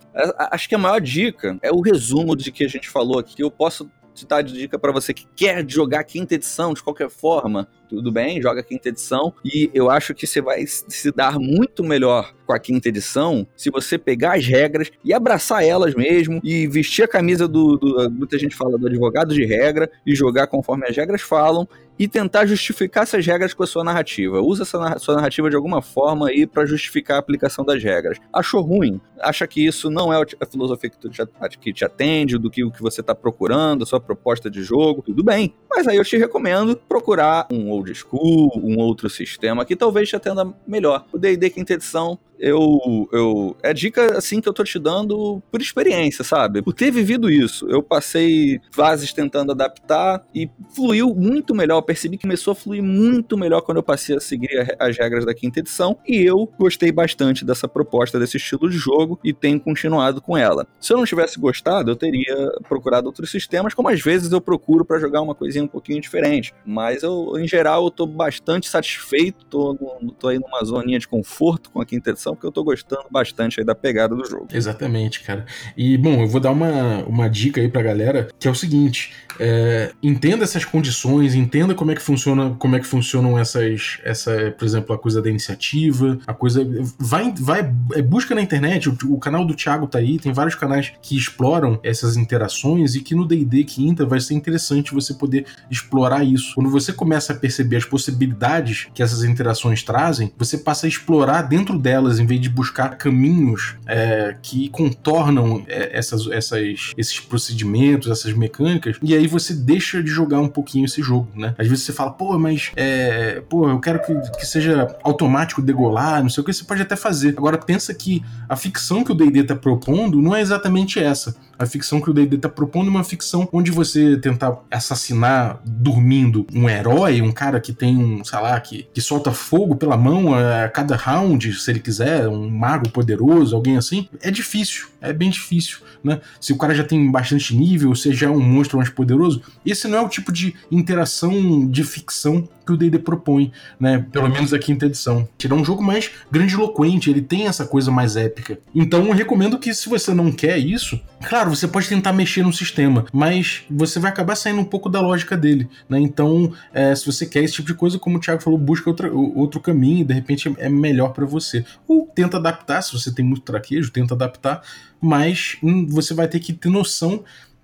Acho 0.52 0.70
que 0.70 0.76
a 0.76 0.78
maior 0.78 1.00
dica 1.00 1.58
é 1.62 1.72
o 1.72 1.82
resumo 1.82 2.36
de 2.36 2.52
que 2.52 2.64
a 2.64 2.68
gente 2.68 2.90
falou 2.90 3.18
aqui. 3.18 3.42
Eu 3.42 3.50
posso 3.50 3.90
te 4.14 4.28
dar 4.28 4.42
de 4.42 4.54
dica 4.54 4.78
para 4.78 4.92
você 4.92 5.14
que 5.14 5.26
quer 5.36 5.68
jogar 5.68 6.04
quinta 6.04 6.36
edição 6.36 6.74
de 6.74 6.84
qualquer 6.84 7.10
forma. 7.10 7.68
Tudo 7.94 8.12
bem, 8.12 8.42
joga 8.42 8.64
quinta 8.64 8.90
edição. 8.90 9.32
E 9.46 9.70
eu 9.72 9.88
acho 9.88 10.16
que 10.16 10.26
você 10.26 10.42
vai 10.42 10.66
se 10.66 11.12
dar 11.12 11.38
muito 11.38 11.84
melhor 11.84 12.34
com 12.44 12.52
a 12.52 12.60
quinta 12.60 12.90
edição 12.90 13.46
se 13.56 13.70
você 13.70 14.00
pegar 14.00 14.36
as 14.36 14.46
regras 14.48 14.92
e 15.06 15.14
abraçar 15.14 15.64
elas 15.64 15.94
mesmo 15.94 16.42
e 16.44 16.66
vestir 16.68 17.04
a 17.04 17.08
camisa 17.08 17.48
do, 17.48 17.78
do 17.78 18.10
muita 18.12 18.38
gente 18.40 18.56
fala 18.56 18.80
do 18.80 18.88
advogado 18.88 19.34
de 19.34 19.46
regra 19.46 19.90
e 20.06 20.16
jogar 20.16 20.48
conforme 20.48 20.88
as 20.88 20.96
regras 20.96 21.22
falam 21.22 21.68
e 21.98 22.08
tentar 22.08 22.46
justificar 22.46 23.04
essas 23.04 23.26
regras 23.26 23.54
com 23.54 23.64
a 23.64 23.68
sua 23.68 23.84
narrativa. 23.84 24.42
Usa 24.42 24.64
essa 24.64 24.98
sua 25.00 25.16
narrativa 25.16 25.50
de 25.50 25.56
alguma 25.56 25.82
forma 25.82 26.28
aí 26.28 26.48
para 26.48 26.66
justificar 26.66 27.18
a 27.18 27.20
aplicação 27.20 27.64
das 27.64 27.84
regras. 27.84 28.18
Achou 28.32 28.62
ruim? 28.62 29.00
Acha 29.20 29.46
que 29.48 29.66
isso 29.66 29.90
não 29.90 30.12
é 30.12 30.22
a 30.40 30.46
filosofia 30.46 30.90
que, 30.90 31.10
te, 31.10 31.60
que 31.60 31.74
te 31.74 31.86
atende, 31.86 32.38
do 32.38 32.50
que 32.50 32.64
o 32.64 32.72
que 32.72 32.82
você 32.82 33.02
está 33.02 33.14
procurando, 33.14 33.84
a 33.84 33.86
sua 33.86 34.00
proposta 34.00 34.50
de 34.50 34.64
jogo? 34.64 35.02
Tudo 35.04 35.24
bem. 35.24 35.54
Mas 35.70 35.88
aí 35.88 35.98
eu 35.98 36.04
te 36.04 36.18
recomendo 36.18 36.76
procurar 36.76 37.48
um 37.52 37.72
old 37.84 37.94
school, 37.94 38.52
um 38.56 38.78
outro 38.78 39.10
sistema 39.10 39.66
que 39.66 39.76
talvez 39.76 40.10
te 40.10 40.16
atenda 40.16 40.54
melhor. 40.66 41.06
O 41.12 41.18
D&D 41.18 41.50
quinta 41.50 41.74
edição 41.74 42.18
eu, 42.44 43.08
eu. 43.14 43.56
É 43.64 43.74
dica 43.74 44.18
assim 44.18 44.42
que 44.42 44.50
eu 44.50 44.54
tô 44.54 44.66
te 44.66 44.78
dando 44.78 45.42
por 45.50 45.62
experiência, 45.62 46.26
sabe? 46.26 46.62
Por 46.62 46.74
ter 46.74 46.92
vivido 46.92 47.32
isso. 47.32 47.66
Eu 47.70 47.82
passei 47.82 48.60
fases 48.70 49.14
tentando 49.14 49.54
adaptar 49.54 50.22
e 50.36 50.50
fluiu 50.76 51.16
muito 51.16 51.56
melhor. 51.56 51.78
Eu 51.78 51.84
percebi 51.84 52.18
que 52.18 52.24
começou 52.24 52.52
a 52.52 52.56
fluir 52.56 52.84
muito 52.84 53.38
melhor 53.38 53.62
quando 53.62 53.78
eu 53.78 53.84
passei 53.84 54.18
a 54.18 54.20
seguir 54.20 54.76
as 54.78 54.98
regras 54.98 55.26
da 55.26 55.34
quinta 55.34 55.62
edição. 55.62 55.98
E 56.06 56.22
eu 56.22 56.46
gostei 56.60 56.92
bastante 56.92 57.46
dessa 57.46 57.66
proposta, 57.66 58.20
desse 58.20 58.36
estilo 58.36 58.70
de 58.70 58.78
jogo 58.78 59.18
e 59.24 59.32
tenho 59.32 59.60
continuado 59.60 60.22
com 60.22 60.38
ela. 60.38 60.68
Se 60.82 60.92
eu 60.92 60.98
não 60.98 61.06
tivesse 61.06 61.40
gostado, 61.40 61.92
eu 61.92 61.96
teria 61.96 62.52
procurado 62.68 63.08
outros 63.08 63.32
sistemas, 63.32 63.74
como 63.74 63.88
às 63.88 64.02
vezes 64.02 64.30
eu 64.34 64.42
procuro 64.42 64.84
para 64.84 65.00
jogar 65.00 65.22
uma 65.22 65.34
coisinha 65.34 65.64
um 65.64 65.68
pouquinho 65.68 66.02
diferente. 66.02 66.54
Mas 66.66 67.04
eu, 67.04 67.40
em 67.40 67.48
geral, 67.48 67.86
eu 67.86 67.92
tô 67.92 68.06
bastante 68.06 68.68
satisfeito, 68.68 69.46
tô, 69.46 69.76
tô 70.20 70.28
aí 70.28 70.38
numa 70.38 70.62
zoninha 70.66 71.00
de 71.00 71.08
conforto 71.08 71.72
com 71.72 71.80
a 71.80 71.86
quinta 71.86 72.10
edição 72.10 72.33
porque 72.36 72.48
eu 72.48 72.52
tô 72.52 72.64
gostando 72.64 73.06
bastante 73.10 73.60
aí 73.60 73.66
da 73.66 73.76
pegada 73.76 74.16
do 74.16 74.26
jogo. 74.26 74.48
Exatamente, 74.54 75.22
cara. 75.22 75.46
E, 75.78 75.98
bom, 75.98 76.22
eu 76.22 76.28
vou 76.28 76.40
dar 76.40 76.52
uma, 76.52 77.04
uma 77.06 77.30
dica 77.30 77.62
aí 77.62 77.70
pra 77.70 77.82
galera, 77.82 78.28
que 78.40 78.48
é 78.48 78.52
o 78.52 78.56
seguinte: 78.56 79.14
é, 79.40 79.92
entenda 80.02 80.44
essas 80.44 80.66
condições, 80.66 81.36
entenda 81.36 81.74
como 81.74 81.92
é 81.92 81.96
que 81.96 82.02
funciona, 82.02 82.56
como 82.60 82.76
é 82.76 82.80
que 82.80 82.86
funcionam 82.86 83.38
essas, 83.38 84.00
essa, 84.04 84.54
por 84.58 84.66
exemplo, 84.66 84.94
a 84.94 84.98
coisa 84.98 85.22
da 85.22 85.30
iniciativa, 85.30 86.20
a 86.26 86.34
coisa. 86.34 86.66
Vai, 86.98 87.34
vai 87.38 87.74
é, 87.94 88.02
busca 88.02 88.36
na 88.36 88.42
internet, 88.42 88.90
o, 88.90 88.98
o 89.10 89.20
canal 89.20 89.46
do 89.46 89.56
Thiago 89.56 89.88
tá 89.88 90.00
aí, 90.00 90.20
tem 90.20 90.32
vários 90.32 90.56
canais 90.56 90.94
que 91.02 91.18
exploram 91.18 91.80
essas 91.84 92.18
interações 92.18 92.96
e 92.96 93.02
que 93.02 93.16
no 93.16 93.28
D&D 93.28 93.64
quinta 93.64 94.06
vai 94.06 94.20
ser 94.20 94.34
interessante 94.34 94.94
você 94.94 95.14
poder 95.14 95.46
explorar 95.70 96.24
isso. 96.24 96.54
Quando 96.56 96.70
você 96.70 96.94
começa 96.94 97.34
a 97.34 97.36
perceber 97.36 97.78
as 97.78 97.86
possibilidades 97.86 98.88
que 98.94 99.02
essas 99.02 99.24
interações 99.24 99.84
trazem, 99.84 100.32
você 100.38 100.58
passa 100.58 100.86
a 100.86 100.90
explorar 100.90 101.44
dentro 101.44 101.78
delas 101.78 102.13
em 102.20 102.26
vez 102.26 102.40
de 102.42 102.50
buscar 102.50 102.98
caminhos 102.98 103.76
é, 103.86 104.36
que 104.42 104.70
contornam 104.70 105.64
é, 105.68 105.98
essas, 105.98 106.28
essas, 106.28 106.92
esses 106.98 107.20
procedimentos, 107.20 108.10
essas 108.10 108.34
mecânicas, 108.34 108.98
e 109.02 109.14
aí 109.16 109.28
você 109.28 109.54
deixa 109.54 110.02
de 110.02 110.10
jogar 110.10 110.40
um 110.40 110.48
pouquinho 110.48 110.86
esse 110.86 111.02
jogo, 111.02 111.28
né? 111.36 111.54
Às 111.58 111.68
vezes 111.68 111.84
você 111.84 111.94
fala, 111.94 112.12
pô, 112.12 112.38
mas 112.38 112.72
é, 112.76 113.42
pô, 113.50 113.70
eu 113.70 113.80
quero 113.80 114.02
que, 114.02 114.14
que 114.38 114.46
seja 114.46 114.96
automático 115.04 115.62
degolar, 115.62 116.22
não 116.22 116.30
sei 116.30 116.42
o 116.42 116.46
que, 116.46 116.54
você 116.54 116.64
pode 116.64 116.82
até 116.82 116.96
fazer. 116.96 117.36
Agora 117.38 117.58
pensa 117.58 117.94
que 117.94 118.24
a 118.48 118.56
ficção 118.56 119.04
que 119.04 119.12
o 119.12 119.16
D&D 119.16 119.44
tá 119.44 119.56
propondo 119.56 120.22
não 120.22 120.36
é 120.36 120.42
exatamente 120.42 121.00
essa. 121.00 121.36
A 121.64 121.66
ficção 121.66 122.02
que 122.02 122.10
o 122.10 122.14
D&D 122.14 122.38
tá 122.38 122.50
propondo 122.50 122.88
é 122.88 122.90
uma 122.90 123.04
ficção 123.04 123.48
onde 123.54 123.72
você 123.72 124.18
tentar 124.18 124.60
assassinar 124.70 125.62
dormindo 125.66 126.46
um 126.54 126.70
herói, 126.70 127.22
um 127.22 127.32
cara 127.32 127.60
que 127.62 127.72
tem 127.72 127.96
um, 127.96 128.24
sei 128.24 128.40
lá, 128.40 128.60
que, 128.60 128.88
que 128.94 129.00
solta 129.00 129.32
fogo 129.32 129.78
pela 129.78 129.96
mão 129.96 130.34
a 130.34 130.68
cada 130.68 130.96
round, 130.96 131.54
se 131.54 131.72
ele 131.72 131.80
quiser, 131.80 132.28
um 132.28 132.50
mago 132.50 132.90
poderoso, 132.90 133.56
alguém 133.56 133.78
assim, 133.78 134.10
é 134.22 134.30
difícil, 134.30 134.88
é 135.00 135.14
bem 135.14 135.30
difícil, 135.30 135.80
né? 136.04 136.20
Se 136.40 136.52
o 136.52 136.58
cara 136.58 136.76
já 136.76 136.84
tem 136.84 137.10
bastante 137.10 137.56
nível, 137.56 137.96
se 137.96 138.12
já 138.14 138.28
é 138.28 138.30
um 138.30 138.42
monstro 138.42 138.78
mais 138.78 138.90
poderoso, 138.90 139.42
esse 139.66 139.88
não 139.88 140.00
é 140.00 140.02
o 140.02 140.10
tipo 140.10 140.34
de 140.34 140.54
interação 140.70 141.66
de 141.70 141.84
ficção 141.84 142.48
que 142.66 142.72
o 142.72 142.78
D&D 142.78 143.00
propõe, 143.00 143.52
né? 143.80 144.06
Pelo 144.12 144.30
menos 144.30 144.54
a 144.54 144.60
quinta 144.60 144.86
edição. 144.86 145.28
Ele 145.44 145.54
é 145.54 145.56
um 145.56 145.66
jogo 145.66 145.84
mais 145.84 146.10
grandiloquente, 146.32 147.10
ele 147.10 147.22
tem 147.22 147.48
essa 147.48 147.66
coisa 147.66 147.92
mais 147.92 148.16
épica. 148.16 148.60
Então 148.74 149.08
eu 149.08 149.14
recomendo 149.14 149.60
que 149.60 149.74
se 149.74 149.90
você 149.90 150.14
não 150.14 150.32
quer 150.32 150.58
isso, 150.58 151.00
claro, 151.28 151.56
você 151.56 151.68
pode 151.68 151.88
tentar 151.88 152.14
mexer 152.14 152.44
no 152.44 152.54
sistema, 152.54 153.06
mas 153.12 153.64
você 153.70 154.00
vai 154.00 154.12
acabar 154.12 154.36
saindo 154.36 154.62
um 154.62 154.66
pouco 154.66 154.90
da 154.90 155.02
lógica 155.02 155.36
dele, 155.36 155.68
né? 155.90 156.00
Então, 156.00 156.52
é, 156.74 156.96
se 156.96 157.06
você 157.06 157.26
quer 157.26 157.44
esse 157.44 157.54
tipo 157.56 157.68
de 157.68 157.74
coisa, 157.74 158.00
como 158.00 158.18
o 158.18 158.20
Thiago 158.20 158.42
falou, 158.42 158.58
busca 158.58 158.90
outra, 158.90 159.12
outro 159.12 159.60
caminho, 159.60 160.06
de 160.06 160.14
repente 160.14 160.54
é 160.58 160.70
melhor 160.70 161.10
para 161.10 161.26
você. 161.26 161.66
Ou 161.88 162.08
tenta 162.14 162.38
adaptar, 162.38 162.82
se 162.82 162.94
você 162.94 163.14
tem 163.14 163.26
muito 163.26 163.42
traquejo, 163.42 163.92
tenta 163.92 164.14
adaptar, 164.14 164.62
mas 165.02 165.58
hum, 165.62 165.86
você 165.88 166.14
vai 166.14 166.28
ter 166.28 166.40
que 166.40 166.54
ter 166.54 166.70
noção 166.70 167.24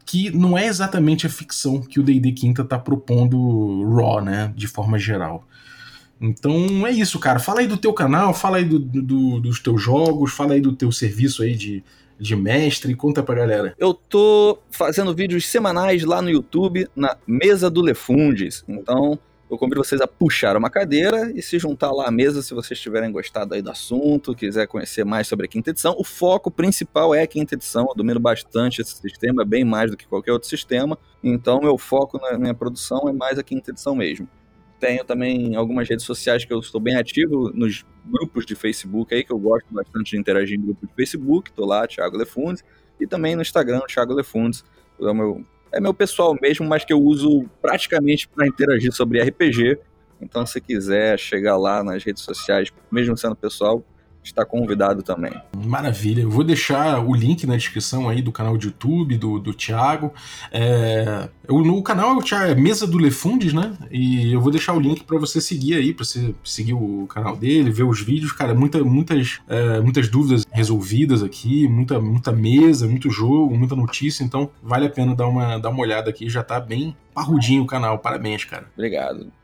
que 0.09 0.31
não 0.31 0.57
é 0.57 0.65
exatamente 0.65 1.27
a 1.27 1.29
ficção 1.29 1.79
que 1.81 1.99
o 1.99 2.03
D&D 2.03 2.31
Quinta 2.31 2.65
tá 2.65 2.79
propondo 2.79 3.87
raw, 3.93 4.19
né, 4.19 4.51
de 4.55 4.65
forma 4.65 4.97
geral. 4.97 5.47
Então 6.19 6.87
é 6.87 6.91
isso, 6.91 7.19
cara. 7.19 7.37
Fala 7.37 7.59
aí 7.59 7.67
do 7.67 7.77
teu 7.77 7.93
canal, 7.93 8.33
fala 8.33 8.57
aí 8.57 8.65
do, 8.65 8.79
do, 8.79 9.39
dos 9.39 9.59
teus 9.59 9.79
jogos, 9.79 10.33
fala 10.33 10.55
aí 10.55 10.61
do 10.61 10.73
teu 10.75 10.91
serviço 10.91 11.43
aí 11.43 11.55
de, 11.55 11.83
de 12.19 12.35
mestre, 12.35 12.95
conta 12.95 13.21
pra 13.21 13.35
galera. 13.35 13.75
Eu 13.77 13.93
tô 13.93 14.57
fazendo 14.71 15.13
vídeos 15.13 15.45
semanais 15.45 16.03
lá 16.03 16.23
no 16.23 16.31
YouTube, 16.31 16.87
na 16.95 17.15
Mesa 17.27 17.69
do 17.69 17.79
Lefundes. 17.79 18.63
Então, 18.67 19.19
eu 19.49 19.57
convido 19.57 19.83
vocês 19.83 19.99
a 19.99 20.07
puxar 20.07 20.55
uma 20.55 20.69
cadeira 20.69 21.31
e 21.33 21.41
se 21.41 21.57
juntar 21.57 21.91
lá 21.91 22.07
à 22.07 22.11
mesa 22.11 22.41
se 22.43 22.53
vocês 22.53 22.79
tiverem 22.79 23.11
gostado 23.11 23.55
aí 23.55 23.61
do 23.61 23.71
assunto, 23.71 24.35
quiser 24.35 24.67
conhecer 24.67 25.03
mais 25.03 25.27
sobre 25.27 25.47
a 25.47 25.49
quinta 25.49 25.71
edição. 25.71 25.95
O 25.97 26.03
foco 26.03 26.51
principal 26.51 27.15
é 27.15 27.23
a 27.23 27.27
quinta 27.27 27.55
edição, 27.55 27.87
eu 27.89 27.95
domino 27.95 28.19
bastante 28.19 28.81
esse 28.81 28.95
sistema, 28.95 29.43
bem 29.43 29.65
mais 29.65 29.89
do 29.89 29.97
que 29.97 30.07
qualquer 30.07 30.33
outro 30.33 30.47
sistema. 30.47 30.97
Então, 31.23 31.59
meu 31.59 31.77
foco 31.77 32.19
na 32.19 32.37
minha 32.37 32.53
produção 32.53 33.09
é 33.09 33.11
mais 33.11 33.39
a 33.39 33.43
quinta 33.43 33.71
edição 33.71 33.95
mesmo. 33.95 34.29
Tenho 34.79 35.03
também 35.03 35.55
algumas 35.55 35.89
redes 35.89 36.05
sociais 36.05 36.45
que 36.45 36.53
eu 36.53 36.59
estou 36.59 36.79
bem 36.79 36.95
ativo, 36.95 37.51
nos 37.53 37.83
grupos 38.05 38.45
de 38.45 38.55
Facebook 38.55 39.13
aí, 39.13 39.23
que 39.23 39.33
eu 39.33 39.39
gosto 39.39 39.65
bastante 39.71 40.11
de 40.11 40.17
interagir 40.17 40.57
em 40.57 40.61
grupos 40.61 40.87
de 40.87 40.95
Facebook. 40.95 41.49
Estou 41.49 41.65
lá, 41.65 41.85
Thiago 41.85 42.15
Lefundes. 42.17 42.63
E 42.99 43.05
também 43.05 43.35
no 43.35 43.41
Instagram, 43.41 43.81
Thiago 43.87 44.13
Lefundes. 44.13 44.63
É 45.01 45.05
o 45.05 45.13
meu 45.13 45.45
é 45.71 45.79
meu 45.79 45.93
pessoal 45.93 46.35
mesmo, 46.41 46.67
mas 46.67 46.83
que 46.83 46.93
eu 46.93 47.01
uso 47.01 47.45
praticamente 47.61 48.27
para 48.27 48.47
interagir 48.47 48.91
sobre 48.91 49.21
RPG. 49.21 49.77
Então, 50.21 50.45
se 50.45 50.59
quiser 50.59 51.17
chegar 51.17 51.57
lá 51.57 51.83
nas 51.83 52.03
redes 52.03 52.23
sociais, 52.23 52.71
mesmo 52.91 53.15
sendo 53.17 53.35
pessoal, 53.35 53.83
está 54.23 54.45
convidado 54.45 55.01
também. 55.01 55.33
Maravilha. 55.65 56.21
Eu 56.21 56.29
vou 56.29 56.43
deixar 56.43 56.99
o 57.03 57.13
link 57.13 57.45
na 57.45 57.55
descrição 57.55 58.09
aí 58.09 58.21
do 58.21 58.31
canal 58.31 58.57
de 58.57 58.67
YouTube 58.67 59.17
do, 59.17 59.39
do 59.39 59.53
Thiago. 59.53 60.13
É, 60.51 61.29
o, 61.47 61.61
no 61.61 61.81
canal 61.81 62.19
é 62.19 62.55
Mesa 62.55 62.85
do 62.85 62.97
Lefundes, 62.97 63.53
né? 63.53 63.77
E 63.91 64.31
eu 64.31 64.41
vou 64.41 64.51
deixar 64.51 64.73
o 64.73 64.79
link 64.79 65.03
para 65.03 65.17
você 65.17 65.41
seguir 65.41 65.75
aí, 65.75 65.93
para 65.93 66.05
você 66.05 66.33
seguir 66.43 66.73
o 66.73 67.07
canal 67.07 67.35
dele, 67.35 67.71
ver 67.71 67.83
os 67.83 68.01
vídeos. 68.01 68.31
Cara, 68.31 68.53
muita, 68.53 68.83
muitas, 68.83 69.39
é, 69.47 69.79
muitas 69.79 70.07
dúvidas 70.07 70.45
resolvidas 70.51 71.23
aqui, 71.23 71.67
muita, 71.67 71.99
muita 71.99 72.31
mesa, 72.31 72.87
muito 72.87 73.09
jogo, 73.09 73.57
muita 73.57 73.75
notícia. 73.75 74.23
Então, 74.23 74.49
vale 74.61 74.85
a 74.85 74.89
pena 74.89 75.15
dar 75.15 75.27
uma, 75.27 75.57
dar 75.57 75.69
uma 75.69 75.81
olhada 75.81 76.09
aqui. 76.09 76.29
Já 76.29 76.43
tá 76.43 76.59
bem 76.59 76.95
parrudinho 77.13 77.63
o 77.63 77.67
canal. 77.67 77.99
Parabéns, 77.99 78.43
cara. 78.45 78.67
Obrigado. 78.75 79.38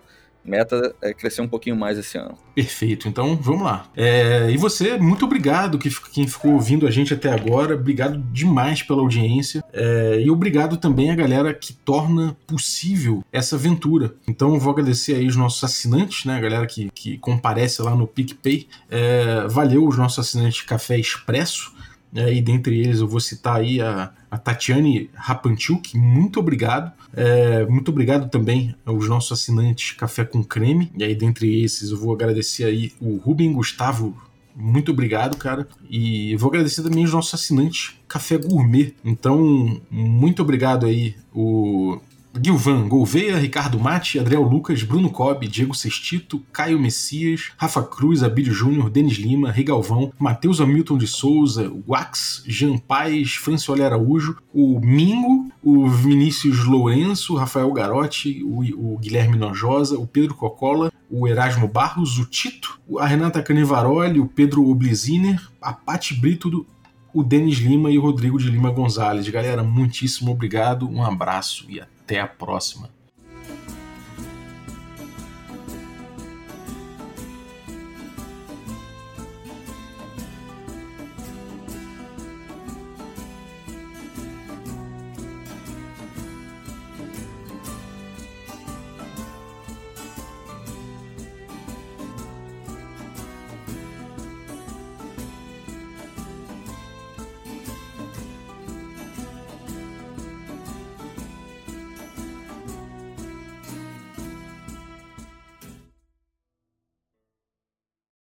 Meta 0.46 0.94
é 1.02 1.14
crescer 1.14 1.42
um 1.42 1.48
pouquinho 1.48 1.76
mais 1.76 1.98
esse 1.98 2.18
ano. 2.18 2.38
Perfeito, 2.54 3.08
então 3.08 3.36
vamos 3.36 3.64
lá. 3.64 3.90
É, 3.96 4.50
e 4.52 4.58
você, 4.58 4.98
muito 4.98 5.26
obrigado 5.26 5.80
que 5.80 5.90
quem 6.12 6.28
ficou 6.28 6.54
ouvindo 6.54 6.88
a 6.88 6.92
gente 6.92 7.14
até 7.14 7.32
agora, 7.32 7.76
obrigado 7.76 8.18
demais 8.32 8.84
pela 8.84 9.02
audiência 9.02 9.64
é, 9.74 10.22
e 10.22 10.30
obrigado 10.30 10.78
também 10.78 11.10
a 11.10 11.16
galera 11.16 11.54
que 11.54 11.74
torna 11.74 12.38
possível 12.46 13.24
essa 13.32 13.56
aventura. 13.56 14.14
Então 14.28 14.60
vou 14.60 14.72
agradecer 14.72 15.16
aí 15.16 15.28
os 15.28 15.36
nossos 15.36 15.64
assinantes, 15.64 16.26
né, 16.26 16.36
a 16.36 16.40
galera 16.40 16.68
que, 16.68 16.90
que 16.94 17.18
comparece 17.18 17.82
lá 17.82 17.96
no 17.96 18.08
PicPay. 18.08 18.68
É, 18.90 19.48
valeu 19.48 19.88
os 19.88 19.98
nossos 19.98 20.20
assinantes 20.20 20.62
Café 20.62 21.00
Expresso. 21.00 21.74
É, 22.16 22.34
e 22.34 22.42
dentre 22.42 22.80
eles 22.80 23.00
eu 23.00 23.08
vou 23.08 23.20
citar 23.20 23.58
aí 23.58 23.82
a, 23.82 24.12
a 24.32 24.38
Tatiane 24.38 25.10
Rapanchuk, 25.14 25.98
muito 25.98 26.40
obrigado. 26.40 26.92
É, 27.14 27.66
muito 27.66 27.92
obrigado 27.92 28.30
também 28.30 28.74
aos 28.86 29.08
nossos 29.10 29.34
assinantes 29.34 29.92
Café 29.92 30.24
com 30.24 30.44
Creme. 30.44 30.92
E 30.98 31.04
aí, 31.04 31.14
dentre 31.14 31.64
esses, 31.64 31.92
eu 31.92 31.98
vou 31.98 32.14
agradecer 32.14 32.64
aí 32.64 32.94
o 33.02 33.18
Rubem 33.18 33.52
Gustavo. 33.52 34.16
Muito 34.56 34.92
obrigado, 34.92 35.36
cara. 35.36 35.68
E 35.90 36.36
vou 36.38 36.50
agradecer 36.50 36.82
também 36.82 37.04
os 37.04 37.12
nossos 37.12 37.34
assinantes 37.34 37.96
Café 38.08 38.38
Gourmet. 38.38 38.94
Então, 39.04 39.82
muito 39.92 40.42
obrigado 40.42 40.86
aí, 40.86 41.16
o 41.34 42.00
Gilvan, 42.42 42.88
Gouveia, 42.88 43.38
Ricardo 43.38 43.80
Mate, 43.80 44.20
Adriel 44.20 44.42
Lucas, 44.42 44.84
Bruno 44.84 45.10
Cobb, 45.10 45.48
Diego 45.48 45.74
Sestito, 45.74 46.42
Caio 46.52 46.80
Messias, 46.80 47.52
Rafa 47.58 47.82
Cruz, 47.82 48.24
Abílio 48.24 48.54
Júnior, 48.54 48.90
Denis 48.90 49.18
Lima, 49.18 49.52
Regalvão, 49.52 50.12
Matheus 50.20 50.60
Hamilton 50.60 50.98
de 50.98 51.08
Souza, 51.08 51.72
Wax, 51.88 52.44
Jean 52.46 52.78
Paes, 52.78 53.36
Franciola 53.36 53.86
Araújo, 53.86 54.38
o 54.54 54.80
Mingo, 54.80 55.50
o 55.64 55.88
Vinícius 55.88 56.66
Lourenço, 56.66 57.36
Rafael 57.36 57.72
Garotti, 57.72 58.44
o, 58.44 58.94
o 58.94 58.98
Guilherme 58.98 59.38
Nojosa, 59.38 59.98
o 59.98 60.06
Pedro 60.06 60.36
Cocola, 60.36 60.92
o 61.10 61.28
Erasmo 61.28 61.68
Barros, 61.68 62.20
o 62.20 62.26
Tito, 62.26 62.80
a 63.00 63.06
Renata 63.06 63.42
Canivaroli, 63.42 64.20
o 64.20 64.28
Pedro 64.28 64.70
Obliziner, 64.70 65.42
a 65.62 65.72
Pati 65.72 66.14
Brito, 66.14 66.66
o 67.14 67.24
Denis 67.24 67.60
Lima 67.60 67.90
e 67.90 67.98
o 67.98 68.02
Rodrigo 68.02 68.38
de 68.38 68.50
Lima 68.50 68.72
Gonzalez. 68.72 69.28
Galera, 69.30 69.64
muitíssimo 69.64 70.32
obrigado, 70.32 70.90
um 70.90 71.02
abraço 71.02 71.66
e 71.70 71.80
até 72.06 72.20
a 72.20 72.28
próxima. 72.28 72.90